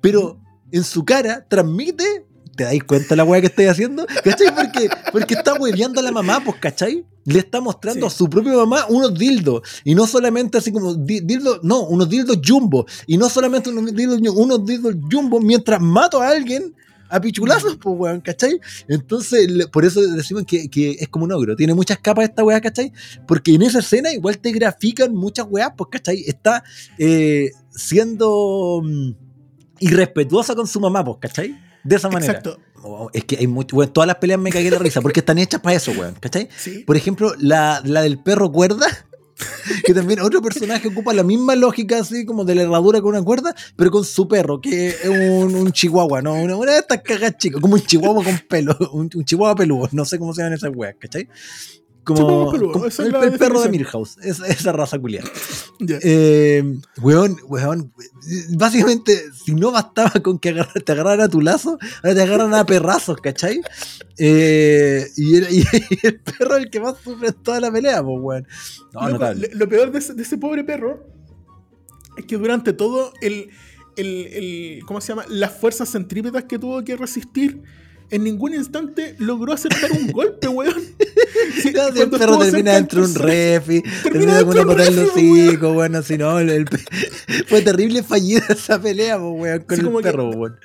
Pero 0.01 0.39
en 0.71 0.85
su 0.85 1.05
cara 1.05 1.47
transmite. 1.49 2.24
¿Te 2.57 2.64
dais 2.64 2.85
cuenta 2.85 3.17
la 3.17 3.25
weá 3.25 3.40
que 3.40 3.49
estoy 3.49 3.67
haciendo? 3.67 4.07
¿Cachai? 4.23 4.55
Porque, 4.55 4.88
porque 5.12 5.35
está 5.35 5.55
hueveando 5.55 6.01
a 6.01 6.03
la 6.05 6.12
mamá, 6.12 6.40
pues, 6.45 6.57
¿cachai? 6.61 7.05
Le 7.25 7.38
está 7.38 7.61
mostrando 7.61 8.09
Sí. 8.09 8.14
a 8.14 8.19
su 8.19 8.29
propia 8.29 8.53
mamá 8.53 8.87
unos 8.88 9.14
dildos. 9.19 9.62
Y 9.85 9.95
no 9.95 10.07
solamente 10.07 10.59
así 10.59 10.71
como 10.71 10.95
di- 10.95 11.21
dildos, 11.21 11.61
no, 11.62 11.83
unos 11.87 12.09
dildos 12.09 12.38
jumbo. 12.47 12.87
Y 13.07 13.17
no 13.19 13.29
solamente 13.29 13.71
unos 13.71 13.93
dildos, 13.95 14.21
unos 14.37 14.64
dildos 14.64 14.95
jumbo 15.11 15.40
mientras 15.40 15.81
mato 15.81 16.21
a 16.21 16.29
alguien 16.29 16.75
a 17.09 17.21
pichulazos, 17.21 17.77
pues, 17.81 17.97
weón, 17.99 18.21
¿cachai? 18.21 18.61
Entonces, 18.88 19.51
le- 19.51 19.67
por 19.69 19.85
eso 19.85 20.01
decimos 20.03 20.45
que, 20.47 20.69
que 20.69 20.93
es 20.93 21.09
como 21.09 21.25
un 21.25 21.33
ogro. 21.33 21.57
Tiene 21.57 21.75
muchas 21.75 21.99
capas 21.99 22.29
esta 22.29 22.45
weá, 22.45 22.61
¿cachai? 22.61 22.93
Porque 23.27 23.55
en 23.55 23.62
esa 23.62 23.79
escena 23.81 24.12
igual 24.12 24.38
te 24.38 24.53
grafican 24.53 25.14
muchas 25.14 25.47
weas, 25.49 25.71
pues, 25.77 25.88
¿cachai? 25.90 26.23
Está 26.27 26.62
eh, 26.99 27.51
siendo 27.71 28.81
mm, 28.85 29.11
irrespetuosa 29.81 30.55
con 30.55 30.67
su 30.67 30.81
mamá, 30.81 31.05
pues, 31.05 31.19
¿cachai? 31.21 31.59
De 31.85 31.97
esa 31.97 32.09
manera. 32.09 32.33
Exacto. 32.33 32.61
Oh, 32.83 33.11
es 33.12 33.25
que 33.25 33.37
hay 33.38 33.47
mucho, 33.47 33.77
weón, 33.77 33.92
todas 33.92 34.07
las 34.07 34.16
peleas 34.16 34.38
me 34.38 34.51
cagué 34.51 34.70
la 34.70 34.79
risa 34.79 35.01
porque 35.01 35.20
están 35.20 35.38
hechas 35.38 35.61
para 35.61 35.77
eso, 35.77 35.92
weón, 35.92 36.14
¿cachai? 36.20 36.49
Sí. 36.57 36.81
Por 36.81 36.97
ejemplo, 36.97 37.35
la, 37.38 37.81
la 37.85 38.03
del 38.03 38.18
perro 38.18 38.53
cuerda, 38.53 38.87
que 39.85 39.94
también 39.94 40.20
otro 40.20 40.42
personaje 40.42 40.88
ocupa 40.88 41.14
la 41.14 41.23
misma 41.23 41.55
lógica, 41.57 41.99
así 41.99 42.25
como 42.25 42.44
de 42.44 42.55
la 42.55 42.62
herradura 42.62 43.01
con 43.01 43.14
una 43.14 43.23
cuerda, 43.23 43.55
pero 43.77 43.90
con 43.90 44.05
su 44.05 44.29
perro, 44.29 44.61
que 44.61 44.88
es 44.88 45.09
un, 45.09 45.55
un 45.55 45.73
chihuahua, 45.73 46.20
¿no? 46.23 46.35
Una, 46.35 46.57
una 46.57 46.73
de 46.73 46.79
estas 46.79 47.03
cagas 47.03 47.37
chicas, 47.38 47.61
como 47.61 47.75
un 47.75 47.81
chihuahua 47.81 48.23
con 48.23 48.38
pelo, 48.49 48.77
un, 48.92 49.11
un 49.14 49.25
chihuahua 49.25 49.55
peludo, 49.55 49.88
no 49.92 50.05
sé 50.05 50.18
cómo 50.18 50.35
se 50.35 50.42
llaman 50.42 50.55
esas 50.59 50.70
weas, 50.75 50.97
¿cachai? 50.99 51.29
Como, 52.05 52.53
el, 52.55 53.38
perro 53.38 53.62
de. 53.62 53.69
Milhouse, 53.71 54.19
esa, 54.23 54.47
esa 54.47 54.73
raza 54.73 54.99
culiada. 54.99 55.29
Ya. 55.81 55.99
Eh, 56.03 56.62
weón, 57.01 57.37
weón, 57.49 57.93
básicamente, 58.51 59.23
si 59.33 59.55
no 59.55 59.73
bastaba 59.73 60.11
con 60.23 60.38
que 60.38 60.51
agarra- 60.51 60.81
te 60.85 60.93
agarraran 60.93 61.21
a 61.23 61.29
tu 61.29 61.40
lazo, 61.40 61.79
ahora 62.03 62.14
te 62.14 62.23
agarran 62.23 62.55
a 62.55 62.67
perrazos, 62.67 63.17
¿cachai? 63.21 63.61
Eh, 64.19 65.07
y, 65.17 65.37
el, 65.37 65.47
y 65.51 65.64
el 66.07 66.21
perro 66.21 66.57
es 66.57 66.64
el 66.64 66.71
que 66.71 66.81
más 66.81 66.97
sufre 67.03 67.33
toda 67.33 67.61
la 67.61 67.73
pelea, 67.73 68.03
pues, 68.03 68.17
weón. 68.21 68.47
No, 68.93 69.33
le- 69.35 69.55
lo 69.55 69.69
peor 69.69 69.90
de 69.90 69.99
ese, 69.99 70.14
de 70.14 70.23
ese 70.23 70.37
pobre 70.38 70.62
perro 70.62 71.07
es 72.17 72.27
que 72.27 72.37
durante 72.37 72.73
todo 72.73 73.12
el, 73.21 73.49
el- 73.97 74.27
el- 74.33 74.81
¿cómo 74.87 75.01
se 75.01 75.09
llama? 75.09 75.25
Las 75.29 75.53
fuerzas 75.59 75.90
centrípetas 75.90 76.45
que 76.45 76.59
tuvo 76.59 76.85
que 76.85 76.97
resistir 76.97 77.62
en 78.11 78.25
ningún 78.25 78.55
instante 78.55 79.14
logró 79.19 79.53
acertar 79.53 79.90
un 79.93 80.11
golpe, 80.12 80.49
weón. 80.49 80.75
Sí, 81.62 81.73
no, 81.73 81.93
si 81.93 82.01
el 82.01 82.11
perro 82.11 82.38
termina 82.38 82.73
dentro 82.75 83.01
de 83.03 83.07
un 83.09 83.14
refi, 83.14 83.83
Termina 84.03 84.38
con 84.45 84.49
una 84.51 84.61
de 84.61 84.67
patada 84.67 84.88
en 84.88 84.97
los 84.97 85.14
refi, 85.14 85.57
weón. 85.57 86.03
si 86.05 86.19
no, 86.19 86.38
el- 86.38 86.51
el 86.51 86.67
fue 87.49 87.62
terrible 87.62 88.03
fallida 88.03 88.45
esa 88.51 88.81
pelea, 88.81 89.19
weón, 89.19 89.61
con 89.62 89.77
Sí, 89.77 89.83
el 89.87 89.93
que- 89.97 90.03
perro, 90.03 90.31
weón. 90.31 90.57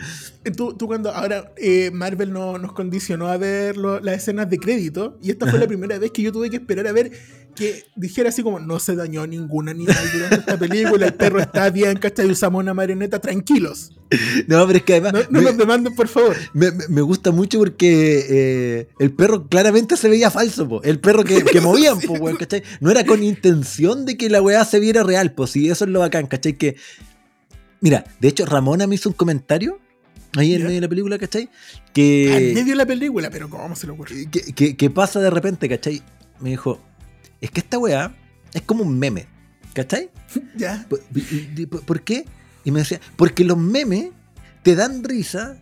Eh, 0.45 0.51
Tú, 0.51 0.73
tú 0.73 0.87
cuando 0.87 1.11
ahora 1.11 1.51
eh, 1.57 1.91
Marvel 1.91 2.31
no- 2.31 2.57
nos 2.57 2.71
condicionó 2.71 3.27
a 3.27 3.35
ver 3.37 3.75
lo- 3.75 3.99
las 3.99 4.15
escenas 4.17 4.49
de 4.49 4.57
crédito 4.57 5.17
y 5.21 5.31
esta 5.31 5.45
fue 5.47 5.59
la 5.59 5.67
primera 5.67 5.97
vez 5.99 6.11
que 6.11 6.21
yo 6.21 6.31
tuve 6.31 6.49
que 6.49 6.55
esperar 6.57 6.87
a 6.87 6.93
ver 6.93 7.11
que 7.55 7.83
dijera 7.97 8.29
así 8.29 8.41
como 8.41 8.57
no 8.57 8.79
se 8.79 8.95
dañó 8.95 9.27
ningún 9.27 9.67
animal 9.67 9.97
durante 10.13 10.35
esta 10.37 10.57
película, 10.57 11.07
el 11.07 11.13
perro 11.13 11.41
está 11.41 11.69
bien, 11.71 11.97
¿cachai? 11.99 12.31
Usamos 12.31 12.61
una 12.61 12.73
marioneta, 12.73 13.19
tranquilos. 13.19 13.91
No, 14.47 14.65
pero 14.65 14.77
es 14.77 14.83
que 14.85 14.93
además 14.93 15.11
No, 15.13 15.19
no 15.29 15.39
me, 15.39 15.41
nos 15.41 15.57
demanden, 15.57 15.93
por 15.93 16.07
favor. 16.07 16.37
me- 16.53 16.71
me- 16.87 17.01
gusta 17.01 17.31
mucho 17.31 17.57
porque 17.59 18.25
eh, 18.29 18.87
el 18.99 19.11
perro 19.11 19.45
claramente 19.49 19.97
se 19.97 20.07
veía 20.07 20.31
falso, 20.31 20.69
po. 20.69 20.81
El 20.83 20.99
perro 21.01 21.25
que, 21.25 21.43
que 21.43 21.59
movían, 21.61 21.99
po, 21.99 22.13
weón, 22.13 22.37
¿cachai? 22.37 22.63
No 22.79 22.91
era 22.91 23.05
con 23.05 23.23
intención 23.23 24.05
de 24.05 24.15
que 24.15 24.29
la 24.29 24.41
weá 24.41 24.63
se 24.63 24.79
viera 24.79 25.03
real, 25.03 25.33
pues 25.33 25.51
sí, 25.51 25.69
eso 25.69 25.83
es 25.83 25.91
lo 25.91 25.99
bacán, 25.99 26.27
¿cachai? 26.27 26.53
Que. 26.57 26.77
Mira, 27.81 28.05
de 28.21 28.27
hecho, 28.29 28.45
Ramona 28.45 28.87
me 28.87 28.95
hizo 28.95 29.09
un 29.09 29.15
comentario 29.15 29.79
ahí 30.37 30.53
en 30.53 30.61
medio 30.63 30.75
de 30.75 30.81
la 30.81 30.87
película, 30.89 31.17
¿cachai? 31.17 31.43
Al 31.43 31.91
Que. 31.93 32.51
medio 32.55 32.71
de 32.71 32.75
la 32.75 32.85
película, 32.85 33.29
pero 33.29 33.49
¿cómo 33.49 33.75
se 33.75 33.87
le 33.87 33.93
ocurre? 33.93 34.27
que, 34.29 34.41
que- 34.53 34.75
que 34.77 34.89
pasa 34.89 35.19
de 35.19 35.29
repente, 35.29 35.67
¿cachai? 35.69 36.01
Me 36.39 36.49
dijo, 36.51 36.79
es 37.41 37.51
que 37.51 37.59
esta 37.61 37.77
weá 37.77 38.15
es 38.53 38.61
como 38.63 38.83
un 38.83 38.97
meme, 38.99 39.25
¿cachai? 39.73 40.09
Ya. 40.55 40.85
¿Por, 40.89 41.01
y- 41.15 41.49
y- 41.61 41.65
por- 41.65 41.83
por 41.85 42.01
qué? 42.01 42.25
Y 42.63 42.71
me 42.71 42.79
decía, 42.79 42.99
porque 43.15 43.43
los 43.43 43.57
memes 43.57 44.09
te 44.63 44.75
dan 44.75 45.03
risa 45.03 45.57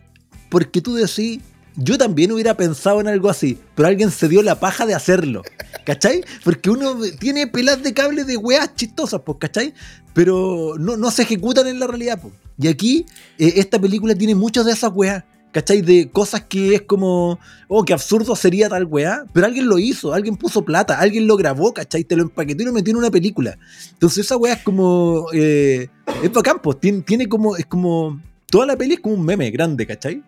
porque 0.50 0.80
tú 0.80 0.94
decís, 0.94 1.40
yo 1.78 1.96
también 1.96 2.32
hubiera 2.32 2.56
pensado 2.56 3.00
en 3.00 3.06
algo 3.06 3.30
así, 3.30 3.58
pero 3.76 3.88
alguien 3.88 4.10
se 4.10 4.28
dio 4.28 4.42
la 4.42 4.58
paja 4.58 4.84
de 4.84 4.94
hacerlo, 4.94 5.42
¿cachai? 5.86 6.24
Porque 6.42 6.70
uno 6.70 6.96
tiene 7.20 7.46
pelas 7.46 7.82
de 7.82 7.94
cable 7.94 8.24
de 8.24 8.36
weas 8.36 8.74
chistosas, 8.74 9.22
pues, 9.24 9.38
¿cachai? 9.38 9.72
Pero 10.12 10.74
no, 10.78 10.96
no 10.96 11.10
se 11.12 11.22
ejecutan 11.22 11.68
en 11.68 11.78
la 11.78 11.86
realidad, 11.86 12.18
pues. 12.20 12.34
Y 12.58 12.66
aquí, 12.66 13.06
eh, 13.38 13.54
esta 13.56 13.80
película 13.80 14.16
tiene 14.16 14.34
muchas 14.34 14.66
de 14.66 14.72
esas 14.72 14.90
weas. 14.92 15.24
¿Cachai? 15.50 15.80
De 15.80 16.10
cosas 16.10 16.42
que 16.42 16.74
es 16.74 16.82
como, 16.82 17.38
oh, 17.68 17.82
qué 17.82 17.94
absurdo 17.94 18.36
sería 18.36 18.68
tal 18.68 18.84
weá, 18.84 19.24
pero 19.32 19.46
alguien 19.46 19.66
lo 19.66 19.78
hizo, 19.78 20.12
alguien 20.12 20.36
puso 20.36 20.62
plata, 20.62 21.00
alguien 21.00 21.26
lo 21.26 21.38
grabó, 21.38 21.72
¿cachai? 21.72 22.04
Te 22.04 22.16
lo 22.16 22.24
empaquetó 22.24 22.62
y 22.62 22.66
lo 22.66 22.72
metió 22.74 22.90
en 22.90 22.98
una 22.98 23.10
película. 23.10 23.58
Entonces 23.94 24.26
esa 24.26 24.36
weá 24.36 24.52
es 24.52 24.62
como, 24.62 25.24
eh, 25.32 25.88
es 26.22 26.32
bacán, 26.32 26.60
pues, 26.62 26.78
tiene, 26.78 27.00
tiene 27.00 27.28
como, 27.30 27.56
es 27.56 27.64
como, 27.64 28.20
toda 28.50 28.66
la 28.66 28.76
peli 28.76 28.94
es 28.94 29.00
como 29.00 29.14
un 29.14 29.24
meme 29.24 29.50
grande, 29.50 29.86
¿cachai? 29.86 30.22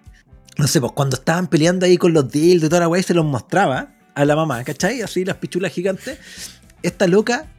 No 0.58 0.66
sé, 0.66 0.80
pues 0.80 0.92
cuando 0.92 1.16
estaban 1.16 1.46
peleando 1.46 1.86
ahí 1.86 1.96
con 1.96 2.12
los 2.12 2.30
dildos 2.30 2.66
y 2.66 2.68
toda 2.68 2.80
la 2.80 2.88
weá 2.88 3.00
y 3.00 3.04
se 3.04 3.14
los 3.14 3.24
mostraba 3.24 3.94
a 4.14 4.24
la 4.24 4.36
mamá, 4.36 4.62
¿cachai? 4.64 5.02
Así 5.02 5.24
las 5.24 5.36
pichulas 5.36 5.72
gigantes. 5.72 6.18
Esta 6.82 7.06
loca, 7.06 7.52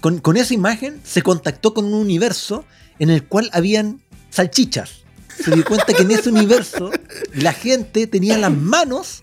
con, 0.00 0.18
con 0.18 0.36
esa 0.36 0.54
imagen, 0.54 1.00
se 1.04 1.22
contactó 1.22 1.74
con 1.74 1.84
un 1.86 1.94
universo 1.94 2.64
en 2.98 3.10
el 3.10 3.24
cual 3.24 3.50
habían 3.52 4.00
salchichas. 4.30 5.04
Se 5.42 5.50
dio 5.50 5.64
cuenta 5.64 5.92
que 5.92 6.02
en 6.02 6.10
ese 6.10 6.30
universo 6.30 6.90
la 7.34 7.52
gente 7.52 8.06
tenía 8.06 8.38
las 8.38 8.52
manos 8.52 9.22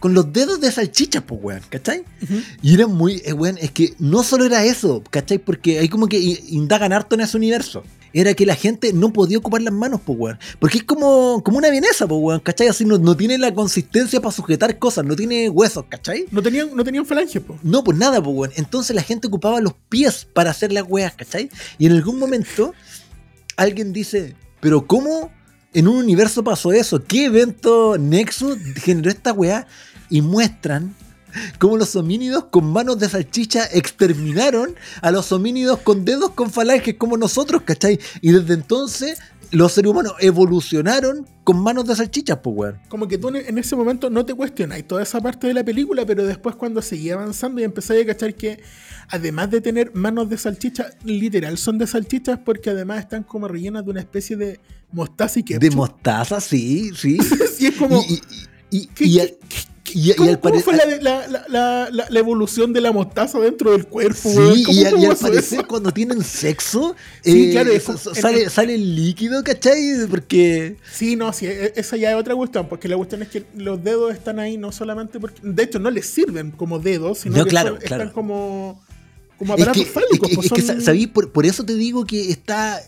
con 0.00 0.14
los 0.14 0.32
dedos 0.32 0.60
de 0.60 0.72
salchichas, 0.72 1.22
pues, 1.22 1.40
weón, 1.42 1.62
¿cachai? 1.68 2.04
Y 2.62 2.74
era 2.74 2.86
muy, 2.86 3.22
eh, 3.24 3.32
weón, 3.32 3.58
es 3.58 3.70
que 3.70 3.94
no 3.98 4.22
solo 4.22 4.46
era 4.46 4.64
eso, 4.64 5.04
¿cachai? 5.10 5.38
Porque 5.38 5.78
hay 5.78 5.88
como 5.88 6.08
que 6.08 6.18
indagan 6.48 6.92
harto 6.92 7.14
en 7.14 7.20
ese 7.20 7.36
universo. 7.36 7.84
Era 8.12 8.34
que 8.34 8.46
la 8.46 8.54
gente 8.54 8.92
no 8.92 9.12
podía 9.12 9.38
ocupar 9.38 9.62
las 9.62 9.72
manos, 9.72 10.00
pues, 10.04 10.18
weón. 10.18 10.38
Porque 10.58 10.78
es 10.78 10.84
como, 10.84 11.42
como 11.44 11.58
una 11.58 11.70
vienesa, 11.70 12.06
pues, 12.06 12.20
weón, 12.20 12.40
¿cachai? 12.40 12.68
Así 12.68 12.84
no, 12.84 12.98
no 12.98 13.16
tiene 13.16 13.38
la 13.38 13.54
consistencia 13.54 14.20
para 14.20 14.32
sujetar 14.32 14.78
cosas, 14.78 15.04
no 15.04 15.16
tiene 15.16 15.48
huesos, 15.48 15.84
¿cachai? 15.88 16.26
No 16.30 16.42
tenían, 16.42 16.74
no 16.74 16.84
tenían 16.84 17.06
falange, 17.06 17.40
po. 17.40 17.58
No, 17.62 17.84
pues 17.84 17.96
nada, 17.96 18.22
pues, 18.22 18.36
weón. 18.36 18.52
Entonces 18.56 18.94
la 18.96 19.02
gente 19.02 19.28
ocupaba 19.28 19.60
los 19.60 19.74
pies 19.88 20.26
para 20.32 20.50
hacer 20.50 20.72
las 20.72 20.84
weas, 20.88 21.14
¿cachai? 21.14 21.50
Y 21.78 21.86
en 21.86 21.92
algún 21.92 22.18
momento 22.18 22.74
alguien 23.56 23.92
dice, 23.92 24.34
pero 24.60 24.86
¿cómo 24.86 25.30
en 25.72 25.88
un 25.88 25.96
universo 25.96 26.42
pasó 26.42 26.72
eso? 26.72 27.04
¿Qué 27.04 27.26
evento 27.26 27.96
Nexus 27.98 28.58
generó 28.76 29.10
esta 29.10 29.32
wea? 29.32 29.66
Y 30.08 30.22
muestran 30.22 30.94
cómo 31.58 31.76
los 31.76 31.94
homínidos 31.96 32.44
con 32.50 32.66
manos 32.72 32.98
de 32.98 33.08
salchicha 33.08 33.64
exterminaron 33.72 34.74
a 35.02 35.10
los 35.10 35.30
homínidos 35.32 35.80
con 35.80 36.04
dedos 36.04 36.30
con 36.30 36.50
falanges 36.50 36.94
como 36.96 37.16
nosotros, 37.16 37.62
¿cachai? 37.62 37.98
Y 38.20 38.32
desde 38.32 38.54
entonces 38.54 39.18
los 39.52 39.72
seres 39.72 39.90
humanos 39.90 40.12
evolucionaron 40.20 41.26
con 41.42 41.58
manos 41.60 41.84
de 41.86 41.96
salchicha, 41.96 42.40
pues, 42.40 42.56
weón. 42.56 42.78
Como 42.88 43.08
que 43.08 43.18
tú 43.18 43.28
en- 43.28 43.58
ese 43.58 43.74
momento 43.74 44.08
no 44.08 44.24
te 44.24 44.32
cuestionáis 44.34 44.86
toda 44.86 45.02
esa 45.02 45.20
parte 45.20 45.46
de 45.48 45.54
la 45.54 45.64
película, 45.64 46.06
pero 46.06 46.24
después 46.24 46.54
cuando 46.54 46.80
seguía 46.82 47.14
avanzando 47.14 47.60
y 47.60 47.64
empezáis 47.64 48.04
a 48.04 48.06
cachar 48.06 48.34
que 48.34 48.60
además 49.08 49.50
de 49.50 49.60
tener 49.60 49.92
manos 49.94 50.28
de 50.30 50.38
salchicha, 50.38 50.90
literal 51.04 51.58
son 51.58 51.78
de 51.78 51.86
salchichas 51.88 52.38
porque 52.44 52.70
además 52.70 53.00
están 53.00 53.24
como 53.24 53.48
rellenas 53.48 53.84
de 53.84 53.90
una 53.90 54.00
especie 54.00 54.36
de 54.36 54.60
mostaza 54.92 55.40
y 55.40 55.42
ketchup. 55.42 55.62
De 55.62 55.70
mostaza, 55.70 56.40
sí, 56.40 56.90
sí. 56.94 57.18
Sí, 57.56 57.66
es 57.66 57.74
como... 57.76 58.00
Y, 58.08 58.14
y- 58.70 58.82
y- 58.82 58.86
¿qué- 58.86 59.36
qué- 59.48 59.69
y- 59.92 60.10
y 60.10 60.14
¿Cómo, 60.14 60.30
al 60.30 60.40
cómo 60.40 60.60
fue 60.60 60.76
la, 60.76 60.84
la- 61.48 61.88
la- 61.90 62.20
evolución 62.20 62.72
de 62.72 62.80
la 62.80 62.92
mostaza 62.92 63.38
dentro 63.40 63.72
del 63.72 63.86
cuerpo, 63.86 64.28
Sí, 64.30 64.64
y, 64.68 64.84
al- 64.84 64.98
y 65.00 65.06
al 65.06 65.16
parecer 65.16 65.60
eso? 65.60 65.66
cuando 65.68 65.90
tienen 65.90 66.22
sexo, 66.22 66.94
Sí, 67.24 67.48
eh, 67.48 67.50
claro, 67.52 67.70
sale, 68.14 68.48
sale 68.50 68.74
el 68.76 68.94
líquido, 68.94 69.42
¿cachai? 69.42 70.06
Porque... 70.08 70.76
Sí, 70.92 71.16
no, 71.16 71.32
sí, 71.32 71.46
e- 71.46 71.72
esa 71.76 71.96
ya 71.96 72.10
es 72.10 72.16
otra 72.16 72.34
cuestión, 72.36 72.68
porque 72.68 72.88
la 72.88 72.96
cuestión 72.96 73.22
es 73.22 73.28
que 73.28 73.44
los 73.56 73.82
dedos 73.82 74.12
están 74.12 74.38
ahí 74.38 74.56
no 74.58 74.70
solamente 74.70 75.18
porque, 75.18 75.40
de 75.42 75.62
hecho, 75.62 75.78
no 75.80 75.90
les 75.90 76.06
sirven 76.06 76.50
como 76.52 76.78
dedos, 76.78 77.18
sino 77.18 77.38
No, 77.38 77.44
que 77.44 77.50
claro, 77.50 77.70
son- 77.70 77.78
claro. 77.78 78.02
están 78.04 78.14
como, 78.14 78.80
como 79.38 79.54
Es 79.54 79.60
aparatos 79.62 79.82
que, 79.84 79.90
fálicos. 79.90 80.28
es 80.30 80.34
pues 80.36 80.46
es 80.46 80.52
que, 80.52 80.62
son- 80.62 80.80
¿sabí? 80.82 81.06
Por, 81.06 81.32
por 81.32 81.46
eso 81.46 81.64
te 81.64 81.74
digo 81.74 82.04
que 82.04 82.30
está, 82.30 82.80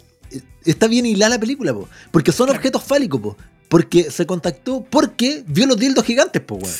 está 0.64 0.86
bien 0.86 1.06
hilada 1.06 1.30
la 1.36 1.40
película, 1.40 1.72
po. 1.74 1.88
porque 2.10 2.30
son 2.32 2.46
Claro. 2.46 2.58
objetos 2.58 2.82
fálicos, 2.84 3.20
po. 3.20 3.36
Porque 3.72 4.10
se 4.10 4.26
contactó 4.26 4.84
porque 4.90 5.44
vio 5.46 5.66
los 5.66 5.78
dildos 5.78 6.04
gigantes, 6.04 6.42
po, 6.42 6.56
weón. 6.56 6.74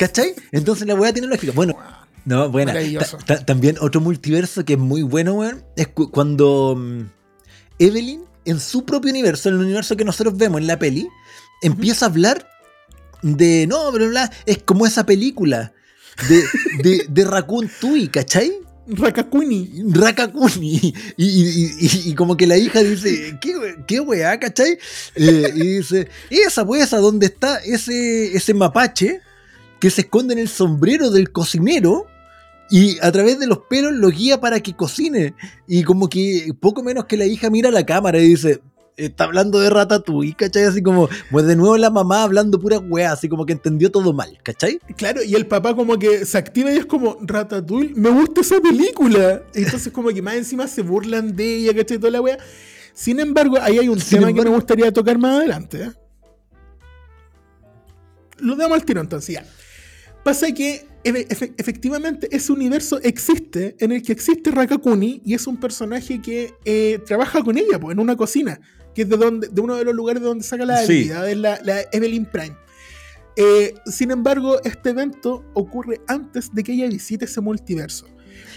¿cachai? 0.00 0.34
Entonces 0.50 0.84
la 0.88 0.96
weá 0.96 1.12
tiene 1.12 1.28
lógica. 1.28 1.52
Bueno, 1.54 1.76
no, 2.24 2.50
buena. 2.50 2.72
Maravilloso. 2.72 3.18
Ta- 3.18 3.36
ta- 3.38 3.46
también 3.46 3.76
otro 3.80 4.00
multiverso 4.00 4.64
que 4.64 4.72
es 4.72 4.78
muy 4.80 5.02
bueno, 5.02 5.34
weón, 5.34 5.62
es 5.76 5.86
cu- 5.86 6.10
cuando 6.10 6.74
mm, 6.76 7.02
Evelyn, 7.78 8.24
en 8.44 8.58
su 8.58 8.84
propio 8.84 9.10
universo, 9.12 9.48
en 9.48 9.54
el 9.54 9.60
universo 9.60 9.96
que 9.96 10.04
nosotros 10.04 10.36
vemos 10.36 10.60
en 10.60 10.66
la 10.66 10.76
peli, 10.80 11.08
empieza 11.62 12.06
a 12.06 12.08
hablar 12.08 12.48
de, 13.22 13.66
no, 13.68 13.90
pero 13.92 14.08
bla, 14.08 14.28
es 14.44 14.58
como 14.64 14.86
esa 14.86 15.06
película 15.06 15.72
de, 16.28 16.42
de, 16.82 17.06
de 17.08 17.24
Raccoon 17.24 17.70
Tui, 17.80 18.08
¿cachai? 18.08 18.52
Rakakuni. 18.88 19.82
Rakakuni. 19.92 20.94
Y, 21.16 21.24
y- 21.26 22.10
y- 22.10 22.14
como 22.14 22.36
que 22.36 22.46
la 22.46 22.56
hija 22.56 22.82
dice, 22.82 23.38
¿qué, 23.40 23.52
qué 23.86 24.00
weá, 24.00 24.38
cachai? 24.38 24.78
Eh, 25.14 25.52
y 25.54 25.60
dice, 25.78 26.08
esa 26.30 26.64
pues, 26.66 26.82
esa 26.84 26.98
donde 26.98 27.26
está 27.26 27.58
ese, 27.58 28.34
ese 28.36 28.54
mapache 28.54 29.20
que 29.80 29.90
se 29.90 30.02
esconde 30.02 30.32
en 30.34 30.40
el 30.40 30.48
sombrero 30.48 31.10
del 31.10 31.30
cocinero 31.30 32.06
y 32.70 32.98
a 33.00 33.12
través 33.12 33.38
de 33.38 33.46
los 33.46 33.60
pelos 33.70 33.92
lo 33.92 34.08
guía 34.10 34.40
para 34.40 34.60
que 34.60 34.74
cocine. 34.74 35.34
Y 35.66 35.82
como 35.84 36.08
que 36.08 36.52
poco 36.58 36.82
menos 36.82 37.04
que 37.04 37.16
la 37.16 37.26
hija 37.26 37.50
mira 37.50 37.68
a 37.68 37.72
la 37.72 37.86
cámara 37.86 38.18
y 38.20 38.28
dice, 38.28 38.60
está 38.98 39.24
hablando 39.24 39.58
de 39.60 39.70
Ratatouille, 39.70 40.34
¿cachai? 40.36 40.64
Así 40.64 40.82
como, 40.82 41.08
pues 41.30 41.46
de 41.46 41.56
nuevo 41.56 41.76
la 41.78 41.88
mamá 41.90 42.22
hablando 42.24 42.58
pura 42.60 42.78
weá, 42.78 43.12
así 43.12 43.28
como 43.28 43.46
que 43.46 43.52
entendió 43.54 43.90
todo 43.90 44.12
mal, 44.12 44.38
¿cachai? 44.42 44.78
Claro, 44.96 45.22
y 45.22 45.34
el 45.34 45.46
papá 45.46 45.74
como 45.74 45.98
que 45.98 46.24
se 46.26 46.36
activa 46.36 46.72
y 46.72 46.76
es 46.76 46.86
como, 46.86 47.16
Ratatouille, 47.22 47.94
me 47.94 48.10
gusta 48.10 48.42
esa 48.42 48.60
película. 48.60 49.42
Entonces 49.54 49.92
como 49.92 50.10
que 50.10 50.20
más 50.20 50.34
encima 50.34 50.66
se 50.66 50.82
burlan 50.82 51.34
de 51.34 51.56
ella, 51.56 51.74
¿cachai? 51.74 51.98
Toda 51.98 52.10
la 52.10 52.20
wea. 52.20 52.38
Sin 52.92 53.20
embargo, 53.20 53.56
ahí 53.60 53.78
hay 53.78 53.88
un 53.88 54.00
Sin 54.00 54.18
tema 54.18 54.32
que 54.32 54.42
me 54.42 54.50
gustaría 54.50 54.92
tocar 54.92 55.16
más 55.18 55.38
adelante. 55.38 55.82
¿eh? 55.84 55.90
Lo 58.38 58.56
damos 58.56 58.78
al 58.78 58.84
tiro 58.84 59.00
entonces, 59.00 59.34
ya. 59.36 59.44
Pasa 60.24 60.52
que 60.52 60.86
efe- 61.04 61.26
efe- 61.28 61.54
efectivamente 61.56 62.28
ese 62.30 62.52
universo 62.52 63.00
existe, 63.02 63.76
en 63.78 63.92
el 63.92 64.02
que 64.02 64.12
existe 64.12 64.50
Rakakuni 64.50 65.22
y 65.24 65.34
es 65.34 65.46
un 65.46 65.56
personaje 65.58 66.20
que 66.20 66.54
eh, 66.64 67.00
trabaja 67.06 67.42
con 67.42 67.56
ella 67.56 67.78
pues, 67.80 67.94
en 67.94 68.00
una 68.00 68.16
cocina, 68.16 68.60
que 68.98 69.02
es 69.02 69.08
de, 69.08 69.16
donde, 69.16 69.46
de 69.46 69.60
uno 69.60 69.76
de 69.76 69.84
los 69.84 69.94
lugares 69.94 70.20
de 70.20 70.26
donde 70.26 70.42
saca 70.42 70.64
la 70.66 70.78
Sí. 70.78 70.92
habilidad, 71.12 71.30
es 71.30 71.36
la, 71.36 71.60
la 71.62 71.82
Evelyn 71.92 72.26
Prime. 72.26 72.56
Eh, 73.36 73.74
sin 73.86 74.10
embargo, 74.10 74.60
este 74.64 74.90
evento 74.90 75.44
ocurre 75.54 76.00
antes 76.08 76.52
de 76.52 76.64
que 76.64 76.72
ella 76.72 76.88
visite 76.88 77.26
ese 77.26 77.40
multiverso. 77.40 78.06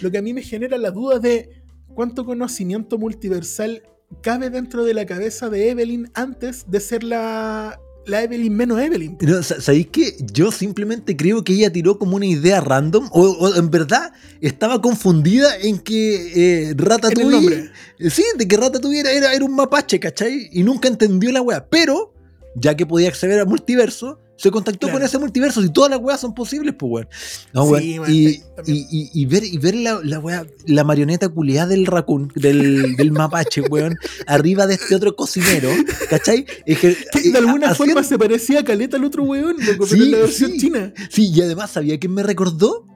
Lo 0.01 0.09
que 0.09 0.17
a 0.17 0.21
mí 0.23 0.33
me 0.33 0.41
genera 0.41 0.79
la 0.79 0.89
duda 0.89 1.19
de 1.19 1.61
cuánto 1.93 2.25
conocimiento 2.25 2.97
multiversal 2.97 3.83
cabe 4.23 4.49
dentro 4.49 4.83
de 4.83 4.95
la 4.95 5.05
cabeza 5.05 5.47
de 5.51 5.69
Evelyn 5.69 6.09
antes 6.15 6.65
de 6.67 6.79
ser 6.79 7.03
la, 7.03 7.79
la 8.05 8.23
Evelyn 8.23 8.55
menos 8.55 8.79
Evelyn. 8.81 9.17
No, 9.21 9.43
sa- 9.43 9.61
¿Sabéis 9.61 9.87
que 9.87 10.15
yo 10.33 10.51
simplemente 10.51 11.15
creo 11.15 11.43
que 11.43 11.53
ella 11.53 11.71
tiró 11.71 11.99
como 11.99 12.15
una 12.15 12.25
idea 12.25 12.61
random? 12.61 13.09
O, 13.11 13.21
o 13.29 13.55
en 13.55 13.69
verdad 13.69 14.11
estaba 14.41 14.81
confundida 14.81 15.55
en 15.57 15.77
que 15.79 16.69
eh, 16.69 16.73
Ratatouille. 16.75 17.69
Eh, 17.99 18.09
Sí, 18.09 18.23
de 18.37 18.47
que 18.47 18.57
Ratatouille 18.57 19.01
era, 19.01 19.11
era, 19.11 19.33
era 19.33 19.45
un 19.45 19.55
mapache, 19.55 19.99
¿cachai? 19.99 20.49
Y 20.51 20.63
nunca 20.63 20.87
entendió 20.87 21.31
la 21.31 21.41
weá. 21.43 21.67
Pero, 21.69 22.13
ya 22.55 22.75
que 22.75 22.85
podía 22.85 23.09
acceder 23.09 23.39
al 23.39 23.47
multiverso, 23.47 24.19
Se 24.41 24.49
contactó 24.49 24.87
Claro. 24.87 24.93
con 24.97 25.05
ese 25.05 25.19
multiverso 25.19 25.61
y 25.63 25.69
todas 25.71 25.91
las 25.91 25.99
weas 25.99 26.19
son 26.19 26.33
posibles, 26.33 26.73
pues, 26.73 26.91
weón. 26.91 27.07
No, 27.53 27.65
weón. 27.65 28.07
Sí, 28.07 28.41
y, 28.65 28.71
y- 28.71 28.87
y- 28.89 29.09
y 29.13 29.25
ver, 29.27 29.43
y 29.43 29.57
ver 29.59 29.75
la, 29.75 29.99
la 30.03 30.17
wea, 30.17 30.47
la 30.65 30.83
marioneta 30.83 31.29
culiada 31.29 31.67
del 31.67 31.85
raccoon, 31.85 32.31
del, 32.35 32.95
del 32.97 33.11
mapache, 33.11 33.61
weón, 33.61 33.95
arriba 34.25 34.65
de 34.65 34.73
este 34.75 34.95
otro 34.95 35.15
cocinero, 35.15 35.69
¿cachai? 36.09 36.45
Es 36.65 36.79
que, 36.79 36.87
de 37.13 37.29
eh, 37.29 37.37
alguna 37.37 37.75
forma 37.75 38.01
se 38.03 38.17
parecía 38.17 38.61
a 38.61 38.63
Caleta 38.63 38.97
al 38.97 39.03
otro 39.05 39.21
weón, 39.23 39.57
loco, 39.59 39.85
pero 39.89 40.01
Sí, 40.01 40.01
en 40.05 40.11
la 40.11 40.17
versión 40.17 40.51
sí. 40.53 40.57
china. 40.57 40.91
Sí, 41.11 41.31
y 41.31 41.41
además, 41.41 41.69
¿sabía 41.69 41.99
quién 41.99 42.13
me 42.13 42.23
recordó? 42.23 42.87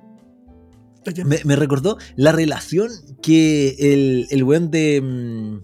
Me 1.43 1.55
recordó 1.55 1.99
la 2.15 2.31
relación 2.31 2.89
que 3.21 3.75
el, 3.77 4.25
el 4.31 4.43
weón 4.43 4.71
de, 4.71 4.99
mm, 4.99 5.59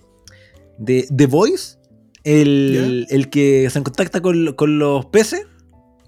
de 0.77 1.07
The 1.15 1.25
Voice, 1.25 1.77
el, 2.23 3.07
el 3.09 3.31
que 3.31 3.67
se 3.71 3.81
contacta 3.81 4.21
con, 4.21 4.53
con 4.53 4.77
los 4.77 5.07
peces. 5.07 5.41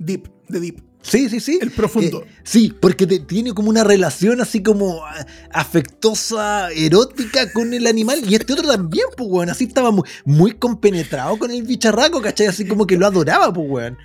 Deep, 0.05 0.29
de 0.49 0.59
Deep, 0.59 0.81
Sí, 1.01 1.27
sí, 1.29 1.39
sí. 1.41 1.59
el 1.61 1.71
profundo. 1.71 2.23
Eh, 2.25 2.27
sí, 2.43 2.73
porque 2.79 3.05
te- 3.05 3.19
tiene 3.19 3.53
como 3.53 3.69
una 3.69 3.83
relación 3.83 4.39
así 4.39 4.63
como 4.63 5.03
ah, 5.05 5.25
afectosa, 5.51 6.71
erótica 6.71 7.51
con 7.51 7.73
el 7.73 7.87
animal. 7.87 8.21
Y 8.25 8.35
este 8.35 8.53
otro 8.53 8.67
también, 8.67 9.05
pues, 9.17 9.29
weón. 9.29 9.49
Así 9.49 9.65
estaba 9.65 9.91
muy, 9.91 10.03
muy 10.23 10.51
compenetrado 10.53 11.37
con 11.37 11.51
el 11.51 11.63
bicharraco, 11.63 12.21
¿cachai? 12.21 12.47
Así 12.47 12.65
como 12.65 12.87
que 12.87 12.97
lo 12.97 13.05
adoraba, 13.05 13.51
pues, 13.51 13.67
weón. 13.69 13.97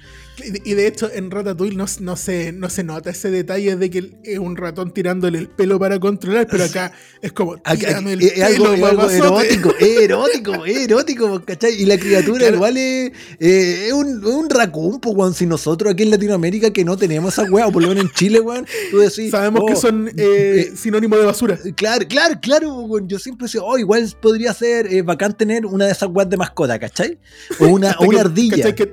Y 0.64 0.74
de- 0.74 0.86
hecho, 0.86 1.10
en 1.12 1.30
Ratatouille 1.30 1.76
no, 1.76 1.86
no, 2.00 2.16
se, 2.16 2.52
no 2.52 2.70
se 2.70 2.82
nota 2.84 3.10
ese 3.10 3.30
detalle 3.30 3.76
de 3.76 3.90
que 3.90 4.12
es 4.24 4.38
un 4.38 4.56
ratón 4.56 4.92
tirándole 4.92 5.38
el 5.38 5.48
pelo 5.48 5.78
para 5.78 5.98
controlar, 6.00 6.46
pero 6.50 6.64
acá 6.64 6.92
es 7.20 7.32
como, 7.32 7.56
tírame 7.58 8.14
el 8.14 8.22
es, 8.22 8.32
es 8.38 8.42
algo, 8.42 8.64
pelo, 8.64 8.76
es 8.76 8.82
algo 8.84 8.96
papazote". 9.02 9.54
erótico, 9.54 9.74
erótico, 9.78 10.66
erótico, 10.66 11.44
¿cachai? 11.44 11.74
Y 11.74 11.84
la 11.86 11.98
criatura 11.98 12.38
Claro. 12.38 12.54
igual 12.56 12.76
es, 12.76 13.12
eh, 13.40 13.84
es 13.88 13.92
un, 13.92 14.24
un 14.24 14.48
raccoon, 14.50 15.00
pues. 15.00 15.36
Si 15.36 15.46
nosotros 15.46 15.92
aquí 15.92 16.04
en 16.04 16.10
Latinoamérica 16.10 16.70
que 16.72 16.84
no 16.84 16.96
tenemos 16.96 17.32
esa 17.34 17.50
weá, 17.50 17.66
o 17.66 17.72
por 17.72 17.82
lo 17.82 17.88
menos 17.88 18.04
en 18.04 18.10
Chile, 18.12 18.40
weón, 18.40 18.66
tú 18.90 18.98
decís. 18.98 19.30
Sabemos 19.30 19.62
oh, 19.62 19.66
que 19.66 19.76
son 19.76 20.08
eh, 20.08 20.12
eh, 20.16 20.72
sinónimo 20.76 21.16
de 21.16 21.24
basura. 21.26 21.58
Claro, 21.76 22.06
claro, 22.08 22.38
claro, 22.40 22.74
weón. 22.82 23.08
Yo 23.08 23.18
siempre 23.18 23.44
decía, 23.46 23.60
oh, 23.62 23.76
igual 23.78 24.08
podría 24.22 24.54
ser 24.54 24.86
eh, 24.92 25.02
bacán 25.02 25.36
tener 25.36 25.66
una 25.66 25.86
de 25.86 25.92
esas 25.92 26.08
weas 26.10 26.30
de 26.30 26.36
mascota, 26.36 26.78
¿cachai? 26.78 27.18
O 27.58 27.66
una, 27.66 27.96
o 27.98 28.04
una 28.04 28.10
que- 28.18 28.20
ardilla. 28.20 28.56
¿cachai 28.56 28.74
que, 28.74 28.92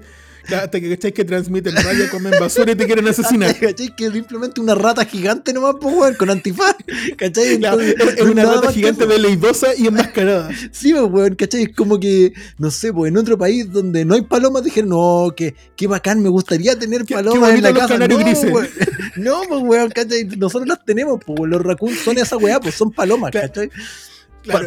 hasta 0.54 0.80
que 0.80 0.90
cachai 0.90 1.14
que 1.14 1.26
transmiten 1.26 1.76
raya, 1.76 2.10
comen 2.10 2.34
basura 2.40 2.72
y 2.72 2.76
te 2.76 2.86
quieren 2.86 3.08
asesinar. 3.08 3.58
¿Cachai? 3.58 3.96
Que 3.96 4.12
simplemente 4.12 4.62
una 4.62 4.76
rata 4.76 5.06
gigante 5.06 5.54
nomás, 5.54 5.76
pues, 5.80 5.96
weón, 5.96 6.16
con 6.16 6.30
antifaz. 6.30 6.76
¿Cachai? 7.18 7.58
Claro, 7.60 7.82
es 7.82 8.22
una 8.22 8.46
rata 8.46 8.72
gigante 8.72 9.06
veleidosa 9.06 9.76
y 9.76 9.88
enmascarada. 9.88 10.50
Sí, 10.72 10.94
pues, 10.94 11.06
weón, 11.10 11.36
¿cachai? 11.36 11.64
Es 11.64 11.76
como 11.76 12.00
que, 12.00 12.34
no 12.58 12.70
sé, 12.72 12.92
pues 12.92 13.10
en 13.10 13.18
otro 13.18 13.38
país 13.38 13.72
donde 13.72 14.04
no 14.04 14.16
hay 14.16 14.22
palomas 14.22 14.64
dijeron, 14.64 14.90
no, 14.90 15.34
que, 15.36 15.56
qué 15.76 15.88
bacán, 15.88 16.22
me 16.22 16.30
gustaría 16.30 16.78
tener 16.78 17.06
palomas 17.06 17.54
en 17.54 17.64
la 17.64 17.74
casa. 17.74 17.98
No, 17.98 18.18
grises. 18.18 18.52
weón. 18.52 18.68
no, 19.16 19.42
pues, 19.48 19.62
weón, 19.64 19.90
¿cachai? 19.92 20.26
Nosotros 20.38 20.68
las 20.68 20.84
tenemos, 20.84 21.20
pues, 21.26 21.50
los 21.50 21.62
raccoons 21.62 22.00
son 22.00 22.18
esa 22.18 22.38
weá, 22.38 22.60
pues 22.60 22.76
son 22.76 22.92
palomas. 22.92 23.32
¿cachai? 23.32 23.70
Claro, 23.70 24.15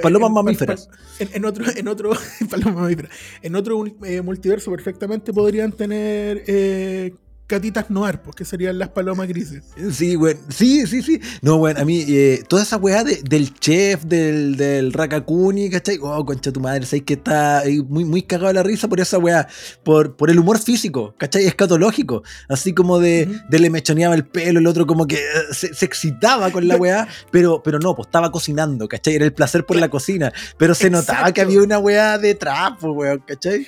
palomas 0.02 0.28
en- 0.28 0.34
mamíferas. 0.34 0.88
En, 1.18 1.28
en 1.32 1.44
otro, 1.44 1.64
en 1.74 1.88
otro, 1.88 2.10
palomas 2.50 2.74
mamíferas. 2.74 3.12
En 3.42 3.54
otro 3.56 3.84
eh, 4.04 4.22
multiverso 4.22 4.70
perfectamente 4.70 5.32
podrían 5.32 5.72
tener 5.72 6.42
eh, 6.46 7.14
catitas 7.48 7.90
noir, 7.90 8.20
pues 8.22 8.36
que 8.36 8.44
serían 8.44 8.78
las 8.78 8.90
palomas 8.90 9.26
grises. 9.26 9.64
Sí, 9.90 10.14
weón. 10.16 10.38
Sí, 10.50 10.86
sí, 10.86 11.02
sí. 11.02 11.20
No, 11.42 11.56
weón, 11.56 11.78
a 11.78 11.84
mí, 11.84 12.04
eh, 12.06 12.44
toda 12.46 12.62
esa 12.62 12.76
weá 12.76 13.02
de- 13.02 13.22
del 13.28 13.52
chef, 13.58 14.04
del, 14.04 14.56
del 14.56 14.92
Rakakuni, 14.92 15.70
¿cachai? 15.70 15.98
Oh, 16.00 16.24
concha 16.24 16.52
tu 16.52 16.60
madre, 16.60 16.86
sabes 16.86 17.02
que 17.04 17.14
está 17.14 17.64
muy, 17.88 18.04
muy 18.04 18.22
cagado 18.22 18.48
de 18.48 18.54
la 18.54 18.62
risa 18.62 18.86
por 18.86 19.00
esa 19.00 19.18
weá, 19.18 19.48
por, 19.82 20.14
por 20.14 20.30
el 20.30 20.38
humor 20.38 20.58
físico, 20.60 21.14
¿cachai? 21.18 21.46
Escatológico. 21.46 22.22
Así 22.48 22.74
como 22.74 23.00
de, 23.00 23.26
de 23.48 23.58
le 23.58 23.70
mechoneaba 23.70 24.14
el 24.14 24.26
pelo, 24.26 24.60
el 24.60 24.66
otro 24.66 24.86
como 24.86 25.06
que 25.06 25.16
eh, 25.16 25.20
se, 25.52 25.72
se 25.74 25.86
excitaba 25.86 26.50
con 26.52 26.68
la 26.68 26.76
weá, 26.76 27.08
pero, 27.32 27.62
pero 27.64 27.78
no, 27.78 27.94
pues 27.96 28.06
estaba 28.08 28.30
cocinando, 28.30 28.86
¿cachai? 28.86 29.14
Era 29.14 29.24
el 29.24 29.32
placer 29.32 29.64
por 29.64 29.76
la 29.78 29.88
cocina. 29.88 30.32
Pero 30.58 30.74
se 30.74 30.90
notaba 30.90 31.32
que 31.32 31.40
había 31.40 31.62
una 31.62 31.78
weá 31.78 32.18
detrás, 32.18 32.72
pues, 32.78 32.92
weón, 32.94 33.22
¿cachai? 33.26 33.66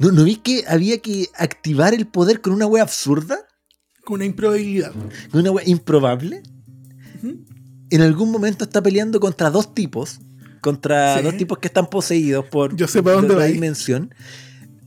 ¿No, 0.00 0.10
¿No 0.12 0.24
vi 0.24 0.36
que 0.36 0.64
había 0.68 0.98
que 0.98 1.28
activar 1.36 1.94
el 1.94 2.06
poder 2.06 2.40
con 2.40 2.52
una 2.52 2.66
weá 2.66 2.82
absurda? 2.82 3.38
Con 4.04 4.16
una 4.16 4.24
improbabilidad. 4.26 4.92
¿Con 5.30 5.40
una 5.40 5.50
weá 5.50 5.66
improbable? 5.68 6.42
En 7.90 8.02
algún 8.02 8.30
momento 8.30 8.64
está 8.64 8.82
peleando 8.82 9.20
contra 9.20 9.50
dos 9.50 9.74
tipos, 9.74 10.18
contra 10.60 11.18
Sí. 11.18 11.22
dos 11.24 11.36
tipos 11.36 11.58
que 11.58 11.68
están 11.68 11.88
poseídos 11.88 12.44
por 12.46 12.76
Yo 12.76 12.86
sé 12.88 13.02
para 13.02 13.16
dónde 13.16 13.34
va 13.34 13.44
dimensión. 13.44 14.12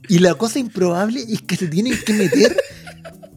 Y 0.08 0.18
la 0.18 0.34
cosa 0.34 0.58
improbable 0.58 1.20
es 1.28 1.42
que 1.42 1.56
se 1.56 1.66
tienen 1.68 1.94
que 2.04 2.12
meter 2.12 2.56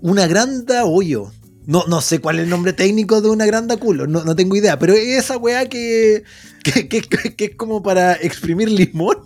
una 0.02 0.28
granda 0.28 0.86
hoyo. 0.86 1.32
No, 1.66 1.86
no 1.88 2.02
sé 2.02 2.20
cuál 2.20 2.40
es 2.40 2.44
el 2.44 2.50
nombre 2.50 2.74
técnico 2.74 3.22
de 3.22 3.30
una 3.30 3.46
granda 3.46 3.78
culo, 3.78 4.06
no, 4.06 4.26
no 4.26 4.36
tengo 4.36 4.56
idea, 4.58 4.78
pero 4.78 4.94
es 4.94 5.24
esa 5.24 5.38
weá 5.38 5.70
que, 5.70 6.24
que- 6.64 6.88
que- 6.90 7.02
que 7.36 7.46
es 7.46 7.56
como 7.56 7.82
para 7.82 8.14
exprimir 8.16 8.70
limón. 8.70 9.18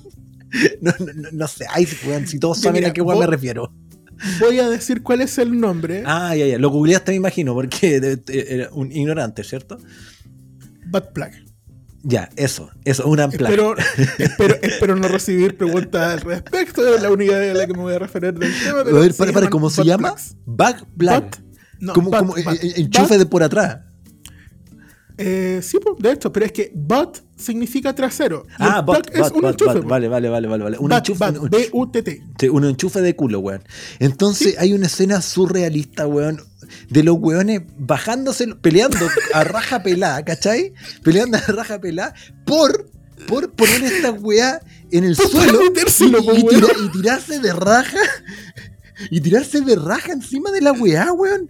No, 0.81 0.91
no, 0.99 1.29
no- 1.31 1.47
sé, 1.47 1.65
ay, 1.69 1.87
weón, 2.07 2.27
si 2.27 2.39
todos 2.39 2.59
saben 2.61 2.81
mira, 2.81 2.89
a 2.89 2.93
qué 2.93 3.01
weá 3.01 3.17
me 3.19 3.27
refiero. 3.27 3.73
Voy 4.39 4.59
a 4.59 4.67
decir 4.69 5.03
cuál 5.03 5.21
es 5.21 5.37
el 5.37 5.59
nombre. 5.59 6.03
Ah, 6.05 6.35
ya, 6.35 6.45
ya, 6.47 6.57
lo 6.57 6.69
googleaste 6.69 7.11
me 7.11 7.17
imagino, 7.17 7.53
porque 7.53 7.99
de- 8.01 8.15
de- 8.17 8.45
era 8.49 8.69
un 8.71 8.91
ignorante, 8.91 9.43
¿cierto? 9.43 9.77
Bad 10.87 11.11
Plug. 11.13 11.29
Ya, 12.03 12.29
eso, 12.37 12.69
eso, 12.85 13.05
una 13.07 13.25
amplac. 13.25 13.51
Espero, 13.51 13.75
espero, 14.17 14.55
espero 14.61 14.95
no 14.95 15.07
recibir 15.09 15.57
preguntas 15.57 16.13
al 16.13 16.21
respecto. 16.21 16.95
Es 16.95 17.01
la 17.01 17.11
única 17.11 17.35
a 17.35 17.53
la 17.53 17.67
que 17.67 17.73
me 17.73 17.79
voy 17.81 17.93
a 17.95 17.99
referir 17.99 18.33
del 18.33 18.53
tema. 18.63 18.81
A 18.81 18.83
pero 18.85 18.99
ver, 19.01 19.11
se 19.11 19.17
para, 19.17 19.33
para, 19.33 19.49
¿cómo 19.49 19.69
se 19.69 19.83
llama? 19.83 20.15
Back. 20.45 20.85
Butt- 20.95 21.41
no, 21.79 21.93
butt- 21.93 22.17
como 22.17 22.35
enchufe 22.37 23.17
de 23.17 23.25
por 23.25 23.43
atrás. 23.43 23.79
Eh, 25.17 25.59
sí, 25.63 25.77
de 25.99 26.11
hecho, 26.11 26.31
pero 26.31 26.45
es 26.45 26.51
que 26.51 26.71
butt 26.73 27.19
significa 27.35 27.93
trasero. 27.93 28.45
y 28.49 28.53
Ah, 28.59 28.81
butt, 28.81 29.09
plug 29.09 29.15
es 29.15 29.21
butt, 29.21 29.35
un 29.35 29.41
butt, 29.41 29.51
enchufe. 29.61 29.79
butt. 29.79 29.87
Vale, 29.89 30.07
vale, 30.07 30.29
vale, 30.29 30.47
vale. 30.47 30.77
Un 30.79 30.89
Butt, 30.89 30.97
enchufe, 30.97 31.31
butt, 31.31 31.49
B-U-T-T. 31.51 32.23
sí, 32.39 32.49
un 32.49 32.65
enchufe 32.65 33.01
de 33.01 33.15
culo, 33.15 33.39
weón. 33.39 33.63
Entonces 33.99 34.55
hay 34.59 34.73
una 34.73 34.87
escena 34.87 35.21
surrealista, 35.21 36.07
weón, 36.07 36.41
de 36.89 37.03
los 37.03 37.15
weones 37.19 37.61
bajándose, 37.77 38.47
peleando 38.55 38.97
a 39.33 39.43
raja 39.43 39.81
pelada, 39.83 40.23
¿cachai? 40.25 40.73
Peleando 41.03 41.37
a 41.37 41.41
raja 41.51 41.79
pelada 41.79 42.13
por, 42.45 42.89
por 43.27 43.51
poner 43.51 43.83
esta 43.83 44.11
weá 44.11 44.59
en 44.91 45.03
el 45.03 45.15
suelo 45.15 45.61
y, 45.63 45.67
y 46.39 46.43
tira- 46.43 46.73
y 46.85 46.89
tirarse 46.89 47.39
de 47.39 47.53
raja. 47.53 47.97
Y 49.11 49.21
tirarse 49.21 49.61
de 49.61 49.75
raja 49.75 50.11
encima 50.11 50.51
de 50.51 50.61
la 50.61 50.71
weá, 50.71 51.11
weón. 51.13 51.49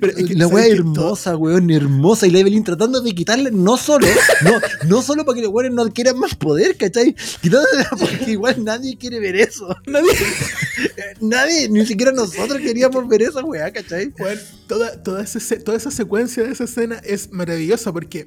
Pero 0.00 0.16
es 0.16 0.24
que, 0.26 0.34
la 0.34 0.48
¿sabes 0.48 0.54
weá 0.54 0.66
hermosa, 0.74 1.36
weón, 1.36 1.70
hermosa. 1.70 2.26
Y 2.26 2.30
la 2.30 2.38
Evelyn 2.38 2.64
tratando 2.64 3.00
de 3.00 3.14
quitarle, 3.14 3.50
no 3.50 3.76
solo, 3.76 4.06
no, 4.42 4.52
no 4.88 5.02
solo 5.02 5.24
para 5.24 5.36
que 5.36 5.42
los 5.42 5.50
weones 5.52 5.72
no 5.74 5.82
adquieran 5.82 6.18
más 6.18 6.34
poder, 6.34 6.76
¿cachai? 6.76 7.14
Quitándole 7.42 7.84
porque 7.98 8.30
igual 8.32 8.64
nadie 8.64 8.96
quiere 8.96 9.20
ver 9.20 9.36
eso. 9.36 9.68
Nadie- 9.86 10.10
Nadie, 11.20 11.68
ni 11.68 11.86
siquiera 11.86 12.12
nosotros 12.12 12.58
queríamos 12.60 13.06
ver 13.08 13.22
esa 13.22 13.42
weá, 13.44 13.72
¿cachai? 13.72 14.08
Bueno, 14.18 14.40
toda, 14.66 15.02
toda, 15.02 15.22
ese 15.22 15.40
se- 15.40 15.58
toda 15.58 15.76
esa 15.76 15.90
secuencia 15.90 16.42
de 16.42 16.52
esa 16.52 16.64
escena 16.64 17.00
es 17.04 17.30
maravillosa 17.32 17.92
porque 17.92 18.26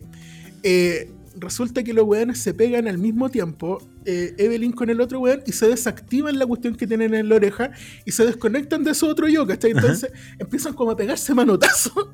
eh, 0.63 1.11
resulta 1.39 1.83
que 1.83 1.93
los 1.93 2.05
weones 2.05 2.39
se 2.39 2.53
pegan 2.53 2.87
al 2.87 2.97
mismo 2.97 3.29
tiempo, 3.29 3.79
eh, 4.05 4.33
Evelyn 4.37 4.71
con 4.71 4.89
el 4.89 5.01
otro 5.01 5.19
weón, 5.19 5.41
y 5.45 5.51
se 5.51 5.67
desactivan 5.67 6.37
la 6.37 6.45
cuestión 6.45 6.75
que 6.75 6.87
tienen 6.87 7.13
en 7.13 7.29
la 7.29 7.35
oreja 7.35 7.71
y 8.05 8.11
se 8.11 8.25
desconectan 8.25 8.83
de 8.83 8.93
su 8.93 9.07
otro 9.07 9.27
yo, 9.27 9.45
¿cachai? 9.45 9.71
Entonces 9.71 10.11
empiezan 10.39 10.73
como 10.73 10.91
a 10.91 10.97
pegarse 10.97 11.33
manotazo 11.33 12.13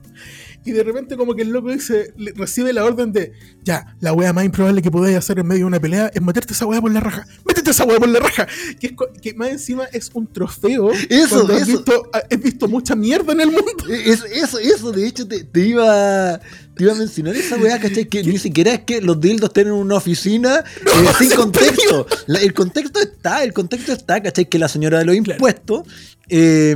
y 0.65 0.71
de 0.71 0.83
repente 0.83 1.15
como 1.17 1.35
que 1.35 1.41
el 1.43 1.49
loco 1.49 1.71
dice, 1.71 2.13
le- 2.17 2.31
recibe 2.33 2.71
la 2.73 2.83
orden 2.85 3.11
de, 3.11 3.33
ya, 3.63 3.95
la 3.99 4.13
wea 4.13 4.33
más 4.33 4.45
improbable 4.45 4.81
que 4.81 4.89
podáis 4.91 5.17
hacer 5.17 5.39
en 5.39 5.47
medio 5.47 5.61
de 5.61 5.65
una 5.65 5.79
pelea 5.79 6.11
es 6.13 6.21
meterte 6.21 6.53
esa 6.53 6.65
wea 6.65 6.79
por 6.81 6.91
la 6.91 6.99
raja, 6.99 7.25
métete 7.45 7.71
esa 7.71 7.83
wea 7.85 7.99
por 7.99 8.09
la 8.09 8.19
raja, 8.19 8.47
que, 8.79 8.87
es 8.87 8.93
que 9.21 9.33
más 9.33 9.49
encima 9.49 9.85
es 9.91 10.09
un 10.13 10.31
trofeo. 10.31 10.91
Eso, 11.09 11.35
cuando 11.35 11.53
has 11.55 11.61
eso. 11.63 11.71
visto, 11.77 12.09
has 12.13 12.39
visto 12.41 12.67
mucha 12.67 12.95
mierda 12.95 13.33
en 13.33 13.41
el 13.41 13.47
mundo. 13.51 13.71
Eso, 13.89 14.25
eso, 14.25 14.59
eso, 14.59 14.91
de 14.91 15.07
hecho, 15.07 15.27
te, 15.27 15.43
te 15.43 15.59
iba, 15.67 16.39
te 16.75 16.83
iba 16.83 16.93
a 16.93 16.95
mencionar 16.95 17.35
esa 17.35 17.57
weá, 17.57 17.79
¿cachai? 17.79 18.05
Que 18.05 18.23
ni 18.23 18.37
siquiera 18.37 18.73
es 18.73 18.79
que 18.81 19.01
los 19.01 19.19
dildos 19.19 19.51
tienen 19.53 19.73
una 19.73 19.95
oficina 19.95 20.59
eh, 20.85 21.07
sin 21.17 21.31
contexto. 21.31 22.07
La- 22.27 22.39
el 22.39 22.53
contexto 22.53 22.99
está, 22.99 23.43
el 23.43 23.53
contexto 23.53 23.91
está, 23.93 24.21
¿cachai? 24.21 24.47
Que 24.49 24.59
la 24.59 24.67
señora 24.67 24.99
de 24.99 25.05
los 25.05 25.15
impuestos 25.15 25.83
eh, 26.29 26.75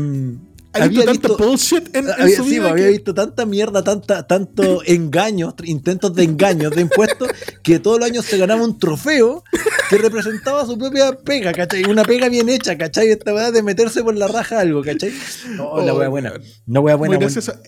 había 0.84 1.06
visto 1.12 1.38
bullshit 1.38 1.96
en, 1.96 2.06
en 2.08 2.12
había, 2.22 2.38
su 2.38 2.44
sí, 2.44 2.50
vida. 2.52 2.70
había 2.70 2.86
que- 2.86 2.92
visto 2.92 3.14
tanta 3.14 3.46
mierda, 3.46 3.84
tanta, 3.84 4.26
tanto 4.28 4.82
engaños, 4.86 5.54
intentos 5.64 6.14
de 6.16 6.24
engaños 6.24 6.72
de 6.76 6.82
impuestos, 6.82 7.30
que 7.64 7.80
todos 7.80 8.00
los 8.00 8.10
años 8.10 8.26
se 8.26 8.38
ganaba 8.38 8.64
un 8.64 8.78
trofeo 8.80 9.44
que 9.90 9.98
representaba 9.98 10.66
su 10.66 10.78
propia 10.78 11.12
pega, 11.14 11.52
¿cachai? 11.54 11.84
Una 11.86 12.04
pega 12.04 12.30
bien 12.30 12.50
hecha, 12.50 12.78
¿cachai? 12.78 13.10
Esta 13.10 13.34
weá 13.34 13.52
de 13.52 13.64
meterse 13.64 14.04
por 14.04 14.16
la 14.16 14.28
raja 14.28 14.60
algo, 14.60 14.82
¿cachai? 14.84 15.12
No, 15.56 15.82
la 15.82 15.94
Oh, 15.94 15.98
weá 15.98 16.08
buena. 16.10 16.34
Una 16.68 16.80
weá 16.80 16.96
buena. 16.96 16.98
muy 16.98 17.18
buena. 17.18 17.20
graciosa. 17.20 17.60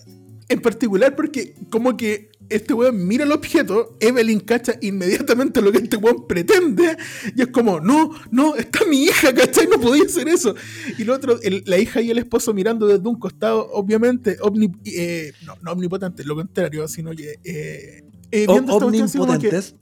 En 0.48 0.60
particular 0.60 1.14
porque 1.14 1.54
como 1.70 1.96
que 1.96 2.30
este 2.50 2.74
weón 2.74 3.06
mira 3.06 3.24
el 3.24 3.32
objeto, 3.32 3.96
Evelyn 4.00 4.40
cacha 4.40 4.74
inmediatamente 4.80 5.62
lo 5.62 5.72
que 5.72 5.78
este 5.78 5.96
weón 5.96 6.26
pretende, 6.26 6.96
y 7.36 7.42
es 7.42 7.48
como, 7.48 7.80
no, 7.80 8.10
no, 8.30 8.56
está 8.56 8.84
mi 8.84 9.04
hija, 9.04 9.32
¿cachai? 9.32 9.66
No 9.68 9.80
podía 9.80 10.04
hacer 10.04 10.28
eso. 10.28 10.54
Y 10.98 11.04
lo 11.04 11.14
otro, 11.14 11.40
el- 11.42 11.62
la 11.66 11.78
hija 11.78 12.00
y 12.02 12.10
el 12.10 12.18
esposo 12.18 12.52
mirando 12.52 12.86
desde 12.86 13.08
un 13.08 13.18
costado, 13.18 13.68
obviamente, 13.72 14.38
omni- 14.40 14.76
eh, 14.84 15.32
no, 15.46 15.54
no 15.62 15.72
omnipotente, 15.72 16.24
lo 16.24 16.34
contrario, 16.36 16.86
sino 16.88 17.12
que... 17.12 17.38
Eh, 17.44 18.04
eh, 18.32 18.46
omnipotentes. 18.48 19.74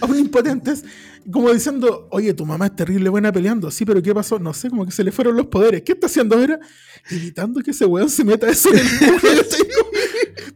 omnipotentes, 0.00 0.84
como 1.32 1.52
diciendo, 1.52 2.06
oye, 2.10 2.34
tu 2.34 2.44
mamá 2.46 2.66
es 2.66 2.76
terrible 2.76 3.08
buena 3.08 3.32
peleando, 3.32 3.70
sí, 3.70 3.84
pero 3.84 4.02
¿qué 4.02 4.14
pasó? 4.14 4.38
No 4.38 4.52
sé, 4.54 4.68
como 4.70 4.84
que 4.84 4.92
se 4.92 5.02
le 5.02 5.10
fueron 5.10 5.36
los 5.36 5.46
poderes. 5.46 5.82
¿Qué 5.82 5.92
está 5.92 6.06
haciendo 6.06 6.36
ahora? 6.36 6.60
Evitando 7.10 7.60
que 7.62 7.70
ese 7.72 7.84
weón 7.86 8.10
se 8.10 8.24
meta 8.24 8.48
eso 8.48 8.68
en 8.72 8.78
el 8.78 8.88
culo. 8.98 9.20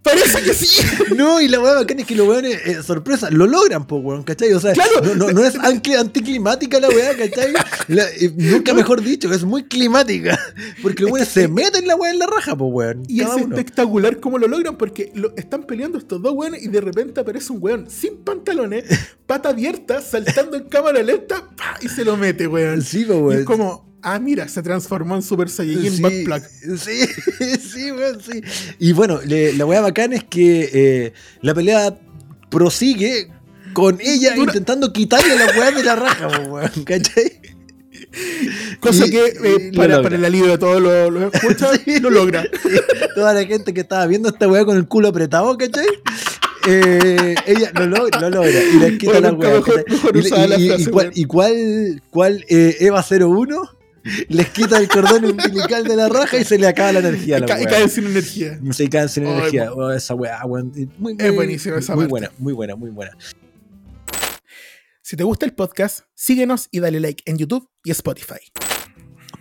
Parece 0.02 0.42
que 0.42 0.54
sí. 0.54 0.82
No, 1.16 1.40
y 1.40 1.48
la 1.48 1.60
weá 1.60 1.74
bacana 1.74 2.02
es 2.02 2.06
que 2.06 2.14
los 2.14 2.28
weones, 2.28 2.54
eh, 2.66 2.82
sorpresa, 2.82 3.30
lo 3.30 3.46
logran, 3.46 3.86
po, 3.86 3.96
weón, 3.96 4.22
¿cachai? 4.22 4.52
O 4.52 4.60
sea, 4.60 4.72
Claro. 4.72 5.00
no, 5.02 5.14
no, 5.14 5.30
no 5.32 5.44
es 5.44 5.54
anti- 5.56 5.94
anticlimática 5.94 6.78
la 6.80 6.88
weá, 6.88 7.16
¿cachai? 7.16 7.52
La- 7.88 8.08
eh, 8.10 8.32
nunca 8.36 8.74
mejor 8.74 9.02
dicho, 9.02 9.32
es 9.32 9.44
muy 9.44 9.64
climática. 9.64 10.38
Porque 10.82 11.02
los 11.02 11.12
weones 11.12 11.28
se 11.28 11.48
meten 11.48 11.86
la 11.86 11.96
weá 11.96 12.10
en 12.10 12.18
la 12.18 12.26
raja, 12.26 12.56
po, 12.56 12.66
weón. 12.66 13.02
Y 13.08 13.20
es 13.22 13.28
uno. 13.28 13.56
espectacular 13.56 14.20
cómo 14.20 14.38
lo 14.38 14.48
logran 14.48 14.76
porque 14.76 15.10
lo, 15.14 15.34
están 15.36 15.64
peleando 15.64 15.98
estos 15.98 16.20
dos 16.22 16.32
weones 16.34 16.62
y 16.62 16.68
de 16.68 16.80
repente 16.80 17.20
aparece 17.20 17.52
un 17.52 17.58
weón 17.62 17.90
sin 17.90 18.18
pantalones, 18.18 18.84
pata 19.26 19.48
abierta, 19.50 20.00
saltando 20.00 20.56
en 20.56 20.64
cámara 20.64 21.02
lenta 21.02 21.48
¡pa! 21.56 21.78
y 21.80 21.88
se 21.88 22.04
lo 22.04 22.16
mete, 22.16 22.46
weón. 22.46 22.82
Sí, 22.82 23.04
po, 23.04 23.14
Y 23.14 23.16
weón. 23.20 23.38
es 23.40 23.44
como, 23.46 23.89
ah, 24.02 24.18
mira, 24.18 24.48
se 24.48 24.62
transformó 24.62 25.16
en 25.16 25.22
Super 25.22 25.48
Saiyajin 25.48 25.96
Sí, 25.96 26.02
Backplug. 26.02 26.42
sí, 26.78 27.00
sí, 27.72 27.92
weón, 27.92 28.20
sí. 28.20 28.42
Y 28.78 28.92
bueno, 28.92 29.20
le- 29.24 29.52
la 29.52 29.66
weá 29.66 29.80
bacana 29.80 30.16
es 30.16 30.24
que 30.24 30.70
eh, 30.72 31.12
la 31.42 31.54
pelea 31.54 31.98
prosigue 32.50 33.28
con 33.72 33.98
ella 34.00 34.34
Dura- 34.34 34.50
intentando 34.52 34.92
quitarle 34.92 35.36
la 35.36 35.46
weá 35.46 35.70
de 35.70 35.84
la 35.84 35.96
raja, 35.96 36.28
weón, 36.48 36.70
¿cachai? 36.84 37.40
Cosa 38.80 39.06
Y- 39.06 39.10
que 39.10 39.24
eh, 39.26 39.70
lo 39.72 39.76
para, 39.82 40.02
para 40.02 40.16
el 40.16 40.24
alivio 40.24 40.48
de 40.50 40.58
todos 40.58 40.80
los 40.82 41.12
los 41.12 41.32
escuchas, 41.34 41.80
Sí. 41.84 42.00
lo 42.00 42.10
logra. 42.10 42.44
Toda 43.14 43.34
la 43.34 43.44
gente 43.44 43.72
que 43.74 43.80
estaba 43.82 44.06
viendo 44.06 44.28
esta 44.30 44.48
weá 44.48 44.64
con 44.64 44.76
el 44.76 44.86
culo 44.88 45.08
apretado, 45.08 45.56
¿cachai? 45.56 45.86
Eh, 46.66 47.34
ella 47.46 47.70
lo, 47.74 47.86
logra- 47.86 48.20
lo 48.20 48.30
logra 48.30 48.62
y 48.64 48.78
les 48.78 48.98
quita 48.98 49.12
Bueno, 49.12 49.30
la 49.32 49.34
weá. 49.38 49.54
mejor- 49.54 49.84
mejor 49.88 50.16
Y- 50.16 50.64
y- 50.64 51.22
y 51.22 51.24
cuál, 51.26 52.02
cuál, 52.10 52.44
eh, 52.48 52.76
Eva 52.80 53.02
01 53.08 53.62
les 54.28 54.48
quita 54.50 54.78
el 54.78 54.88
cordón 54.88 55.24
umbilical 55.26 55.84
de 55.84 55.96
la 55.96 56.08
raja 56.08 56.38
y 56.38 56.44
se 56.44 56.58
le 56.58 56.66
acaba 56.66 56.92
la 56.92 56.98
energía 57.00 57.36
a 57.36 57.38
Y, 57.38 57.40
la 57.42 57.46
ca- 57.46 57.60
y 57.62 57.64
caen 57.66 57.88
sin 57.90 58.06
energía. 58.06 58.58
Se 58.72 58.88
quedan 58.88 59.08
sin 59.08 59.26
energía. 59.26 59.72
Oh, 59.72 59.90
esa 59.92 60.14
weá, 60.14 60.44
weón. 60.46 60.72
Muy, 60.98 61.16
Es 61.18 61.34
buenísima 61.34 61.78
esa 61.78 61.94
Muy 61.94 62.04
parte. 62.04 62.10
buena, 62.10 62.32
muy 62.38 62.52
buena, 62.52 62.76
muy 62.76 62.90
buena. 62.90 63.12
Si 65.02 65.16
te 65.16 65.24
gusta 65.24 65.44
el 65.46 65.52
podcast, 65.52 66.00
síguenos 66.14 66.68
y 66.70 66.80
dale 66.80 67.00
like 67.00 67.22
en 67.26 67.36
YouTube 67.38 67.68
y 67.84 67.90
Spotify. 67.90 68.38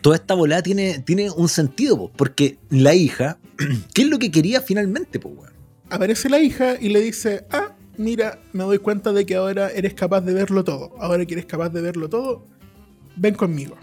Toda 0.01 0.15
esta 0.15 0.33
volada 0.33 0.61
tiene, 0.63 0.99
tiene 0.99 1.29
un 1.29 1.49
sentido, 1.49 1.97
po, 1.97 2.11
porque 2.15 2.57
la 2.69 2.95
hija, 2.95 3.37
¿qué 3.93 4.03
es 4.03 4.07
lo 4.07 4.17
que 4.17 4.31
quería 4.31 4.61
finalmente, 4.61 5.19
po, 5.19 5.29
weón? 5.29 5.53
Aparece 5.89 6.29
la 6.29 6.39
hija 6.39 6.75
y 6.79 6.89
le 6.89 7.01
dice, 7.01 7.45
ah, 7.51 7.75
mira, 7.97 8.39
me 8.53 8.63
doy 8.63 8.77
cuenta 8.79 9.11
de 9.13 9.25
que 9.25 9.35
ahora 9.35 9.69
eres 9.71 9.93
capaz 9.93 10.21
de 10.21 10.33
verlo 10.33 10.63
todo. 10.63 10.93
Ahora 10.99 11.25
que 11.25 11.33
eres 11.33 11.45
capaz 11.45 11.69
de 11.69 11.81
verlo 11.81 12.09
todo, 12.09 12.45
ven 13.15 13.35
conmigo. 13.35 13.75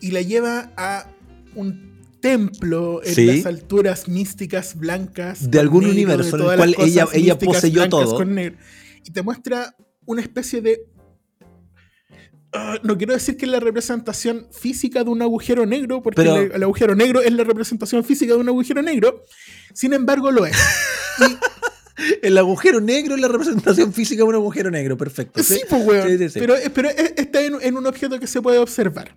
Y 0.00 0.10
la 0.10 0.22
lleva 0.22 0.72
a 0.76 1.10
un 1.54 1.96
templo 2.20 3.02
en 3.04 3.14
Sí. 3.14 3.26
las 3.26 3.46
alturas 3.46 4.08
místicas 4.08 4.76
blancas. 4.76 5.50
De 5.50 5.58
algún 5.60 5.80
negro, 5.84 5.92
universo 5.94 6.36
de 6.36 6.44
en 6.44 6.50
el 6.50 6.56
cual 6.56 6.74
ella- 6.88 7.06
ella 7.12 7.38
poseyó 7.38 7.88
todo. 7.88 8.18
Y 9.04 9.10
te 9.12 9.22
muestra 9.22 9.74
una 10.04 10.22
especie 10.22 10.60
de 10.60 10.80
ah, 12.52 12.78
no 12.82 12.96
quiero 12.96 13.12
decir 13.12 13.36
que 13.36 13.44
es 13.44 13.50
la 13.50 13.60
representación 13.60 14.46
física 14.50 15.04
de 15.04 15.10
un 15.10 15.20
agujero 15.20 15.66
negro, 15.66 16.02
porque 16.02 16.22
Pero- 16.22 16.36
el, 16.36 16.52
el 16.52 16.62
agujero 16.62 16.94
negro 16.94 17.20
es 17.20 17.32
la 17.32 17.44
representación 17.44 18.02
física 18.04 18.32
de 18.34 18.40
un 18.40 18.48
agujero 18.48 18.80
negro. 18.82 19.22
Sin 19.74 19.92
embargo, 19.92 20.30
lo 20.30 20.46
es. 20.46 20.56
El 22.22 22.36
agujero 22.36 22.78
negro 22.80 23.14
es 23.14 23.20
la 23.22 23.28
representación 23.28 23.90
física 23.92 24.22
de 24.22 24.28
un 24.28 24.34
agujero 24.34 24.70
negro, 24.70 24.98
perfecto. 24.98 25.42
Sí, 25.42 25.60
pues, 25.68 25.86
weón. 25.86 26.08
Sí, 26.08 26.18
sí, 26.18 26.28
sí. 26.28 26.38
Pero, 26.40 26.54
pero 26.74 26.90
es- 26.90 27.14
está 27.16 27.40
en, 27.42 27.54
en 27.62 27.76
un 27.76 27.86
objeto 27.86 28.20
que 28.20 28.26
se 28.26 28.42
puede 28.42 28.58
observar. 28.58 29.16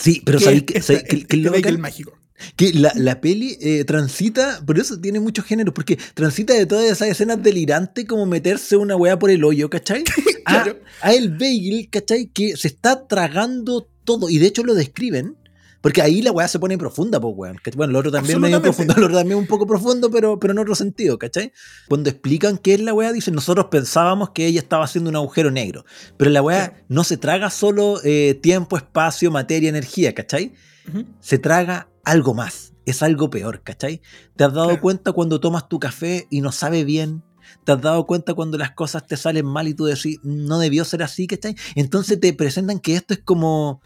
Sí, 0.00 0.22
pero 0.24 0.40
¿sabéis 0.40 0.64
que, 0.64 0.80
sabéis 0.82 1.04
que- 1.04 1.24
que 1.26 1.36
bagel 1.48 1.62
bacán? 1.62 1.80
mágico. 1.80 2.12
Que 2.56 2.72
la, 2.72 2.90
la 2.96 3.20
peli 3.20 3.58
eh, 3.60 3.84
transita, 3.84 4.62
por 4.66 4.78
eso 4.78 4.98
tiene 4.98 5.20
muchos 5.20 5.44
géneros, 5.44 5.74
porque 5.74 5.98
transita 6.14 6.54
de 6.54 6.64
todas 6.64 6.86
esas 6.90 7.08
escenas 7.08 7.42
delirantes 7.42 8.06
como 8.06 8.24
meterse 8.24 8.76
una 8.76 8.96
weá 8.96 9.18
por 9.18 9.30
el 9.30 9.44
hoyo, 9.44 9.68
¿cachai? 9.68 10.04
A, 10.46 10.62
Claro. 10.64 10.80
a 11.02 11.12
el 11.12 11.30
bagel, 11.36 11.88
¿cachai? 11.90 12.26
Que 12.32 12.56
se 12.56 12.68
está 12.68 13.06
tragando 13.06 13.90
todo, 14.04 14.30
y 14.30 14.38
de 14.38 14.46
hecho 14.46 14.64
lo 14.64 14.74
describen, 14.74 15.36
porque 15.80 16.02
ahí 16.02 16.20
la 16.22 16.30
weá 16.32 16.46
se 16.48 16.58
pone 16.58 16.76
profunda, 16.76 17.20
pues 17.20 17.34
weón. 17.36 17.56
Bueno, 17.76 17.92
lo 17.92 17.98
otro 18.00 18.10
también 18.10 18.40
medio 18.40 18.60
profundo, 18.60 18.94
lo 18.96 19.06
otro 19.06 19.16
también 19.18 19.38
un 19.38 19.46
poco 19.46 19.66
profundo, 19.66 20.10
pero, 20.10 20.38
pero 20.38 20.52
en 20.52 20.58
otro 20.58 20.74
sentido, 20.74 21.18
¿cachai? 21.18 21.52
Cuando 21.88 22.10
explican 22.10 22.58
qué 22.58 22.74
es 22.74 22.80
la 22.80 22.92
weá, 22.92 23.12
dicen, 23.12 23.34
nosotros 23.34 23.66
pensábamos 23.70 24.30
que 24.30 24.46
ella 24.46 24.60
estaba 24.60 24.84
haciendo 24.84 25.10
un 25.10 25.16
agujero 25.16 25.50
negro, 25.50 25.84
pero 26.16 26.30
la 26.30 26.42
weá 26.42 26.82
no 26.88 27.04
se 27.04 27.16
traga 27.16 27.50
solo 27.50 28.00
eh, 28.04 28.38
tiempo, 28.42 28.76
espacio, 28.76 29.30
materia, 29.30 29.68
energía, 29.68 30.14
¿cachai? 30.14 30.52
Ujú. 30.88 31.04
se 31.20 31.38
traga 31.38 31.88
algo 32.04 32.32
más, 32.34 32.72
es 32.86 33.02
algo 33.02 33.28
peor, 33.30 33.62
¿cachai? 33.62 34.00
¿Te 34.36 34.44
has 34.44 34.52
dado 34.52 34.68
Claro. 34.68 34.80
cuenta 34.82 35.12
cuando 35.12 35.38
tomas 35.40 35.68
tu 35.68 35.78
café 35.78 36.26
y 36.30 36.40
no 36.40 36.52
sabe 36.52 36.84
bien? 36.84 37.22
¿Te 37.64 37.72
has 37.72 37.80
dado 37.82 38.06
cuenta 38.06 38.32
cuando 38.34 38.56
las 38.58 38.70
cosas 38.72 39.06
te 39.06 39.16
salen 39.16 39.44
mal 39.44 39.68
y 39.68 39.74
tú 39.74 39.84
decís, 39.84 40.18
no 40.22 40.58
debió 40.58 40.84
ser 40.84 41.02
así, 41.02 41.26
¿cachai? 41.26 41.54
Entonces 41.74 42.18
te 42.20 42.32
presentan 42.32 42.78
que 42.80 42.94
esto 42.94 43.12
es 43.14 43.20
como 43.24 43.82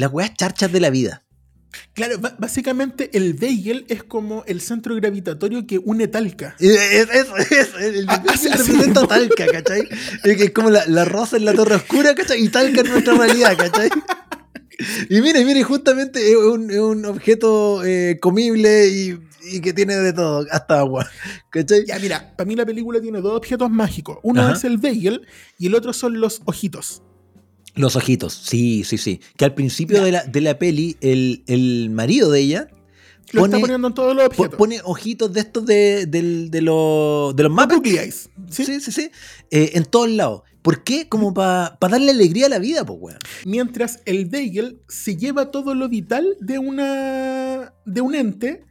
las 0.00 0.12
weas 0.12 0.34
charchas 0.34 0.72
de 0.72 0.80
la 0.80 0.90
vida. 0.90 1.24
Claro, 1.94 2.16
básicamente 2.38 3.16
el 3.16 3.34
bagel 3.34 3.84
es 3.88 4.02
como 4.02 4.42
el 4.48 4.60
centro 4.60 4.96
gravitatorio 4.96 5.68
que 5.68 5.78
une 5.78 6.08
Talca. 6.08 6.56
Es, 6.58 6.68
es, 6.76 7.08
es, 7.52 7.68
el 7.80 8.06
Ah, 8.08 8.24
así- 8.28 8.48
el 8.48 8.54
así 8.54 8.72
representa. 8.72 9.06
Talca, 9.06 9.46
¿cachai? 9.46 9.82
Es 10.24 10.36
que 10.36 10.44
es 10.44 10.50
como 10.50 10.68
la, 10.70 10.84
la 10.86 11.04
rosa 11.04 11.36
en 11.36 11.44
la 11.44 11.54
torre 11.54 11.76
oscura, 11.76 12.12
¿cachai? 12.16 12.42
Y 12.42 12.48
Talca 12.48 12.80
en 12.80 12.88
nuestra 12.88 13.14
realidad, 13.14 13.56
¿cachai? 13.56 13.88
Y 15.10 15.20
mire, 15.20 15.44
mire, 15.44 15.62
justamente 15.62 16.30
es 16.30 16.36
un, 16.36 16.70
es 16.70 16.78
un 16.78 17.04
objeto 17.04 17.84
eh, 17.84 18.18
comible 18.20 18.88
y, 18.88 19.18
y 19.52 19.60
que 19.60 19.72
tiene 19.72 19.94
de 19.96 20.12
todo, 20.12 20.46
hasta 20.50 20.80
agua, 20.80 21.08
¿cachai? 21.50 21.84
Ya, 21.86 21.98
mira, 22.00 22.34
para 22.36 22.48
mí 22.48 22.56
la 22.56 22.66
película 22.66 23.00
tiene 23.00 23.20
dos 23.20 23.36
objetos 23.36 23.70
mágicos. 23.70 24.18
Uno 24.24 24.42
Ajá. 24.42 24.54
es 24.54 24.64
el 24.64 24.78
bagel 24.78 25.26
y 25.58 25.66
el 25.68 25.74
otro 25.76 25.92
son 25.92 26.18
los 26.20 26.40
ojitos. 26.46 27.02
Los 27.76 27.96
ojitos, 27.96 28.32
sí, 28.34 28.84
sí, 28.84 28.98
sí. 28.98 29.20
Que 29.36 29.44
al 29.44 29.54
principio 29.54 30.02
de 30.02 30.12
la, 30.12 30.24
de 30.24 30.40
la 30.40 30.58
peli, 30.58 30.96
el, 31.00 31.44
el 31.46 31.90
marido 31.90 32.30
de 32.30 32.40
ella 32.40 32.68
Lo 33.32 33.42
Pone- 33.42 33.54
está 33.54 33.60
poniendo 33.60 33.88
en 33.88 33.94
todos 33.94 34.14
los 34.16 34.26
objetos. 34.26 34.56
pone 34.58 34.80
ojitos 34.84 35.32
de 35.32 35.40
estos 35.40 35.64
de, 35.66 36.06
del- 36.06 36.50
de, 36.50 36.62
los- 36.62 37.34
de 37.36 37.42
los 37.44 37.52
mapas. 37.52 37.78
¿sí? 38.50 38.64
Sí, 38.64 38.80
sí, 38.80 38.90
sí. 38.92 39.10
eh, 39.52 39.70
en 39.74 39.84
todos 39.84 40.10
lados. 40.10 40.42
¿Por 40.62 40.82
qué? 40.84 41.08
Como 41.08 41.32
para 41.32 41.78
darle 41.80 42.10
alegría 42.10 42.46
a 42.46 42.48
la 42.50 42.58
vida, 42.58 42.84
pues, 42.84 42.98
weón. 43.00 43.18
Mientras 43.46 44.00
el 44.04 44.26
bagel 44.26 44.80
se 44.88 45.16
lleva 45.16 45.50
todo 45.52 45.74
lo 45.74 45.88
vital 45.88 46.36
de 46.40 46.58
una 46.58 47.72
de 47.86 48.00
un 48.02 48.14
ente, 48.14 48.64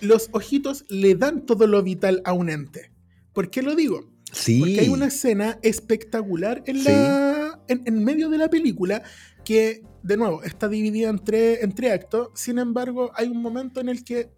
los 0.00 0.28
ojitos 0.32 0.84
le 0.88 1.16
dan 1.16 1.44
todo 1.44 1.66
lo 1.66 1.82
vital 1.82 2.22
a 2.24 2.32
un 2.32 2.48
ente. 2.50 2.92
¿Por 3.34 3.50
qué 3.50 3.62
lo 3.62 3.74
digo? 3.74 4.08
Sí. 4.32 4.58
Porque 4.60 4.80
hay 4.80 4.88
una 4.88 5.06
escena 5.06 5.58
espectacular 5.62 6.62
en, 6.66 6.82
la, 6.84 7.33
en, 7.68 7.82
en 7.84 8.04
medio 8.04 8.28
de 8.28 8.38
la 8.38 8.48
película 8.48 9.02
que, 9.44 9.82
de 10.02 10.16
nuevo, 10.16 10.42
está 10.42 10.68
dividida 10.68 11.08
en 11.10 11.18
tres, 11.18 11.62
en 11.62 11.72
tres 11.74 11.92
actos. 11.92 12.28
Sin 12.34 12.58
embargo, 12.58 13.10
hay 13.14 13.28
un 13.28 13.40
momento 13.42 13.80
en 13.80 13.88
el 13.88 14.04
que 14.04 14.30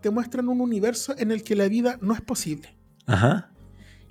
te 0.00 0.10
muestran 0.10 0.48
un 0.48 0.60
universo 0.60 1.14
en 1.18 1.30
el 1.32 1.42
que 1.42 1.54
la 1.56 1.68
vida 1.68 1.98
no 2.00 2.14
es 2.14 2.20
posible. 2.20 2.76
Ajá, 3.06 3.50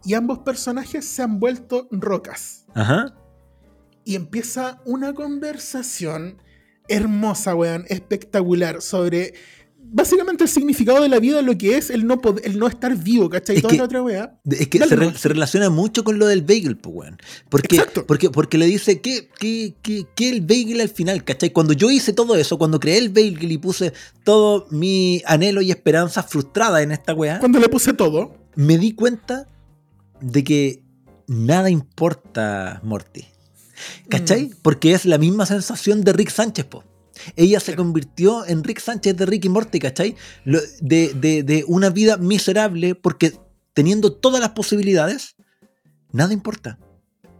Y 0.06 0.14
ambos 0.16 0.40
personajes 0.40 1.06
se 1.06 1.22
han 1.24 1.40
vuelto 1.40 1.88
rocas. 1.92 2.66
ajá. 2.74 3.16
Y 4.06 4.16
empieza 4.16 4.82
una 4.86 5.14
conversación 5.14 6.42
hermosa, 6.90 7.56
weón, 7.56 7.86
espectacular, 7.88 8.82
sobre 8.82 9.34
básicamente 9.86 10.44
el 10.46 10.50
significado 10.50 11.02
de 11.02 11.10
la 11.10 11.20
vida, 11.20 11.42
lo 11.42 11.58
que 11.58 11.78
es 11.78 11.90
el 11.90 12.08
no, 12.08 12.22
pod- 12.22 12.42
el 12.44 12.58
no 12.58 12.68
estar 12.68 12.96
vivo, 12.98 13.30
¿cachai? 13.30 13.58
Es 13.58 13.62
Toda 13.62 13.72
que- 13.72 13.78
la 13.78 13.84
otra. 14.04 14.40
De- 14.44 14.58
Es 14.58 14.68
que 14.68 14.80
se, 14.80 14.96
re- 14.96 15.06
nomás. 15.06 15.22
se 15.22 15.30
relaciona 15.30 15.70
mucho 15.70 16.04
con 16.04 16.18
lo 16.20 16.26
del 16.28 16.42
bagel, 16.42 16.78
pues, 16.78 16.96
weón. 16.96 17.18
Porque, 17.50 17.76
Exacto. 17.76 18.06
porque, 18.08 18.30
porque 18.30 18.58
le 18.58 18.66
dice 18.66 19.02
que, 19.02 19.30
que, 19.40 19.76
que, 19.82 20.06
que 20.16 20.30
el 20.30 20.42
bagel 20.42 20.82
al 20.82 20.90
final, 20.90 21.24
¿cachai? 21.24 21.52
Cuando 21.52 21.74
yo 21.74 21.92
hice 21.92 22.14
todo 22.14 22.36
eso, 22.36 22.58
cuando 22.58 22.80
creé 22.80 22.98
el 22.98 23.10
bagel 23.10 23.52
y 23.52 23.58
puse 23.58 23.94
todo 24.24 24.68
mi 24.72 25.22
anhelo 25.26 25.62
y 25.62 25.72
esperanza 25.72 26.24
frustrada 26.24 26.82
en 26.82 26.92
esta 26.92 27.14
weá, 27.14 27.40
Cuando 27.40 27.60
le 27.60 27.70
puse 27.70 27.94
todo, 27.94 28.36
me 28.56 28.78
di 28.78 28.94
cuenta 28.94 29.48
de 30.22 30.44
que 30.44 30.84
nada 31.28 31.70
importa, 31.70 32.80
Morty. 32.84 33.26
¿Cachai? 34.10 34.44
Mm. 34.46 34.52
Porque 34.62 34.94
es 34.94 35.06
la 35.06 35.18
misma 35.18 35.46
sensación 35.46 36.04
de 36.04 36.14
Rick 36.14 36.30
Sánchez, 36.30 36.66
po. 36.66 36.84
Ella 37.36 37.60
se 37.60 37.76
convirtió 37.76 38.46
en 38.46 38.64
Rick 38.64 38.80
Sánchez 38.80 39.16
de 39.18 39.26
Rick 39.26 39.46
y 39.46 39.50
Morty, 39.50 39.80
¿cachai? 39.80 40.16
De, 40.46 41.14
de- 41.14 41.44
de 41.44 41.64
una 41.68 41.90
vida 41.90 42.18
miserable 42.18 42.96
porque 42.96 43.34
teniendo 43.74 44.14
todas 44.14 44.40
las 44.42 44.52
posibilidades, 44.52 45.36
nada 46.12 46.34
importa. 46.34 46.80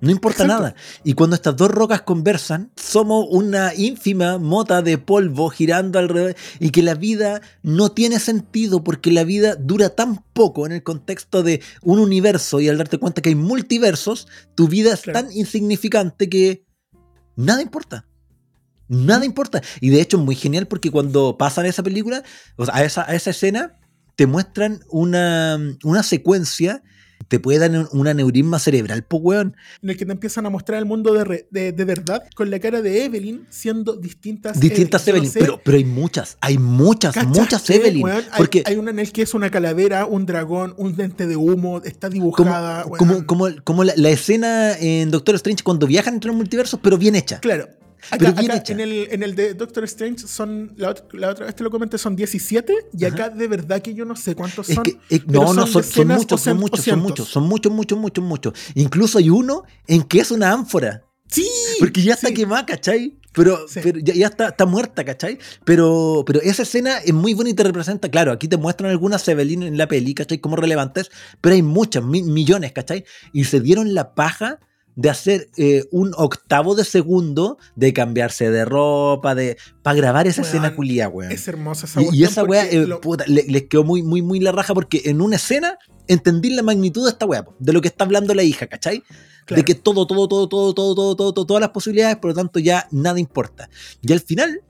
No 0.02 0.12
importa 0.12 0.44
Exacto. 0.44 0.62
nada. 0.64 0.76
Y 1.06 1.14
cuando 1.14 1.36
estas 1.38 1.56
dos 1.56 1.72
rocas 1.72 2.02
conversan, 2.02 2.72
somos 2.76 3.26
una 3.30 3.74
ínfima 3.74 4.38
mota 4.38 4.82
de 4.82 4.98
polvo 4.98 5.50
girando 5.50 5.98
alrededor 5.98 6.36
y 6.60 6.72
que 6.72 6.82
la 6.84 6.94
vida 6.96 7.42
no 7.62 7.90
tiene 7.94 8.20
sentido 8.20 8.84
porque 8.84 9.12
la 9.14 9.24
vida 9.24 9.56
dura 9.56 9.90
tan 9.92 10.22
poco 10.34 10.66
en 10.66 10.74
el 10.74 10.84
contexto 10.84 11.42
de 11.42 11.62
un 11.84 12.00
universo 12.00 12.60
y 12.60 12.68
al 12.68 12.78
darte 12.80 12.98
cuenta 12.98 13.22
que 13.22 13.30
hay 13.30 13.36
multiversos, 13.36 14.28
tu 14.56 14.68
vida 14.68 14.94
es 14.94 15.04
Claro. 15.04 15.22
tan 15.22 15.32
insignificante 15.38 16.28
que 16.28 16.66
nada 17.38 17.62
importa. 17.62 18.06
Nada 18.94 19.26
importa. 19.26 19.62
Y 19.82 19.90
de 19.90 20.02
hecho 20.02 20.18
es 20.18 20.24
muy 20.24 20.36
genial 20.36 20.68
porque 20.68 20.92
cuando 20.92 21.38
pasan 21.38 21.66
esa 21.66 21.84
película, 21.84 22.24
o 22.56 22.66
sea, 22.66 22.76
a 22.76 22.84
esa, 22.84 23.04
a 23.10 23.16
esa 23.16 23.32
escena, 23.32 23.78
te 24.16 24.28
muestran 24.28 24.80
una, 24.90 25.58
una 25.84 26.04
secuencia, 26.04 26.84
te 27.30 27.40
puede 27.40 27.58
dar 27.58 27.72
un- 27.72 27.88
una 27.94 28.14
neurisma 28.14 28.60
cerebral, 28.60 29.04
po 29.06 29.18
weón. 29.18 29.56
En 29.82 29.90
el 29.90 29.98
que 29.98 30.06
te 30.06 30.12
empiezan 30.12 30.46
a 30.46 30.50
mostrar 30.52 30.78
el 30.78 30.86
mundo 30.86 31.14
de, 31.14 31.24
re- 31.24 31.48
de, 31.52 31.72
de 31.72 31.86
verdad 31.86 32.22
con 32.36 32.52
la 32.52 32.60
cara 32.60 32.82
de 32.82 33.06
Evelyn 33.06 33.48
siendo 33.50 33.96
distintas 33.96 34.60
Distintas 34.60 35.08
Evelyn. 35.08 35.24
Evelyn, 35.26 35.34
Yo 35.34 35.40
no 35.40 35.46
sé, 35.46 35.52
pero, 35.52 35.62
pero 35.64 35.78
hay 35.78 35.86
muchas, 35.86 36.38
hay 36.42 36.58
muchas, 36.60 37.14
¿cachaste, 37.16 37.40
muchas 37.40 37.70
Evelyn. 37.72 38.04
weón? 38.04 38.24
Porque 38.38 38.62
hay 38.66 38.76
una 38.76 38.92
en 38.92 39.00
el 39.00 39.12
que 39.12 39.22
es 39.24 39.34
una 39.34 39.50
calavera, 39.50 40.06
un 40.06 40.26
dragón, 40.28 40.76
un 40.78 40.96
dente 40.96 41.26
de 41.26 41.36
humo, 41.38 41.82
está 41.84 42.10
dibujada. 42.10 42.84
como, 42.84 43.26
como, 43.26 43.48
como 43.64 43.84
la, 43.84 43.94
la 43.96 44.10
escena 44.10 44.78
en 44.78 45.10
Doctor 45.10 45.34
Strange 45.36 45.64
cuando 45.64 45.88
viajan 45.88 46.16
entre 46.16 46.28
los 46.28 46.38
multiversos, 46.38 46.80
pero 46.84 46.98
bien 47.00 47.16
hecha. 47.16 47.40
Claro. 47.40 47.70
Acá, 48.12 48.30
acá 48.30 48.64
en, 48.68 48.80
el, 48.80 49.08
en 49.12 49.24
el 49.24 49.36
de 49.36 49.54
Doctor 49.54 49.84
Strange 49.86 50.28
son, 50.28 50.74
la, 50.78 50.94
ot- 50.94 51.12
la 51.14 51.30
otra 51.30 51.46
vez 51.46 51.56
te 51.56 51.64
lo 51.64 51.72
comenté, 51.72 51.98
son 51.98 52.16
17 52.16 52.74
y 52.98 53.06
Ajá. 53.06 53.14
acá 53.14 53.30
de 53.30 53.48
verdad 53.48 53.82
que 53.82 53.94
yo 53.94 54.06
no 54.06 54.16
sé 54.16 54.36
cuántos 54.36 54.70
Es 54.70 54.76
son. 54.76 54.84
que, 54.84 54.92
eh, 55.10 55.22
pero 55.26 55.44
no, 55.44 55.54
no, 55.54 55.68
son, 55.68 55.84
son 55.84 56.08
muchos, 56.08 56.42
son 56.42 56.58
muchos, 56.58 56.84
son 56.84 57.00
muchos, 57.00 57.28
son 57.30 57.44
muchos, 57.44 57.72
muchos, 57.72 57.98
muchos, 57.98 58.24
muchos. 58.24 58.54
Incluso 58.76 59.18
hay 59.18 59.30
uno 59.30 59.64
en 59.88 60.04
que 60.04 60.20
es 60.20 60.32
una 60.32 60.52
ánfora. 60.52 61.04
Sí, 61.28 61.48
Porque 61.80 62.02
ya 62.04 62.14
está 62.14 62.28
sí. 62.28 62.34
quemada, 62.36 62.66
¿cachai? 62.66 63.18
Pero, 63.34 63.68
Sí. 63.68 63.80
pero 63.82 63.98
ya, 64.00 64.14
ya 64.14 64.28
está, 64.28 64.50
está 64.50 64.68
muerta, 64.68 65.04
¿cachai? 65.04 65.40
Pero, 65.66 66.24
pero 66.28 66.40
esa 66.42 66.62
escena 66.62 67.00
es 67.00 67.14
muy 67.14 67.34
bonita 67.34 67.54
y 67.54 67.56
te 67.56 67.64
representa, 67.64 68.12
claro, 68.12 68.32
aquí 68.32 68.48
te 68.48 68.58
muestran 68.58 68.92
algunas 68.92 69.28
Evelyn 69.28 69.64
en 69.64 69.78
la 69.78 69.88
peli, 69.88 70.14
¿cachai? 70.14 70.38
Como 70.38 70.56
relevantes, 70.56 71.10
pero 71.42 71.56
hay 71.56 71.64
muchas, 71.64 72.04
mi- 72.04 72.22
millones, 72.22 72.72
¿cachai? 72.74 73.06
Y 73.32 73.46
se 73.46 73.60
dieron 73.62 73.96
la 73.96 74.14
paja 74.14 74.60
de 74.96 75.10
hacer 75.10 75.50
eh, 75.58 75.86
un 75.92 76.12
octavo 76.16 76.76
de 76.76 76.86
segundo 76.86 77.58
de 77.76 77.94
cambiarse 77.94 78.52
de 78.52 78.64
ropa, 78.66 79.34
de 79.36 79.58
para 79.82 79.96
grabar 79.98 80.28
esa 80.28 80.42
escena 80.44 80.76
culia, 80.76 81.10
weón. 81.10 81.32
Es 81.32 81.48
hermosa 81.48 81.86
esa 81.88 82.02
Y, 82.02 82.10
y 82.14 82.24
esa 82.24 82.44
weá, 82.44 82.66
eh, 82.70 82.86
lo- 82.86 83.02
puta, 83.02 83.24
le- 83.28 83.46
les 83.48 83.64
quedó 83.64 83.84
muy, 83.84 84.04
muy, 84.04 84.22
muy 84.22 84.40
la 84.40 84.52
raja 84.52 84.74
porque 84.74 85.02
en 85.06 85.22
una 85.22 85.38
escena 85.38 85.78
entendí 86.08 86.50
la 86.52 86.62
magnitud 86.64 87.04
de 87.06 87.12
esta 87.12 87.26
weá, 87.26 87.46
de 87.60 87.74
lo 87.74 87.82
que 87.82 87.88
está 87.88 88.04
hablando 88.04 88.34
la 88.34 88.44
hija, 88.44 88.68
¿cachai? 88.68 89.02
claro. 89.46 89.60
De 89.62 89.66
que 89.66 89.76
todo, 89.76 90.06
todo, 90.08 90.28
todo, 90.28 90.48
todo, 90.48 90.74
todo, 90.74 90.96
todo, 90.96 91.16
todo, 91.16 91.34
todo, 91.34 91.46
todas 91.46 91.62
las 91.62 91.72
posibilidades, 91.72 92.18
por 92.18 92.30
lo 92.32 92.36
tanto 92.36 92.60
ya 92.60 92.88
nada 92.92 93.20
importa. 93.20 93.70
Y 94.02 94.14
al 94.14 94.20
final, 94.22 94.62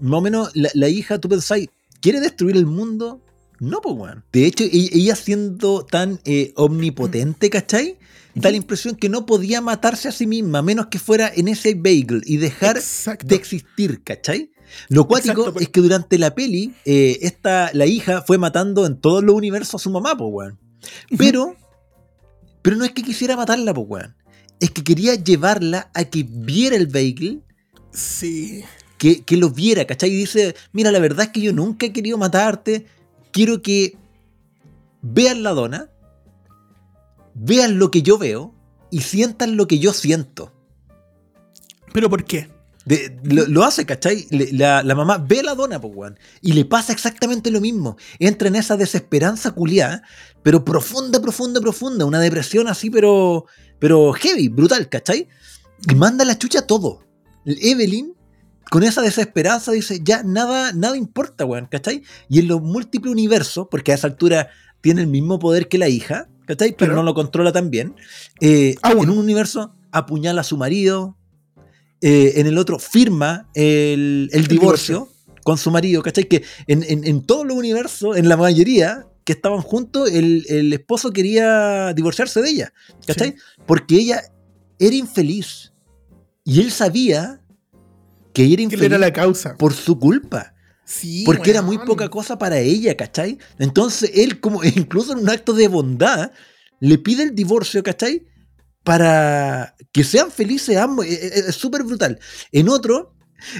más 0.00 0.18
o 0.18 0.22
menos, 0.22 0.50
la, 0.54 0.70
la 0.74 0.88
hija, 0.88 1.18
tú 1.18 1.28
pensáis, 1.28 1.68
¿quiere 2.00 2.20
destruir 2.20 2.56
el 2.56 2.66
mundo? 2.66 3.20
No, 3.62 3.80
pues, 3.80 3.94
weón. 3.96 4.24
De 4.32 4.44
hecho, 4.46 4.64
ella 4.72 5.14
siendo 5.14 5.86
tan 5.86 6.18
eh, 6.24 6.52
omnipotente, 6.56 7.48
¿cachai? 7.48 7.96
Da 8.34 8.50
la 8.50 8.56
impresión 8.56 8.96
que 8.96 9.08
no 9.08 9.24
podía 9.24 9.60
matarse 9.60 10.08
a 10.08 10.12
sí 10.12 10.26
misma, 10.26 10.62
menos 10.62 10.86
que 10.86 10.98
fuera 10.98 11.30
en 11.32 11.46
ese 11.48 11.74
bagel 11.74 12.22
y 12.24 12.38
dejar 12.38 12.76
Exacto. 12.78 13.26
de 13.26 13.36
existir, 13.36 14.02
¿cachai? 14.02 14.50
Lo 14.88 15.06
cuático 15.06 15.32
Exacto, 15.42 15.52
pero- 15.54 15.62
es 15.62 15.68
que 15.68 15.80
durante 15.80 16.18
la 16.18 16.34
peli, 16.34 16.74
eh, 16.84 17.18
esta, 17.22 17.70
la 17.74 17.86
hija 17.86 18.22
fue 18.22 18.36
matando 18.38 18.84
en 18.86 18.96
todos 19.00 19.22
los 19.22 19.34
universos 19.36 19.80
a 19.80 19.84
su 19.84 19.90
mamá, 19.90 20.16
pues, 20.16 20.30
weón. 20.32 20.58
Pero, 21.16 21.54
pero 22.62 22.74
no 22.76 22.84
es 22.84 22.90
que 22.92 23.02
quisiera 23.02 23.36
matarla, 23.36 23.72
pues, 23.74 23.86
weón. 23.88 24.16
Es 24.58 24.70
que 24.72 24.82
quería 24.82 25.14
llevarla 25.14 25.90
a 25.94 26.04
que 26.04 26.26
viera 26.28 26.74
el 26.74 26.86
bagel, 26.88 27.42
Sí. 27.92 28.64
que, 28.98 29.22
que 29.22 29.36
lo 29.36 29.50
viera, 29.50 29.84
¿cachai? 29.86 30.10
Y 30.10 30.16
dice, 30.16 30.54
mira, 30.72 30.90
la 30.90 30.98
verdad 31.00 31.26
es 31.26 31.32
que 31.32 31.42
yo 31.42 31.52
nunca 31.52 31.86
he 31.86 31.92
querido 31.92 32.16
matarte, 32.18 32.86
quiero 33.32 33.62
que 33.62 33.96
vean 35.02 35.42
la 35.42 35.50
dona, 35.50 35.90
vean 37.34 37.78
lo 37.78 37.90
que 37.90 38.02
yo 38.02 38.18
veo 38.18 38.54
y 38.90 39.00
sientan 39.00 39.56
lo 39.56 39.66
que 39.66 39.78
yo 39.78 39.92
siento. 39.92 40.52
¿Pero 41.92 42.08
por 42.08 42.24
qué? 42.24 42.50
De- 42.84 43.16
lo, 43.22 43.46
lo 43.46 43.64
hace, 43.64 43.86
¿cachai? 43.86 44.26
Le- 44.30 44.52
la, 44.52 44.82
la 44.82 44.94
mamá 44.94 45.18
ve 45.18 45.40
a 45.40 45.42
la 45.44 45.54
dona, 45.54 45.80
pues, 45.80 45.92
weón. 45.94 46.18
Y 46.40 46.52
le 46.52 46.64
pasa 46.64 46.92
exactamente 46.92 47.50
lo 47.50 47.60
mismo. 47.60 47.96
Entra 48.18 48.48
en 48.48 48.56
esa 48.56 48.76
desesperanza 48.76 49.52
culiada, 49.52 50.02
pero 50.42 50.64
profunda, 50.64 51.20
profunda, 51.20 51.60
profunda. 51.60 52.04
Una 52.04 52.18
depresión 52.20 52.68
así, 52.68 52.90
pero, 52.90 53.46
pero 53.78 54.12
heavy, 54.12 54.48
brutal, 54.48 54.88
¿cachai? 54.88 55.28
Y 55.88 55.94
manda 55.94 56.24
la 56.24 56.36
chucha 56.36 56.66
todo. 56.66 57.04
Evelyn, 57.44 58.14
con 58.72 58.84
esa 58.84 59.02
desesperanza, 59.02 59.70
dice, 59.72 60.00
ya 60.02 60.22
nada, 60.22 60.72
nada 60.72 60.96
importa, 60.96 61.44
weón, 61.44 61.66
¿cachai? 61.70 62.02
Y 62.30 62.38
en 62.38 62.48
los 62.48 62.62
múltiples 62.62 63.12
universos, 63.12 63.66
porque 63.70 63.92
a 63.92 63.96
esa 63.96 64.06
altura 64.06 64.48
tiene 64.80 65.02
el 65.02 65.08
mismo 65.08 65.38
poder 65.38 65.68
que 65.68 65.76
la 65.76 65.90
hija, 65.90 66.28
¿cachai? 66.46 66.74
Pero 66.74 66.94
no 66.94 67.02
lo 67.02 67.12
controla 67.12 67.52
tan 67.52 67.68
bien. 67.70 67.94
eh, 68.40 68.76
Aún. 68.80 69.04
en 69.04 69.10
un 69.10 69.18
universo 69.18 69.74
apuñala 69.90 70.40
a 70.40 70.44
su 70.44 70.56
marido, 70.56 71.18
eh, 72.00 72.32
en 72.36 72.46
el 72.46 72.56
otro 72.56 72.78
firma 72.78 73.46
el, 73.52 74.30
el 74.32 74.46
divorcio, 74.46 75.10
con 75.44 75.58
su 75.58 75.70
marido, 75.70 76.02
¿cachai? 76.02 76.24
Que 76.24 76.42
en, 76.66 76.82
en- 76.88 77.04
en 77.06 77.26
todos 77.26 77.46
los 77.46 77.54
universos, 77.58 78.16
en 78.16 78.26
la 78.30 78.38
mayoría 78.38 79.06
que 79.24 79.34
estaban 79.34 79.60
juntos, 79.60 80.10
el, 80.10 80.46
el 80.48 80.72
esposo 80.72 81.12
quería 81.12 81.92
divorciarse 81.92 82.40
de 82.40 82.48
ella, 82.48 82.72
¿cachai? 83.06 83.32
Sí. 83.32 83.36
Porque 83.66 83.96
ella 83.96 84.22
era 84.78 84.96
infeliz. 84.96 85.74
Y 86.42 86.60
él 86.60 86.72
sabía 86.72 87.41
que 88.32 88.44
era 88.46 88.56
Que 88.56 88.62
infeliz 88.62 88.84
era 88.84 88.98
la 88.98 89.12
causa. 89.12 89.56
por 89.56 89.72
su 89.74 89.98
culpa. 89.98 90.54
Sí, 90.84 91.22
Porque 91.24 91.50
era 91.50 91.62
muy 91.62 91.78
poca 91.78 92.08
cosa 92.08 92.36
para 92.38 92.58
ella, 92.58 92.96
¿cachai? 92.96 93.38
Entonces 93.58 94.10
él, 94.14 94.40
como 94.40 94.62
incluso 94.64 95.12
en 95.12 95.20
un 95.20 95.30
acto 95.30 95.52
de 95.54 95.68
bondad, 95.68 96.32
le 96.80 96.98
pide 96.98 97.22
el 97.22 97.34
divorcio, 97.34 97.82
¿cachai? 97.82 98.26
Para 98.82 99.76
que 99.92 100.02
sean 100.04 100.30
felices 100.30 100.76
ambos. 100.76 101.06
Es- 101.06 101.22
Es 101.22 101.44
es 101.48 101.54
súper 101.54 101.84
brutal. 101.84 102.18
En 102.50 102.68
otro, 102.68 103.14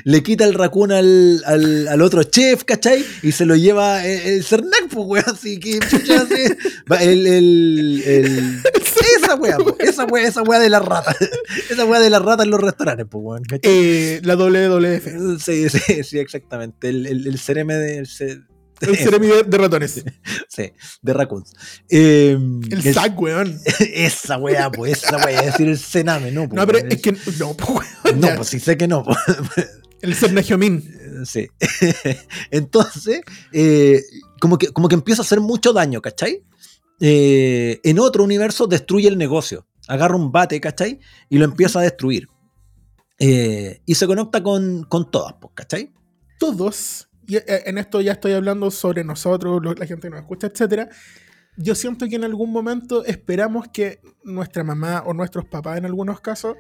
le 0.04 0.22
quita 0.22 0.44
el 0.44 0.54
raccoon 0.54 0.90
al, 0.92 1.42
al, 1.46 1.88
al 1.88 2.02
otro 2.02 2.24
chef, 2.24 2.64
¿cachai? 2.64 3.04
Y 3.22 3.32
se 3.32 3.46
lo 3.46 3.54
lleva 3.54 4.04
el, 4.04 4.20
el 4.20 4.44
Cernac, 4.44 4.88
pues, 4.90 5.06
weón. 5.06 5.24
Así 5.26 5.58
que, 5.60 5.78
así, 5.78 5.96
el, 7.08 7.26
el, 7.26 8.02
el- 8.04 8.62
esa 9.16 9.34
weá, 9.36 9.56
esa 9.78 10.04
weá, 10.04 10.26
esa 10.26 10.42
weá 10.42 10.58
de 10.60 10.70
la 10.70 10.80
rata. 10.80 11.14
Esa 11.70 11.84
weá 11.84 12.00
de 12.00 12.10
la 12.10 12.18
rata 12.18 12.42
en 12.42 12.50
los 12.50 12.60
restaurantes, 12.60 13.06
pues, 13.08 13.22
weón. 13.24 13.42
Eh, 13.62 14.20
la 14.24 14.36
WWF. 14.36 15.40
Sí, 15.42 15.68
sí, 15.68 16.02
sí, 16.04 16.18
exactamente. 16.18 16.88
El, 16.88 17.06
el, 17.06 17.26
el 17.26 17.40
CRM 17.40 17.68
de, 17.68 17.98
el 17.98 18.08
El 18.80 19.20
de, 19.20 19.42
de 19.46 19.58
ratones. 19.58 20.04
sí, 20.48 20.72
de 21.02 21.12
Raccoons. 21.12 21.52
Eh, 21.88 22.36
El 22.70 22.94
SAC, 22.94 23.20
weón. 23.20 23.60
Esa 23.80 24.38
weá, 24.38 24.70
pues, 24.70 25.04
esa 25.04 25.16
weá, 25.18 25.40
es 25.40 25.46
decir, 25.46 25.68
el 25.68 25.78
Sename, 25.78 26.30
¿no? 26.32 26.48
po, 26.48 26.56
No, 26.56 26.66
pero 26.66 26.78
es 26.78 27.00
que. 27.00 27.12
No, 27.38 27.54
pues, 27.54 27.88
weón. 28.04 28.20
No, 28.20 28.28
pues 28.36 28.48
sí 28.48 28.58
sé 28.60 28.76
que 28.76 28.88
no. 28.88 29.04
po. 29.04 29.16
El 30.00 30.14
Cernagiomín. 30.16 30.82
Sí. 31.24 31.48
Entonces, 32.50 33.20
eh, 33.52 34.02
como, 34.40 34.58
que, 34.58 34.68
como 34.68 34.88
que 34.88 34.96
empieza 34.96 35.22
a 35.22 35.24
hacer 35.24 35.40
mucho 35.40 35.72
daño, 35.72 36.02
¿cachai? 36.02 36.42
Eh, 37.04 37.80
en 37.82 37.98
otro 37.98 38.22
universo 38.22 38.68
destruye 38.68 39.08
el 39.08 39.18
negocio. 39.18 39.66
Agarra 39.88 40.14
un 40.14 40.30
bate, 40.30 40.60
¿cachai? 40.60 41.00
Y 41.28 41.38
lo 41.38 41.44
empieza 41.44 41.80
a 41.80 41.82
destruir. 41.82 42.28
Eh, 43.18 43.82
y 43.84 43.96
se 43.96 44.06
conecta 44.06 44.40
con, 44.40 44.84
con 44.84 45.10
todas, 45.10 45.34
pues, 45.40 45.52
¿cachai? 45.52 45.92
Todos. 46.38 47.08
Y 47.26 47.36
eh, 47.38 47.44
en 47.66 47.78
esto 47.78 48.00
ya 48.00 48.12
estoy 48.12 48.34
hablando 48.34 48.70
sobre 48.70 49.02
nosotros, 49.02 49.60
la 49.64 49.84
gente 49.84 50.02
que 50.02 50.10
nos 50.10 50.20
escucha, 50.20 50.46
etcétera. 50.46 50.88
Yo 51.56 51.74
siento 51.74 52.06
que 52.06 52.14
en 52.14 52.24
algún 52.24 52.52
momento 52.52 53.04
esperamos 53.04 53.66
que 53.72 54.00
nuestra 54.22 54.62
mamá 54.62 55.02
o 55.04 55.12
nuestros 55.12 55.44
papás, 55.46 55.78
en 55.78 55.86
algunos 55.86 56.20
casos, 56.20 56.54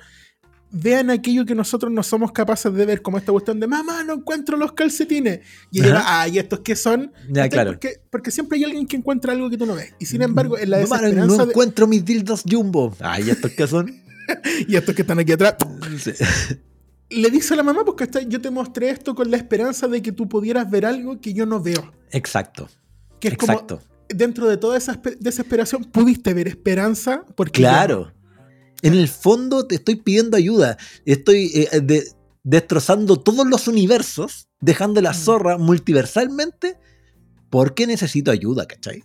vean 0.72 1.10
aquello 1.10 1.44
que 1.44 1.54
nosotros 1.54 1.92
no 1.92 2.02
somos 2.02 2.32
capaces 2.32 2.72
de 2.72 2.86
ver, 2.86 3.02
como 3.02 3.18
esta 3.18 3.30
cuestión 3.30 3.60
de 3.60 3.66
mamá, 3.66 4.02
no 4.04 4.14
encuentro 4.14 4.56
los 4.56 4.72
calcetines. 4.72 5.40
Y 5.70 5.80
ella 5.80 5.98
Ajá. 5.98 6.22
ah, 6.22 6.28
¿y 6.28 6.38
estos 6.38 6.60
qué 6.60 6.74
son? 6.74 7.12
Ya, 7.28 7.42
¿Cachai? 7.44 7.50
claro. 7.50 7.70
Porque, 7.72 8.00
porque 8.10 8.30
siempre 8.30 8.58
hay 8.58 8.64
alguien 8.64 8.86
que 8.86 8.96
encuentra 8.96 9.32
algo 9.32 9.50
que 9.50 9.58
tú 9.58 9.66
no 9.66 9.74
ves. 9.74 9.92
Y 9.98 10.06
sin 10.06 10.22
embargo, 10.22 10.56
en 10.58 10.70
la 10.70 10.78
Mamá, 10.80 10.96
no 10.96 11.02
desesperanza 11.02 11.44
de- 11.44 11.50
encuentro 11.52 11.86
mis 11.86 12.04
dildos 12.04 12.42
jumbo. 12.50 12.96
Ay, 13.00 13.30
¿estos 13.30 13.50
qué 13.52 13.66
son? 13.66 13.94
y 14.68 14.76
estos 14.76 14.94
que 14.94 15.02
están 15.02 15.18
aquí 15.18 15.32
atrás, 15.32 15.56
Sí. 15.98 16.12
le 17.10 17.30
dice 17.30 17.52
a 17.54 17.56
la 17.58 17.62
mamá, 17.62 17.84
porque 17.84 18.08
yo 18.28 18.40
te 18.40 18.50
mostré 18.50 18.88
esto 18.90 19.14
con 19.14 19.30
la 19.30 19.36
esperanza 19.36 19.86
de 19.88 20.00
que 20.00 20.12
tú 20.12 20.28
pudieras 20.28 20.70
ver 20.70 20.86
algo 20.86 21.20
que 21.20 21.34
yo 21.34 21.44
no 21.44 21.60
veo. 21.60 21.92
Exacto. 22.10 22.68
Que 23.20 23.28
es 23.28 23.36
como, 23.36 23.66
dentro 24.08 24.48
de 24.48 24.56
toda 24.56 24.78
esa 24.78 24.94
espe- 25.00 25.18
desesperación, 25.18 25.84
pudiste 25.84 26.32
ver 26.32 26.48
esperanza. 26.48 27.24
Porque 27.36 27.60
Claro. 27.60 28.12
En 28.82 28.94
el 28.94 29.08
fondo 29.08 29.66
te 29.66 29.76
estoy 29.76 29.96
pidiendo 29.96 30.36
ayuda. 30.36 30.76
Estoy 31.06 31.50
eh, 31.54 31.80
de- 31.80 32.04
destrozando 32.44 33.16
todos 33.20 33.46
los 33.46 33.68
universos, 33.68 34.48
dejando 34.60 35.00
la 35.00 35.12
Mm. 35.12 35.14
zorra 35.14 35.58
multiversalmente, 35.58 36.78
porque 37.50 37.86
necesito 37.86 38.30
ayuda, 38.30 38.66
¿cachai? 38.66 39.04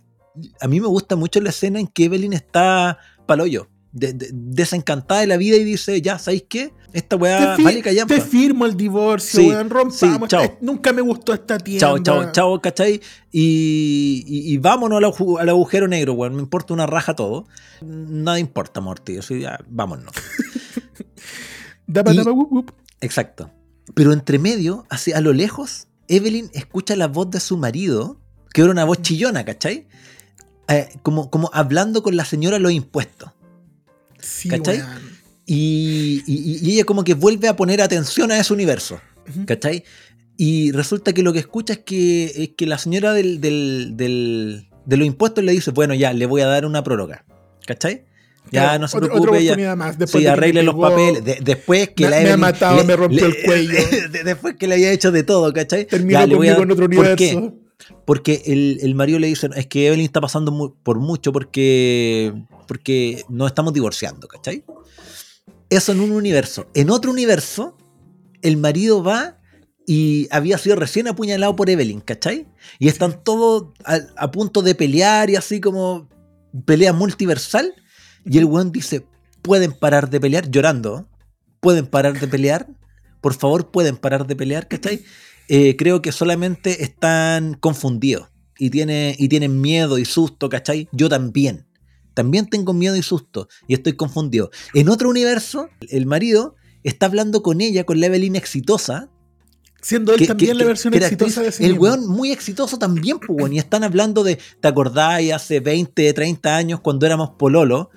a 0.60 0.68
mí 0.68 0.80
me 0.80 0.86
gusta 0.86 1.16
mucho 1.16 1.40
la 1.40 1.50
escena 1.50 1.80
en 1.80 1.88
que 1.88 2.04
Evelyn 2.04 2.32
está 2.32 2.98
paloyo, 3.26 3.68
de, 3.92 4.12
de- 4.12 4.30
desencantada 4.32 5.20
de 5.22 5.26
la 5.26 5.36
vida 5.36 5.56
y 5.56 5.64
dice, 5.64 6.00
ya, 6.02 6.18
¿sabéis 6.18 6.44
qué? 6.48 6.72
Esta 6.92 7.16
weá 7.16 7.56
Te, 7.56 7.62
vale 7.62 7.82
callampa. 7.82 8.14
te 8.14 8.20
firmo 8.20 8.64
el 8.66 8.76
divorcio, 8.76 9.40
Sí, 9.40 9.48
weón. 9.48 9.68
Rompamos. 9.70 9.98
sí, 9.98 10.06
chao. 10.28 10.58
Nunca 10.60 10.92
me 10.92 11.02
gustó 11.02 11.34
esta 11.34 11.58
tienda. 11.58 11.80
Chao, 11.80 11.98
chao, 11.98 12.32
chao, 12.32 12.60
¿cachai? 12.62 13.00
Y, 13.30 14.24
y, 14.26 14.52
y 14.52 14.58
vámonos 14.58 14.98
al, 14.98 15.04
agu- 15.04 15.38
al 15.40 15.48
agujero 15.50 15.86
negro, 15.88 16.14
weón. 16.14 16.34
Me 16.34 16.40
importa 16.42 16.72
una 16.74 16.86
raja 16.86 17.14
todo. 17.14 17.46
Nada 17.82 18.38
importa, 18.38 18.80
Morty. 18.80 19.18
Ya, 19.40 19.58
vámonos. 19.68 20.12
Wup, 21.88 22.52
wup. 22.52 22.70
Exacto. 23.00 23.50
Pero 23.94 24.12
entre 24.12 24.38
medio, 24.38 24.84
así 24.90 25.12
a 25.12 25.20
lo 25.20 25.32
lejos, 25.32 25.88
Evelyn 26.08 26.50
escucha 26.52 26.96
la 26.96 27.06
voz 27.08 27.30
de 27.30 27.40
su 27.40 27.56
marido, 27.56 28.20
que 28.52 28.60
era 28.62 28.70
una 28.70 28.84
voz 28.84 29.00
chillona, 29.02 29.44
¿cachai? 29.44 29.88
Eh, 30.68 30.88
como, 31.02 31.30
como 31.30 31.50
hablando 31.54 32.02
con 32.02 32.16
la 32.16 32.24
señora 32.24 32.58
los 32.58 32.72
impuestos. 32.72 33.30
Sí, 34.28 34.48
¿Cachai? 34.48 34.78
weón. 34.78 35.18
Y, 35.46 36.22
y- 36.26 36.58
y 36.62 36.74
ella 36.74 36.84
como 36.84 37.04
que 37.04 37.14
vuelve 37.14 37.48
a 37.48 37.56
poner 37.56 37.80
atención 37.80 38.30
a 38.30 38.38
ese 38.38 38.52
universo. 38.52 39.00
Y 40.36 40.70
resulta 40.72 41.12
que 41.12 41.22
lo 41.22 41.32
que 41.32 41.38
escucha 41.40 41.72
es 41.74 41.78
que, 41.80 42.24
es 42.26 42.50
que 42.56 42.66
la 42.66 42.78
señora 42.78 43.12
del, 43.14 43.40
del- 43.40 43.92
del- 43.96 44.68
de 44.86 44.96
los 44.96 45.06
impuestos 45.06 45.42
le 45.44 45.52
dice, 45.52 45.70
bueno, 45.72 45.94
ya, 45.94 46.12
le 46.12 46.26
voy 46.26 46.42
a 46.42 46.46
dar 46.46 46.64
una 46.64 46.84
prórroga. 46.84 47.24
¿Cachai? 47.66 48.04
Ya 48.50 48.62
Claro, 48.62 48.78
no 48.78 48.88
se 48.88 48.98
preocupe, 48.98 49.44
ya. 49.44 49.76
más. 49.76 49.96
Sí, 50.06 50.20
de 50.22 50.28
arregle 50.30 50.62
los 50.62 50.74
pegó, 50.74 50.88
papeles. 50.88 51.24
De- 51.24 51.38
después 51.42 51.90
que 51.90 52.04
me- 52.04 52.10
la 52.10 52.16
me 52.16 52.16
ha 52.16 52.22
Evelyn 52.22 52.40
matado, 52.40 52.84
me 52.84 52.96
rompió 52.96 53.26
el 53.26 53.36
cuello. 53.44 53.72
de- 54.10 54.22
después 54.24 54.54
que 54.56 54.66
le 54.68 54.74
había 54.76 54.92
hecho 54.92 55.10
de 55.12 55.22
todo, 55.22 55.52
¿cachai? 55.52 55.86
Terminó 55.86 56.18
a 56.20 56.22
conmigo 56.28 56.62
en 56.62 56.70
otro 56.70 56.88
¿Por 56.88 57.16
qué? 57.16 57.50
Porque 58.04 58.42
el, 58.46 58.78
el 58.82 58.94
marido 58.94 59.18
le 59.18 59.28
dice, 59.28 59.48
es 59.54 59.66
que 59.66 59.86
Evelyn 59.86 60.06
está 60.06 60.20
pasando 60.20 60.76
por 60.82 60.98
mucho 60.98 61.32
porque, 61.32 62.34
porque 62.66 63.24
nos 63.28 63.48
estamos 63.48 63.72
divorciando, 63.72 64.26
¿cachai? 64.28 64.64
Eso 65.70 65.92
en 65.92 66.00
un 66.00 66.12
universo. 66.12 66.66
En 66.74 66.90
otro 66.90 67.10
universo, 67.10 67.76
el 68.42 68.56
marido 68.56 69.02
va 69.02 69.38
y 69.86 70.28
había 70.30 70.58
sido 70.58 70.76
recién 70.76 71.08
apuñalado 71.08 71.56
por 71.56 71.70
Evelyn, 71.70 72.00
¿cachai? 72.00 72.46
Y 72.78 72.88
están 72.88 73.22
todos 73.22 73.72
a, 73.84 73.98
a 74.16 74.30
punto 74.30 74.62
de 74.62 74.74
pelear 74.74 75.30
y 75.30 75.36
así 75.36 75.60
como 75.60 76.08
pelea 76.64 76.92
multiversal. 76.92 77.74
Y 78.24 78.38
el 78.38 78.44
weón 78.44 78.72
dice, 78.72 79.06
pueden 79.42 79.72
parar 79.72 80.10
de 80.10 80.20
pelear, 80.20 80.50
llorando, 80.50 81.08
pueden 81.60 81.86
parar 81.86 82.18
de 82.18 82.28
pelear, 82.28 82.68
por 83.20 83.34
favor 83.34 83.70
pueden 83.70 83.96
parar 83.96 84.26
de 84.26 84.36
pelear, 84.36 84.68
¿cachai? 84.68 85.04
Eh, 85.48 85.76
creo 85.76 86.02
que 86.02 86.12
solamente 86.12 86.82
están 86.82 87.54
confundidos 87.54 88.28
y, 88.58 88.70
tiene, 88.70 89.14
y 89.18 89.28
tienen 89.28 89.60
miedo 89.60 89.98
y 89.98 90.04
susto, 90.04 90.48
¿cachai? 90.48 90.88
Yo 90.92 91.08
también. 91.08 91.66
También 92.14 92.46
tengo 92.50 92.72
miedo 92.72 92.96
y 92.96 93.02
susto 93.02 93.48
y 93.66 93.74
estoy 93.74 93.94
confundido. 93.94 94.50
En 94.74 94.88
otro 94.88 95.08
universo, 95.08 95.68
el 95.88 96.06
marido 96.06 96.56
está 96.82 97.06
hablando 97.06 97.42
con 97.42 97.60
ella, 97.60 97.84
con 97.84 98.00
la 98.00 98.06
Evelyn 98.06 98.36
exitosa. 98.36 99.08
Siendo 99.80 100.12
él 100.12 100.18
que- 100.18 100.26
también 100.26 100.52
que- 100.52 100.58
la 100.58 100.64
versión 100.64 100.92
que 100.92 100.98
exitosa 100.98 101.40
de 101.42 101.52
sí 101.52 101.62
El 101.64 101.70
mismo. 101.74 101.84
weón 101.84 102.08
muy 102.08 102.32
exitoso 102.32 102.78
también, 102.78 103.20
pues, 103.20 103.52
y 103.52 103.58
están 103.58 103.84
hablando 103.84 104.24
de, 104.24 104.36
¿te 104.60 104.66
acordáis 104.68 105.32
hace 105.32 105.60
20, 105.60 106.12
30 106.12 106.56
años 106.56 106.80
cuando 106.80 107.06
éramos 107.06 107.30
pololo? 107.38 107.90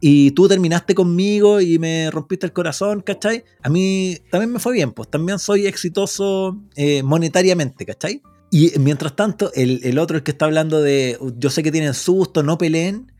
Y 0.00 0.30
tú 0.30 0.46
terminaste 0.48 0.94
conmigo 0.94 1.60
y 1.60 1.78
me 1.78 2.10
rompiste 2.10 2.46
el 2.46 2.52
corazón, 2.52 3.00
¿cachai? 3.02 3.44
A 3.62 3.68
mí 3.68 4.16
también 4.30 4.52
me 4.52 4.58
fue 4.60 4.72
bien, 4.74 4.92
pues 4.92 5.10
también 5.10 5.38
soy 5.40 5.66
exitoso 5.66 6.56
eh, 6.76 7.02
monetariamente, 7.02 7.84
¿cachai? 7.84 8.22
Y 8.50 8.78
mientras 8.78 9.16
tanto, 9.16 9.50
el, 9.54 9.80
el 9.82 9.98
otro, 9.98 10.16
el 10.16 10.22
que 10.22 10.30
está 10.30 10.44
hablando 10.44 10.80
de, 10.80 11.18
yo 11.36 11.50
sé 11.50 11.62
que 11.62 11.72
tienen 11.72 11.94
susto, 11.94 12.42
no 12.44 12.56
peleen, 12.58 13.12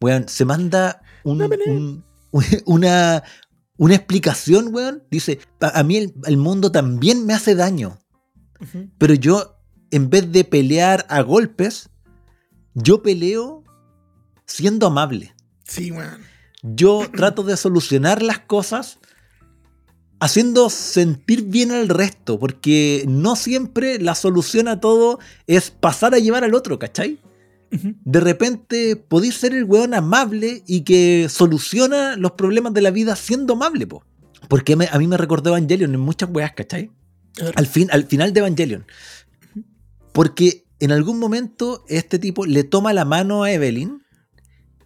weón, 0.00 0.28
se 0.28 0.44
manda 0.44 1.00
un- 1.24 1.38
No 1.38 1.48
peleen. 1.48 1.70
un- 1.70 2.04
una, 2.66 3.22
una 3.78 3.94
explicación, 3.94 4.74
weón. 4.74 5.04
Dice, 5.10 5.38
a, 5.60 5.78
a 5.78 5.82
mí 5.84 5.96
el, 5.96 6.14
el 6.26 6.36
mundo 6.38 6.72
también 6.72 7.24
me 7.24 7.34
hace 7.34 7.54
daño, 7.54 7.98
pero 8.98 9.14
yo, 9.14 9.60
en 9.92 10.10
vez 10.10 10.32
de 10.32 10.42
pelear 10.42 11.06
a 11.08 11.20
golpes, 11.22 11.88
yo 12.74 13.00
peleo 13.02 13.62
siendo 14.44 14.88
amable. 14.88 15.34
Sí, 15.66 15.90
weón. 15.90 16.20
Yo 16.62 17.06
trato 17.14 17.42
de 17.42 17.56
solucionar 17.56 18.22
las 18.22 18.40
cosas 18.40 18.98
haciendo 20.20 20.70
sentir 20.70 21.42
bien 21.44 21.70
al 21.72 21.88
resto, 21.88 22.38
porque 22.38 23.04
no 23.06 23.36
siempre 23.36 23.98
la 23.98 24.14
solución 24.14 24.66
a 24.68 24.80
todo 24.80 25.18
es 25.46 25.70
pasar 25.70 26.14
a 26.14 26.18
llevar 26.18 26.42
al 26.44 26.54
otro, 26.54 26.78
¿cachai? 26.78 27.18
De 27.70 28.20
repente 28.20 28.96
podéis 28.96 29.34
ser 29.36 29.52
el 29.52 29.64
weón 29.64 29.92
amable 29.92 30.62
y 30.66 30.82
que 30.82 31.26
soluciona 31.28 32.16
los 32.16 32.32
problemas 32.32 32.72
de 32.72 32.80
la 32.80 32.90
vida 32.90 33.14
siendo 33.16 33.54
amable, 33.54 33.86
po. 33.86 34.04
Porque 34.48 34.76
me- 34.76 34.88
a 34.90 34.98
mí 34.98 35.06
me 35.06 35.16
recordó 35.16 35.50
Evangelion 35.50 35.92
en 35.92 36.00
muchas 36.00 36.30
weas, 36.32 36.52
¿cachai? 36.52 36.90
Al, 37.56 37.66
fin, 37.66 37.88
al 37.92 38.04
final 38.04 38.32
de 38.32 38.40
Evangelion. 38.40 38.86
Porque 40.12 40.64
en 40.80 40.92
algún 40.92 41.18
momento 41.18 41.84
este 41.88 42.18
tipo 42.18 42.46
le 42.46 42.64
toma 42.64 42.92
la 42.94 43.04
mano 43.04 43.42
a 43.42 43.52
Evelyn 43.52 44.02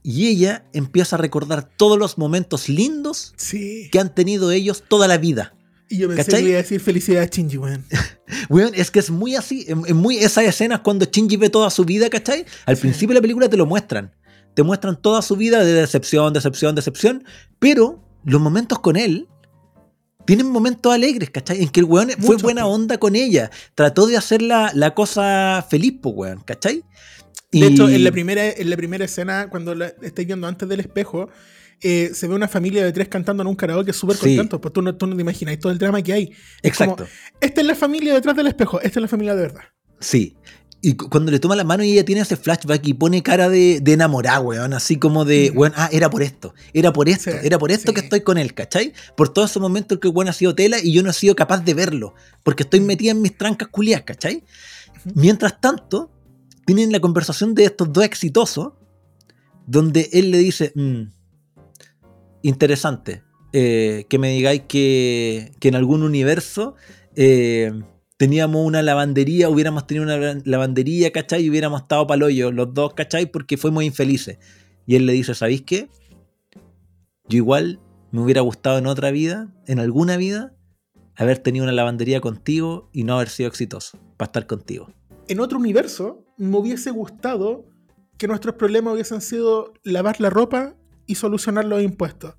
y 0.03 0.29
ella 0.29 0.65
empieza 0.73 1.17
a 1.17 1.19
recordar 1.19 1.69
todos 1.77 1.99
los 1.99 2.19
momentos 2.19 2.69
lindos 2.69 3.33
Sí. 3.37 3.89
que 3.93 3.99
han 4.01 4.15
tenido 4.15 4.51
ellos 4.51 4.85
toda 4.89 5.07
la 5.09 5.19
vida. 5.19 5.55
Y 5.89 5.99
yo 5.99 6.09
pensé 6.09 6.25
¿Cachai? 6.25 6.43
que 6.43 6.49
iba 6.51 6.59
a 6.59 6.63
decir 6.63 6.81
felicidad 6.81 7.23
a 7.23 7.27
Shinji, 7.27 7.59
weón. 7.59 7.85
Weón, 8.49 8.71
es 8.77 8.91
que 8.93 9.01
es 9.01 9.11
muy 9.11 9.35
así, 9.35 9.67
es 9.69 9.95
muy 9.95 10.19
esas 10.19 10.45
escenas 10.45 10.81
cuando 10.81 11.05
Shinji 11.05 11.37
ve 11.37 11.51
toda 11.51 11.69
su 11.71 11.85
vida, 11.85 12.09
¿cachai? 12.09 12.45
Al 12.67 12.77
Sí. 12.77 12.83
principio 12.83 13.09
de 13.09 13.15
la 13.15 13.23
película 13.23 13.49
te 13.49 13.57
lo 13.57 13.67
muestran. 13.67 14.15
Te 14.55 14.63
muestran 14.63 15.01
toda 15.03 15.21
su 15.23 15.35
vida 15.37 15.65
de 15.65 15.73
decepción, 15.73 16.33
decepción, 16.33 16.75
decepción. 16.77 17.25
Pero 17.59 18.01
los 18.25 18.41
momentos 18.41 18.79
con 18.79 18.97
él 18.97 19.27
tienen 20.27 20.47
momentos 20.49 20.93
alegres, 20.93 21.31
¿cachai? 21.31 21.61
En 21.63 21.69
que 21.71 21.81
el 21.81 21.87
weón 21.87 22.11
fue 22.11 22.19
Muchos, 22.21 22.43
buena 22.43 22.67
onda 22.67 22.99
con 22.99 23.17
ella. 23.17 23.51
Trató 23.75 24.07
de 24.07 24.17
hacer 24.17 24.43
la, 24.43 24.71
la 24.75 24.95
cosa 24.95 25.65
feliz, 25.69 25.95
pues, 26.01 26.15
weón, 26.17 26.41
¿cachai? 26.45 26.85
De 27.53 27.67
hecho, 27.67 27.89
en 27.89 28.05
la, 28.05 28.13
primera, 28.13 28.49
en 28.49 28.71
la 28.71 28.77
primera 28.77 29.05
escena, 29.05 29.49
cuando 29.51 29.75
la 29.75 29.93
estáis 30.03 30.27
viendo 30.27 30.47
antes 30.47 30.69
del 30.69 30.81
espejo, 30.81 31.29
eh, 31.83 32.11
se 32.15 32.29
ve 32.29 32.35
una 32.35 32.47
familia 32.47 32.85
de 32.85 32.93
tres 32.93 33.09
cantando 33.09 33.43
en 33.43 33.49
un 33.49 33.57
karaoke 33.57 33.93
súper 33.93 34.17
Sí. 34.17 34.23
contentos. 34.37 34.61
Pues 34.61 34.73
tú 34.73 34.83
no, 34.83 34.95
tú 34.95 35.07
no 35.07 35.17
te 35.17 35.23
imaginas 35.23 35.59
todo 35.59 35.73
el 35.73 35.79
drama 35.79 36.01
que 36.03 36.13
hay. 36.13 36.25
Es 36.63 36.71
Exacto. 36.71 36.97
como, 36.97 37.09
esta 37.41 37.61
es 37.61 37.67
la 37.67 37.75
familia 37.75 38.15
detrás 38.15 38.37
del 38.37 38.47
espejo, 38.47 38.81
esta 38.81 38.99
es 38.99 39.03
la 39.03 39.09
familia 39.09 39.35
de 39.35 39.43
verdad. 39.43 39.63
Sí. 39.99 40.37
Y 40.83 40.95
cu- 40.95 41.11
cuando 41.11 41.31
le 41.33 41.39
toma 41.41 41.57
la 41.57 41.65
mano 41.65 41.83
y 41.85 41.93
ella 41.93 42.05
tiene 42.07 42.21
ese 42.23 42.37
flashback 42.37 42.87
y 42.87 42.95
pone 42.95 43.23
cara 43.23 43.49
de, 43.51 43.81
de 43.83 43.93
enamorada, 43.93 44.41
weón. 44.41 44.73
Así 44.73 44.97
como 44.97 45.25
de, 45.25 45.51
Mm. 45.53 45.59
weón, 45.59 45.73
ah, 45.77 45.89
era 45.93 46.09
por 46.09 46.23
esto, 46.23 46.55
era 46.73 46.93
por 46.93 47.09
esto, 47.09 47.31
Sí, 47.33 47.37
era 47.43 47.59
por 47.59 47.71
esto 47.73 47.93
que 47.93 48.01
estoy 48.01 48.21
con 48.21 48.39
él, 48.39 48.55
¿cachai? 48.55 48.93
Por 49.17 49.31
todos 49.31 49.51
esos 49.51 49.61
momentos 49.61 49.99
que 49.99 50.09
weón 50.09 50.29
ha 50.29 50.33
sido 50.33 50.55
tela 50.55 50.79
y 50.83 50.93
yo 50.93 51.03
no 51.03 51.11
he 51.11 51.15
sido 51.15 51.35
capaz 51.35 51.65
de 51.65 51.75
verlo. 51.75 52.15
Porque 52.45 52.63
estoy 52.63 52.81
Mm. 52.81 52.85
metida 52.87 53.11
en 53.11 53.21
mis 53.23 53.37
trancas 53.37 53.69
culias, 53.69 54.03
¿cachai? 54.03 54.45
Mientras 55.15 55.61
tanto, 55.61 56.11
tienen 56.77 56.93
la 56.93 57.01
conversación 57.01 57.55
de 57.57 57.65
estos 57.65 57.93
dos 57.93 58.05
exitosos, 58.05 58.75
donde 59.67 60.09
él 60.13 60.31
le 60.31 60.39
dice, 60.39 60.73
"Mm, 60.77 61.11
interesante, 62.43 63.23
eh, 63.53 64.07
que 64.09 64.19
me 64.19 64.31
digáis 64.31 64.63
que, 64.69 65.53
que 65.59 65.69
en 65.69 65.75
algún 65.75 66.03
universo 66.05 66.77
eh, 67.17 67.73
teníamos 68.17 68.65
una 68.65 68.83
lavandería, 68.83 69.49
hubiéramos 69.49 69.87
tenido 69.89 70.05
una 70.05 70.17
la- 70.17 70.41
lavandería, 70.45 71.11
¿cachai? 71.11 71.43
Y 71.45 71.51
hubiéramos 71.51 71.83
estado 71.83 72.07
pa'l 72.07 72.23
hoyo 72.23 72.53
los 72.53 72.73
dos, 72.73 72.95
¿cachai? 72.95 73.27
Porque 73.27 73.57
fuimos 73.57 73.83
infelices. 73.83 74.39
Y 74.87 74.95
él 74.95 75.07
le 75.07 75.13
dice, 75.13 75.35
¿sabéis 75.35 75.63
qué? 75.63 75.89
Yo 77.29 77.37
igual 77.39 77.81
me 78.13 78.21
hubiera 78.21 78.43
gustado 78.43 78.79
en 78.79 78.87
otra 78.87 79.11
vida, 79.11 79.49
en 79.67 79.81
alguna 79.81 80.17
vida, 80.17 80.55
haber 81.17 81.39
tenido 81.39 81.65
una 81.65 81.73
lavandería 81.73 82.21
contigo 82.21 82.89
y 82.93 83.03
no 83.03 83.15
haber 83.17 83.29
sido 83.29 83.49
exitoso 83.49 83.99
para 84.17 84.29
estar 84.29 84.47
contigo. 84.47 84.89
En 85.29 85.41
otro 85.41 85.59
universo, 85.59 86.25
me 86.41 86.57
hubiese 86.57 86.91
gustado 86.91 87.69
que 88.17 88.27
nuestros 88.27 88.55
problemas 88.55 88.95
hubiesen 88.95 89.21
sido 89.21 89.75
lavar 89.85 90.21
la 90.21 90.31
ropa 90.31 90.75
y 91.07 91.17
solucionar 91.17 91.67
los 91.67 91.83
impuestos. 91.83 92.35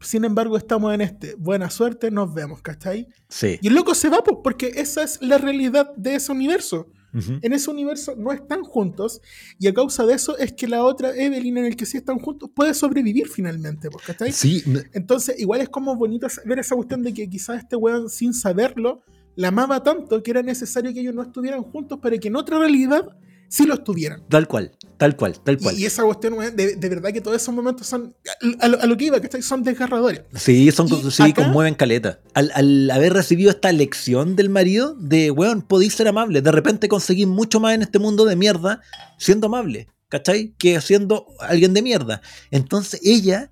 Sin 0.00 0.24
embargo, 0.24 0.56
estamos 0.56 0.92
en 0.92 1.00
este. 1.00 1.34
Buena 1.36 1.70
suerte, 1.70 2.10
nos 2.10 2.34
vemos, 2.34 2.62
¿cachai? 2.62 3.08
Sí. 3.28 3.58
Y 3.62 3.68
el 3.68 3.74
loco 3.74 3.94
se 3.94 4.08
va, 4.08 4.22
pues, 4.22 4.38
porque 4.42 4.72
esa 4.76 5.02
es 5.02 5.20
la 5.22 5.38
realidad 5.38 5.94
de 5.96 6.16
ese 6.16 6.32
universo. 6.32 6.90
En 7.40 7.52
ese 7.54 7.70
universo 7.70 8.14
no 8.16 8.32
están 8.32 8.62
juntos 8.62 9.22
y 9.58 9.66
a 9.66 9.72
causa 9.74 10.04
de 10.04 10.12
eso 10.12 10.36
es 10.36 10.52
que 10.52 10.68
la 10.68 10.84
otra 10.84 11.16
Evelyn 11.16 11.56
en 11.56 11.64
el 11.64 11.74
que 11.74 11.86
sí 11.86 11.96
están 11.96 12.18
juntos 12.18 12.50
puede 12.54 12.74
sobrevivir 12.74 13.28
finalmente, 13.28 13.88
¿cachai? 14.06 14.30
Sí, 14.30 14.62
Entonces, 14.92 15.40
igual 15.40 15.62
es 15.62 15.70
como 15.70 15.96
bonito 15.96 16.28
ver 16.44 16.58
esa 16.58 16.76
cuestión 16.76 17.02
de 17.02 17.14
que 17.14 17.28
quizás 17.28 17.58
este 17.58 17.76
weón, 17.76 18.10
sin 18.10 18.34
saberlo, 18.34 19.02
la 19.36 19.48
amaba 19.48 19.82
tanto 19.82 20.22
que 20.22 20.30
era 20.30 20.42
necesario 20.42 20.92
que 20.92 21.00
ellos 21.00 21.14
no 21.14 21.22
estuvieran 21.22 21.62
juntos 21.62 21.98
para 21.98 22.18
que 22.18 22.28
en 22.28 22.36
otra 22.36 22.58
realidad 22.58 23.16
sí 23.48 23.64
lo 23.66 23.74
estuvieran. 23.74 24.22
tal 24.28 24.46
cual, 24.48 24.72
tal 24.96 25.16
cual, 25.16 25.38
tal 25.40 25.58
cual. 25.58 25.76
Y, 25.78 25.82
y 25.82 25.86
esa 25.86 26.02
cuestión, 26.04 26.36
de, 26.54 26.76
de 26.76 26.88
verdad 26.88 27.12
que 27.12 27.20
todos 27.20 27.36
esos 27.40 27.54
momentos 27.54 27.86
son, 27.86 28.14
a, 28.60 28.64
a 28.64 28.68
lo, 28.68 28.80
a 28.82 28.86
lo 28.86 28.96
que 28.96 29.06
iba, 29.06 29.20
¿cachai? 29.20 29.42
Son 29.42 29.62
desgarradores. 29.62 30.22
Sí, 30.34 30.70
son, 30.70 30.88
sí 31.10 31.22
acá- 31.22 31.44
conmueven 31.44 31.74
caleta. 31.74 32.20
Al, 32.34 32.50
al 32.54 32.90
haber 32.90 33.12
recibido 33.12 33.50
esta 33.50 33.72
lección 33.72 34.36
del 34.36 34.50
marido 34.50 34.94
de, 34.98 35.30
weón, 35.30 35.62
podéis 35.62 35.94
ser 35.94 36.08
amable. 36.08 36.42
De 36.42 36.52
repente 36.52 36.88
conseguís 36.88 37.26
mucho 37.26 37.60
más 37.60 37.74
en 37.74 37.82
este 37.82 37.98
mundo 37.98 38.24
de 38.24 38.36
mierda 38.36 38.80
siendo 39.18 39.46
amable. 39.46 39.88
¿cachai? 40.10 40.54
Que 40.58 40.80
siendo 40.80 41.26
alguien 41.38 41.74
de 41.74 41.82
mierda. 41.82 42.22
Entonces 42.50 42.98
ella 43.04 43.50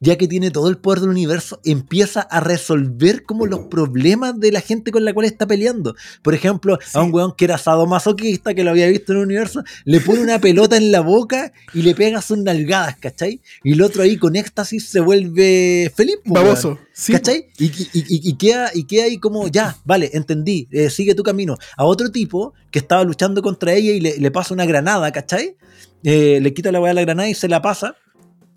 ya 0.00 0.16
que 0.16 0.28
tiene 0.28 0.50
todo 0.50 0.68
el 0.68 0.78
poder 0.78 1.00
del 1.00 1.10
universo, 1.10 1.60
empieza 1.64 2.20
a 2.20 2.40
resolver 2.40 3.24
como 3.24 3.46
los 3.46 3.66
problemas 3.66 4.38
de 4.38 4.52
la 4.52 4.60
gente 4.60 4.92
con 4.92 5.04
la 5.04 5.12
cual 5.12 5.26
está 5.26 5.46
peleando. 5.46 5.96
Por 6.22 6.34
ejemplo, 6.34 6.78
a 6.94 7.02
un 7.02 7.12
weón 7.12 7.34
que 7.36 7.44
era 7.44 7.58
sadomasoquista, 7.58 8.54
que 8.54 8.62
lo 8.62 8.70
había 8.70 8.86
visto 8.86 9.12
en 9.12 9.18
el 9.18 9.24
universo, 9.24 9.64
le 9.84 10.00
pone 10.00 10.20
una 10.20 10.38
pelota 10.38 10.76
en 10.76 10.92
la 10.92 11.00
boca 11.00 11.52
y 11.74 11.82
le 11.82 11.94
pega 11.94 12.22
sus 12.22 12.38
nalgadas, 12.38 12.96
¿cachai? 12.98 13.40
Y 13.64 13.72
el 13.72 13.82
otro 13.82 14.02
ahí 14.02 14.16
con 14.16 14.36
éxtasis 14.36 14.88
se 14.88 15.00
vuelve 15.00 15.92
feliz. 15.94 16.18
Baboso. 16.24 16.78
¿Cachai? 17.10 17.46
Y, 17.58 18.34
queda, 18.34 18.70
y 18.74 18.84
queda 18.84 19.04
ahí 19.04 19.18
como, 19.18 19.48
ya, 19.48 19.76
vale, 19.84 20.10
entendí, 20.12 20.68
eh, 20.70 20.90
sigue 20.90 21.14
tu 21.14 21.22
camino. 21.22 21.56
A 21.76 21.84
otro 21.84 22.10
tipo 22.10 22.54
que 22.70 22.78
estaba 22.78 23.02
luchando 23.02 23.42
contra 23.42 23.72
ella 23.72 23.92
y 23.92 24.00
le, 24.00 24.30
pasa 24.30 24.54
una 24.54 24.66
granada, 24.66 25.10
¿cachai? 25.10 25.56
Eh, 26.04 26.38
le 26.40 26.54
quita 26.54 26.70
la 26.70 26.80
weá 26.80 26.90
de 26.90 26.94
la 26.94 27.00
granada 27.00 27.28
y 27.28 27.34
se 27.34 27.48
la 27.48 27.60
pasa 27.60 27.96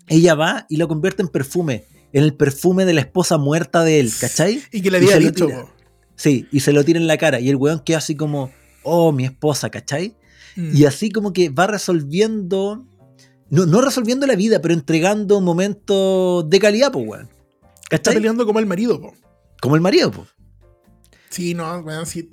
ella 0.08 0.34
va 0.34 0.66
y 0.68 0.76
lo 0.76 0.88
convierte 0.88 1.22
en 1.22 1.28
perfume, 1.28 1.84
en 2.12 2.24
el 2.24 2.34
perfume 2.34 2.84
de 2.84 2.94
la 2.94 3.00
esposa 3.00 3.38
muerta 3.38 3.84
de 3.84 4.00
él, 4.00 4.10
¿cachai? 4.18 4.62
Y 4.72 4.82
que 4.82 4.90
le 4.90 4.98
había 4.98 5.18
dicho. 5.18 5.48
Sí, 6.16 6.46
y 6.52 6.60
se 6.60 6.72
lo 6.72 6.84
tira 6.84 7.00
en 7.00 7.06
la 7.06 7.16
cara. 7.16 7.40
Y 7.40 7.48
el 7.48 7.56
weón 7.56 7.80
queda 7.80 7.98
así 7.98 8.14
como, 8.14 8.50
oh, 8.82 9.12
mi 9.12 9.24
esposa, 9.24 9.70
¿cachai? 9.70 10.14
Mm. 10.56 10.76
Y 10.76 10.84
así 10.84 11.10
como 11.10 11.32
que 11.32 11.48
va 11.48 11.66
resolviendo, 11.66 12.86
no, 13.50 13.66
no 13.66 13.80
resolviendo 13.80 14.26
la 14.26 14.36
vida, 14.36 14.60
pero 14.60 14.74
entregando 14.74 15.40
momentos 15.40 16.48
de 16.48 16.60
calidad, 16.60 16.92
pues, 16.92 17.06
weón. 17.06 17.28
¿Cachai? 17.88 17.96
Está 17.96 18.12
peleando 18.12 18.46
como 18.46 18.58
el 18.58 18.66
marido, 18.66 19.00
po. 19.00 19.14
Como 19.60 19.74
el 19.74 19.80
marido, 19.80 20.10
pues. 20.10 20.28
Sí, 21.30 21.54
no, 21.54 21.78
weón, 21.78 22.04
sí. 22.04 22.28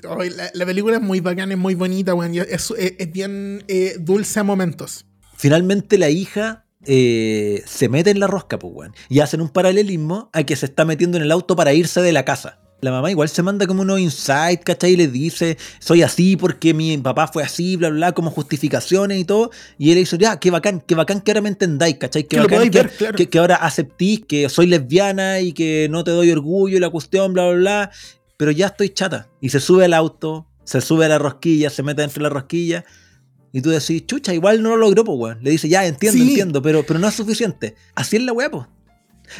la, 0.53 0.65
película 0.65 0.97
es 0.97 1.01
muy 1.01 1.21
bacana, 1.21 1.53
es 1.53 1.59
muy 1.59 1.73
bonita, 1.73 2.13
weón. 2.13 2.35
Es, 2.35 2.73
bien 3.11 3.63
eh, 3.67 3.95
dulce 3.99 4.41
a 4.41 4.43
momentos. 4.43 5.05
Finalmente 5.37 5.97
la 5.97 6.09
hija 6.09 6.65
eh, 6.85 7.61
se 7.65 7.89
mete 7.89 8.09
en 8.11 8.19
la 8.19 8.27
rosca, 8.27 8.57
pues, 8.57 8.73
weón. 8.73 8.95
Y 9.09 9.19
hacen 9.19 9.41
un 9.41 9.49
paralelismo 9.49 10.29
a 10.33 10.43
que 10.43 10.55
se 10.55 10.65
está 10.65 10.85
metiendo 10.85 11.17
en 11.17 11.23
el 11.23 11.31
auto 11.31 11.55
para 11.55 11.73
irse 11.73 12.01
de 12.01 12.11
la 12.11 12.25
casa. 12.25 12.59
La 12.81 12.91
mamá 12.91 13.11
igual 13.11 13.27
se 13.27 13.43
manda 13.43 13.67
como 13.67 13.81
unos 13.81 13.99
insights, 13.99 14.63
¿cachai? 14.63 14.93
Y 14.93 14.95
le 14.95 15.07
dice, 15.09 15.57
soy 15.79 16.01
así 16.01 16.37
porque 16.37 16.73
mi 16.73 16.97
papá 16.97 17.27
fue 17.27 17.43
así, 17.43 17.75
bla, 17.75 17.89
bla, 17.89 18.13
como 18.13 18.31
justificaciones 18.31 19.19
y 19.19 19.25
todo. 19.25 19.51
Y 19.77 19.91
él 19.91 19.97
dice, 19.97 20.17
ya, 20.17 20.39
qué 20.39 20.49
bacán, 20.49 20.81
qué 20.87 20.95
bacán 20.95 21.19
que 21.19 21.31
ahora 21.31 21.41
me 21.41 21.49
entendáis, 21.49 21.97
¿cachai? 21.97 22.23
Qué 22.23 22.39
bacán 22.39 22.69
que, 22.69 23.27
que, 23.27 23.39
ahora 23.39 23.55
aceptís 23.55 24.25
que 24.25 24.47
soy 24.47 24.67
lesbiana 24.67 25.41
y 25.41 25.51
que 25.51 25.87
no 25.91 26.05
te 26.05 26.11
doy 26.11 26.31
orgullo 26.31 26.77
y 26.77 26.79
la 26.79 26.89
cuestión, 26.89 27.33
bla, 27.33 27.49
bla, 27.49 27.57
bla. 27.57 27.91
Pero 28.37 28.51
ya 28.51 28.67
estoy 28.67 28.91
chata. 28.91 29.27
Y 29.41 29.49
se 29.49 29.59
sube 29.59 29.83
al 29.83 29.93
auto, 29.93 30.47
se 30.63 30.79
sube 30.79 31.03
a 31.03 31.09
la 31.09 31.17
rosquilla, 31.17 31.69
se 31.69 31.83
mete 31.83 32.01
dentro 32.01 32.23
de 32.23 32.29
la 32.29 32.33
rosquilla 32.33 32.85
y 33.51 33.61
tú 33.61 33.69
decís, 33.69 34.05
chucha, 34.05 34.33
igual 34.33 34.61
no 34.61 34.69
lo 34.69 34.77
logró, 34.77 35.03
pues, 35.03 35.17
weón. 35.17 35.39
Le 35.41 35.51
dice, 35.51 35.69
ya, 35.69 35.85
entiendo, 35.85 36.21
entiendo, 36.21 36.61
pero, 36.61 36.83
pero 36.85 36.99
no 36.99 37.07
es 37.07 37.15
suficiente. 37.15 37.75
Así 37.95 38.17
es 38.17 38.23
la 38.23 38.33
weá, 38.33 38.51
pues. 38.51 38.65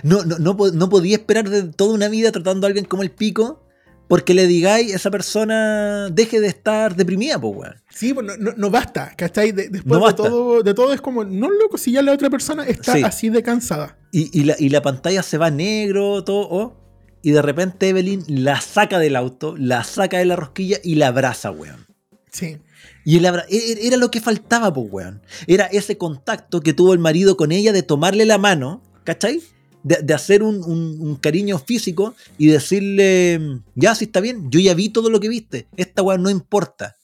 No, 0.04 0.24
no, 0.24 0.38
no, 0.38 0.90
podía 0.90 1.16
esperar 1.16 1.50
de 1.50 1.64
toda 1.64 1.94
una 1.94 2.10
vida 2.10 2.32
tratando 2.32 2.66
a 2.66 2.70
alguien 2.70 2.86
como 2.86 3.02
el 3.02 3.12
pico 3.12 3.66
porque 4.08 4.34
le 4.34 4.48
digáis 4.48 4.94
esa 4.94 5.12
persona 5.12 6.10
deje 6.10 6.42
de 6.42 6.48
estar 6.48 6.96
deprimida, 6.96 7.40
pues, 7.40 7.56
weón. 7.56 7.76
Sí, 7.92 8.14
pues 8.14 8.26
no, 8.40 8.54
no, 8.58 8.70
basta, 8.72 9.14
¿cachai? 9.16 9.52
después 9.52 9.84
de, 9.84 10.14
todo, 10.16 10.64
de 10.64 10.74
todo 10.74 10.94
es 10.94 11.02
como, 11.02 11.24
no 11.24 11.50
loco, 11.50 11.78
si 11.78 11.92
ya 11.92 12.02
la 12.02 12.14
otra 12.14 12.30
persona 12.30 12.64
está 12.66 12.94
así 13.06 13.30
de 13.30 13.44
cansada. 13.44 14.00
Y, 14.12 14.44
la, 14.44 14.56
y 14.58 14.70
la 14.70 14.82
pantalla 14.82 15.22
se 15.22 15.38
va 15.38 15.52
negro, 15.52 16.24
todo, 16.24 16.80
y 17.22 17.32
de 17.32 17.42
repente 17.44 17.90
Evelyn 17.90 18.24
la 18.28 18.60
saca 18.62 18.98
del 18.98 19.16
auto, 19.16 19.56
la 19.58 19.84
saca 19.84 20.18
de 20.18 20.26
la 20.26 20.36
rosquilla 20.36 20.80
y 20.84 20.96
la 20.96 21.08
abraza, 21.08 21.52
weón. 21.52 21.86
Sí. 22.32 22.58
Y 23.06 23.18
e, 23.18 23.30
e, 23.50 23.88
era 23.88 23.98
lo 23.98 24.12
que 24.12 24.22
faltaba, 24.22 24.74
pues, 24.74 24.88
weón. 24.92 25.22
Era 25.48 25.66
ese 25.66 25.98
contacto 25.98 26.62
que 26.62 26.74
tuvo 26.74 26.94
el 26.94 27.00
marido 27.00 27.38
con 27.38 27.52
ella 27.52 27.74
de 27.74 27.84
tomarle 27.84 28.26
la 28.26 28.38
mano, 28.38 28.82
¿cachai? 29.04 29.42
De, 29.84 30.14
hacer 30.14 30.44
un, 30.44 31.18
cariño 31.22 31.58
físico 31.58 32.14
y 32.38 32.48
decirle, 32.48 33.62
ya, 33.76 33.96
si 33.96 34.06
está 34.06 34.20
bien, 34.20 34.52
yo 34.52 34.60
ya 34.60 34.74
vi 34.74 34.90
todo 34.90 35.10
lo 35.10 35.20
que 35.20 35.30
viste, 35.30 35.68
esta 35.78 36.02
weón 36.02 36.22
no 36.22 36.30
importa. 36.30 36.98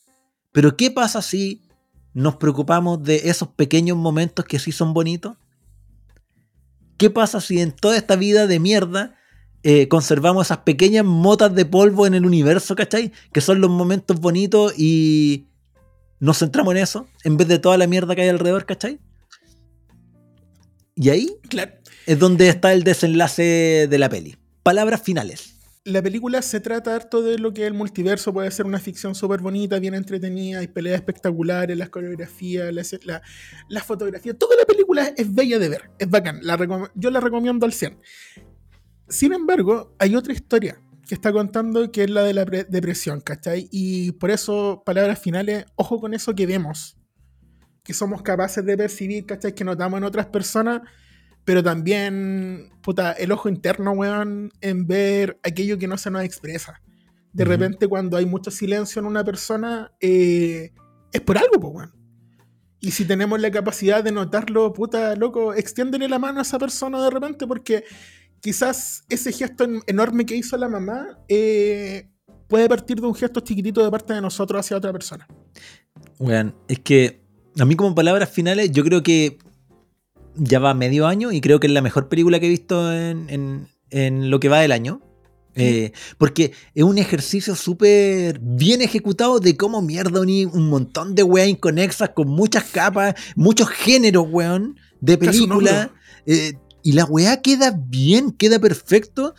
Pero 0.51 0.75
¿qué 0.75 0.91
pasa 0.91 1.21
si 1.21 1.61
nos 2.13 2.35
preocupamos 2.35 3.01
de 3.01 3.29
esos 3.29 3.47
pequeños 3.47 3.97
momentos 3.97 4.45
que 4.45 4.59
sí 4.59 4.71
son 4.71 4.93
bonitos? 4.93 5.37
¿Qué 6.97 7.09
pasa 7.09 7.41
si 7.41 7.59
en 7.59 7.71
toda 7.71 7.97
esta 7.97 8.15
vida 8.15 8.45
de 8.47 8.59
mierda 8.59 9.15
eh, 9.63 9.87
conservamos 9.87 10.47
esas 10.47 10.59
pequeñas 10.59 11.05
motas 11.05 11.55
de 11.55 11.65
polvo 11.65 12.05
en 12.05 12.13
el 12.13 12.25
universo, 12.25 12.75
¿cachai? 12.75 13.11
Que 13.31 13.41
son 13.41 13.61
los 13.61 13.69
momentos 13.69 14.19
bonitos 14.19 14.73
y, 14.77 15.47
nos 16.26 16.39
centramos 16.39 16.73
en 16.76 16.82
eso, 16.82 17.07
en 17.23 17.38
vez 17.38 17.47
de 17.47 17.59
toda 17.59 17.78
la 17.78 17.88
mierda 17.88 18.15
que 18.15 18.23
hay 18.23 18.30
alrededor, 18.30 18.65
¿cachai? 18.65 18.99
Y 20.95 21.09
ahí 21.09 21.38
es 22.05 22.19
donde 22.19 22.49
está 22.49 22.73
el 22.73 22.84
desenlace 22.84 23.88
de 23.89 23.97
la 23.99 24.09
peli. 24.09 24.38
Palabras 24.63 25.01
finales. 25.01 25.55
La 25.84 26.01
película 26.01 26.41
se 26.41 26.59
trata 26.61 26.95
harto 26.95 27.21
de 27.21 27.38
lo 27.38 27.53
que 27.53 27.67
el 27.67 27.76
multiverso 27.76 28.34
puede 28.34 28.49
ser 28.49 28.65
una 28.65 28.80
ficción 28.80 29.13
súper 29.13 29.39
bonita, 29.39 29.78
bien 29.78 29.93
entretenida, 29.93 30.59
hay 30.59 30.67
peleas 30.67 30.95
espectaculares, 30.95 31.78
las 31.78 31.89
coreografías, 31.89 32.73
la, 33.03 33.21
la, 33.69 33.84
fotografía. 33.84 34.34
Toda 34.34 34.55
la 34.55 34.65
película 34.65 35.13
es 35.15 35.32
bella 35.32 35.59
de 35.59 35.69
ver, 35.69 35.91
es 35.99 36.09
bacán. 36.09 36.41
yo 36.95 37.11
la 37.11 37.19
recomiendo 37.19 37.67
al 37.67 37.73
100. 37.73 37.99
Sin 39.07 39.34
embargo, 39.34 39.93
hay 39.99 40.15
otra 40.15 40.34
historia 40.34 40.82
que 41.08 41.16
está 41.16 41.32
contando, 41.32 41.91
que 41.91 42.03
es 42.03 42.10
la 42.10 42.24
de 42.24 42.34
la 42.34 42.45
depresión, 42.45 43.22
¿cachai? 43.22 43.68
Y 43.72 44.14
por 44.14 44.32
eso, 44.32 44.84
palabras 44.86 45.20
finales, 45.20 45.66
ojo 45.76 45.99
con 45.99 46.14
eso 46.14 46.34
que 46.34 46.45
vemos, 46.47 46.97
que 47.84 47.93
somos 47.93 48.22
capaces 48.22 48.66
de 48.66 48.76
percibir, 48.76 49.26
¿cachai? 49.26 49.53
Que 49.53 49.64
notamos 49.64 49.97
en 49.97 50.03
otras 50.03 50.26
personas, 50.28 50.82
pero 51.43 51.62
también, 51.62 52.72
puta, 52.82 53.12
el 53.12 53.32
ojo 53.32 53.49
interno, 53.49 53.91
weón, 53.91 54.51
en 54.62 54.88
ver 54.88 55.39
aquello 55.43 55.78
que 55.78 55.88
no 55.88 55.97
se 55.97 56.10
nos 56.10 56.24
expresa. 56.24 56.82
De 57.34 57.45
repente, 57.45 57.88
cuando 57.88 58.18
hay 58.18 58.26
mucho 58.26 58.49
silencio 58.49 58.99
en 59.01 59.06
una 59.06 59.24
persona, 59.24 59.91
eh, 59.99 60.72
es 61.12 61.22
por 61.22 61.38
algo, 61.38 61.60
pues, 61.60 61.74
weón. 61.76 62.06
Y 62.80 62.91
si 62.91 63.06
tenemos 63.06 63.39
la 63.39 63.51
capacidad 63.51 64.03
de 64.03 64.12
notarlo, 64.12 64.72
puta, 64.74 65.16
loco, 65.16 65.53
extiéndele 65.53 66.08
la 66.08 66.20
mano 66.20 66.39
a 66.39 66.41
esa 66.43 66.60
persona 66.60 67.03
de 67.03 67.10
repente, 67.10 67.47
porque 67.47 67.84
quizás 68.45 69.03
ese 69.09 69.31
gesto 69.31 69.65
enorme 69.87 70.23
que 70.23 70.35
hizo 70.35 70.55
la 70.55 70.69
mamá 70.69 71.17
eh, 71.27 72.07
puede 72.47 72.69
partir 72.69 73.01
de 73.01 73.07
un 73.07 73.15
gesto 73.15 73.39
chiquitito 73.39 73.83
de 73.83 73.89
parte 73.89 74.13
de 74.13 74.21
nosotros 74.21 74.59
hacia 74.59 74.77
otra 74.77 74.91
persona. 74.91 75.27
Bueno, 76.19 76.53
es 76.67 76.77
que 76.77 77.23
a 77.59 77.65
mí 77.65 77.75
como 77.75 77.95
palabras 77.95 78.29
finales, 78.29 78.69
yo 78.71 78.83
creo 78.83 79.01
que 79.01 79.39
ya 80.35 80.59
va 80.59 80.75
medio 80.75 81.07
año 81.07 81.31
y 81.31 81.41
creo 81.41 81.59
que 81.59 81.65
es 81.65 81.73
la 81.73 81.81
mejor 81.81 82.07
película 82.07 82.39
que 82.39 82.45
he 82.45 82.49
visto 82.49 82.93
en, 82.93 83.67
lo 84.29 84.39
que 84.39 84.47
va 84.47 84.59
del 84.59 84.73
año. 84.73 85.01
Eh, 85.55 85.93
porque 86.19 86.51
es 86.75 86.83
un 86.83 86.99
ejercicio 86.99 87.55
súper 87.55 88.39
bien 88.41 88.81
ejecutado 88.81 89.39
de 89.39 89.57
cómo 89.57 89.81
mierda 89.81 90.19
unir 90.21 90.49
un 90.49 90.69
montón 90.69 91.15
de 91.15 91.23
weas 91.23 91.47
inconexas 91.47 92.09
con 92.09 92.27
muchas 92.27 92.65
capas, 92.65 93.15
muchos 93.35 93.69
géneros, 93.69 94.27
weón, 94.29 94.77
de 95.01 95.17
película. 95.17 95.91
Y 96.86 96.91
la 96.91 97.03
weá 97.05 97.41
queda 97.41 97.75
bien, 97.75 98.31
queda 98.31 98.59
perfecto. 98.59 99.33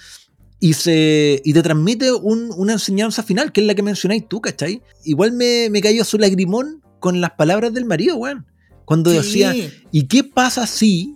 Y, 0.59 0.73
se, 0.73 1.41
y 1.45 1.53
te 1.53 1.63
transmite 1.63 2.11
una 2.11 2.73
enseñanza 2.73 3.23
final, 3.23 3.53
que 3.53 3.61
es 3.61 3.69
la 3.69 3.77
que 3.77 3.85
mencionáis 3.85 4.27
tú, 4.27 4.41
¿cachai? 4.41 4.83
Igual 5.05 5.31
me, 5.31 5.69
me 5.71 5.81
cayó 5.81 6.03
su 6.03 6.19
lagrimón 6.19 6.83
con 6.99 7.21
las 7.21 7.31
palabras 7.31 7.73
del 7.73 7.85
marido, 7.85 8.17
weón. 8.17 8.47
Cuando 8.85 9.13
decía, 9.13 9.55
¿y 9.93 10.09
qué 10.09 10.25
pasa 10.25 10.67
si 10.67 11.15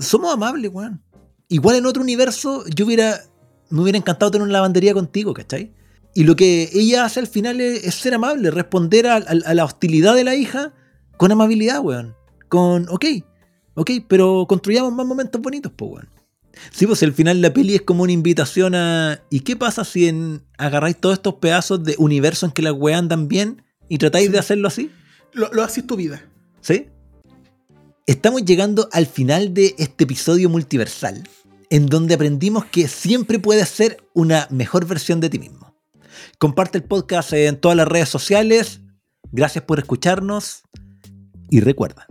somos 0.00 0.32
amables, 0.32 0.70
weón? 0.72 1.02
Igual 1.48 1.76
en 1.76 1.84
otro 1.84 2.00
universo 2.00 2.64
yo 2.74 2.86
hubiera, 2.86 3.20
me 3.68 3.82
hubiera 3.82 3.98
encantado 3.98 4.30
tener 4.30 4.44
una 4.44 4.54
lavandería 4.54 4.94
contigo, 4.94 5.34
¿cachai? 5.34 5.74
Y 6.14 6.24
lo 6.24 6.36
que 6.36 6.70
ella 6.72 7.04
hace 7.04 7.20
al 7.20 7.26
final 7.26 7.60
es, 7.60 7.94
ser 7.96 8.14
amable, 8.14 8.50
responder 8.50 9.08
a, 9.08 9.16
a, 9.16 9.52
la 9.52 9.64
hostilidad 9.66 10.14
de 10.14 10.24
la 10.24 10.36
hija 10.36 10.72
con 11.18 11.32
amabilidad, 11.32 11.80
weón. 11.80 12.14
Con, 12.48 12.88
ok, 12.88 13.04
Ok, 13.74 13.90
pero 14.08 14.46
construyamos 14.48 14.92
más 14.92 15.06
momentos 15.06 15.40
bonitos, 15.40 15.72
pues, 15.74 15.92
weón. 15.92 16.08
Sí, 16.70 16.86
pues 16.86 17.02
al 17.02 17.12
final 17.12 17.40
la 17.40 17.52
peli 17.52 17.74
es 17.74 17.82
como 17.82 18.02
una 18.02 18.12
invitación 18.12 18.74
a. 18.74 19.22
¿Y 19.30 19.40
qué 19.40 19.56
pasa 19.56 19.84
si 19.84 20.08
en, 20.08 20.42
agarráis 20.58 20.98
todos 20.98 21.14
estos 21.14 21.34
pedazos 21.34 21.82
de 21.82 21.94
universo 21.98 22.46
en 22.46 22.52
que 22.52 22.62
las 22.62 22.74
weas 22.74 22.98
andan 22.98 23.26
bien 23.28 23.62
y 23.88 23.98
tratáis 23.98 24.30
de 24.30 24.38
hacerlo 24.38 24.68
así? 24.68 24.90
Lo, 25.32 25.50
lo 25.52 25.62
haces 25.62 25.86
tu 25.86 25.96
vida. 25.96 26.22
¿Sí? 26.60 26.88
Estamos 28.06 28.44
llegando 28.44 28.88
al 28.92 29.06
final 29.06 29.54
de 29.54 29.74
este 29.78 30.04
episodio 30.04 30.50
multiversal, 30.50 31.26
en 31.70 31.86
donde 31.86 32.14
aprendimos 32.14 32.66
que 32.66 32.86
siempre 32.88 33.38
puedes 33.38 33.68
ser 33.68 33.96
una 34.12 34.46
mejor 34.50 34.86
versión 34.86 35.20
de 35.20 35.30
ti 35.30 35.38
mismo. 35.38 35.74
Comparte 36.38 36.78
el 36.78 36.84
podcast 36.84 37.32
en 37.32 37.56
todas 37.56 37.76
las 37.76 37.88
redes 37.88 38.08
sociales. 38.08 38.80
Gracias 39.30 39.64
por 39.64 39.78
escucharnos 39.78 40.62
y 41.48 41.60
recuerda 41.60 42.06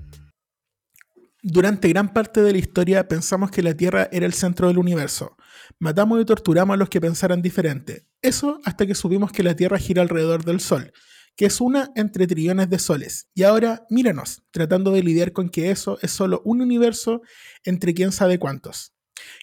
durante 1.44 1.90
gran 1.90 2.14
parte 2.14 2.44
de 2.44 2.52
la 2.52 2.60
historia 2.60 3.08
pensamos 3.08 3.50
que 3.50 3.64
la 3.64 3.74
Tierra 3.74 4.08
era 4.12 4.28
el 4.28 4.34
centro 4.34 4.68
del 4.68 4.78
universo. 4.78 5.38
Matamos 5.80 6.22
y 6.22 6.26
torturamos 6.26 6.76
a 6.76 6.78
los 6.78 6.90
que 6.90 7.02
pensaran 7.02 7.42
diferente. 7.42 8.06
Eso 8.22 8.60
hasta 8.64 8.86
que 8.86 8.94
supimos 8.94 9.32
que 9.32 9.42
la 9.42 9.56
Tierra 9.56 9.80
gira 9.80 10.04
alrededor 10.04 10.46
del 10.46 10.60
Sol, 10.60 10.92
que 11.36 11.46
es 11.46 11.60
una 11.60 11.92
entre 11.96 12.28
trillones 12.28 12.70
de 12.70 12.78
soles. 12.78 13.28
Y 13.34 13.42
ahora 13.42 13.88
míranos, 13.90 14.44
tratando 14.52 14.92
de 14.92 15.02
lidiar 15.02 15.32
con 15.32 15.50
que 15.50 15.72
eso 15.72 15.98
es 16.04 16.12
solo 16.12 16.44
un 16.46 16.62
universo 16.62 17.22
entre 17.64 17.96
quién 17.96 18.12
sabe 18.12 18.38
cuántos. 18.38 18.94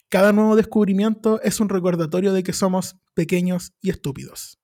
Cada 0.08 0.32
nuevo 0.32 0.54
descubrimiento 0.54 1.40
es 1.42 1.58
un 1.58 1.68
recordatorio 1.68 2.32
de 2.32 2.44
que 2.44 2.52
somos 2.52 2.96
pequeños 3.14 3.72
y 3.80 3.90
estúpidos. 3.90 4.60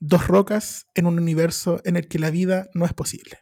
Dos 0.00 0.26
rocas 0.26 0.86
en 0.94 1.06
un 1.06 1.18
universo 1.18 1.80
en 1.84 1.96
el 1.96 2.08
que 2.08 2.18
la 2.18 2.30
vida 2.30 2.68
no 2.74 2.86
es 2.86 2.94
posible. 2.94 3.38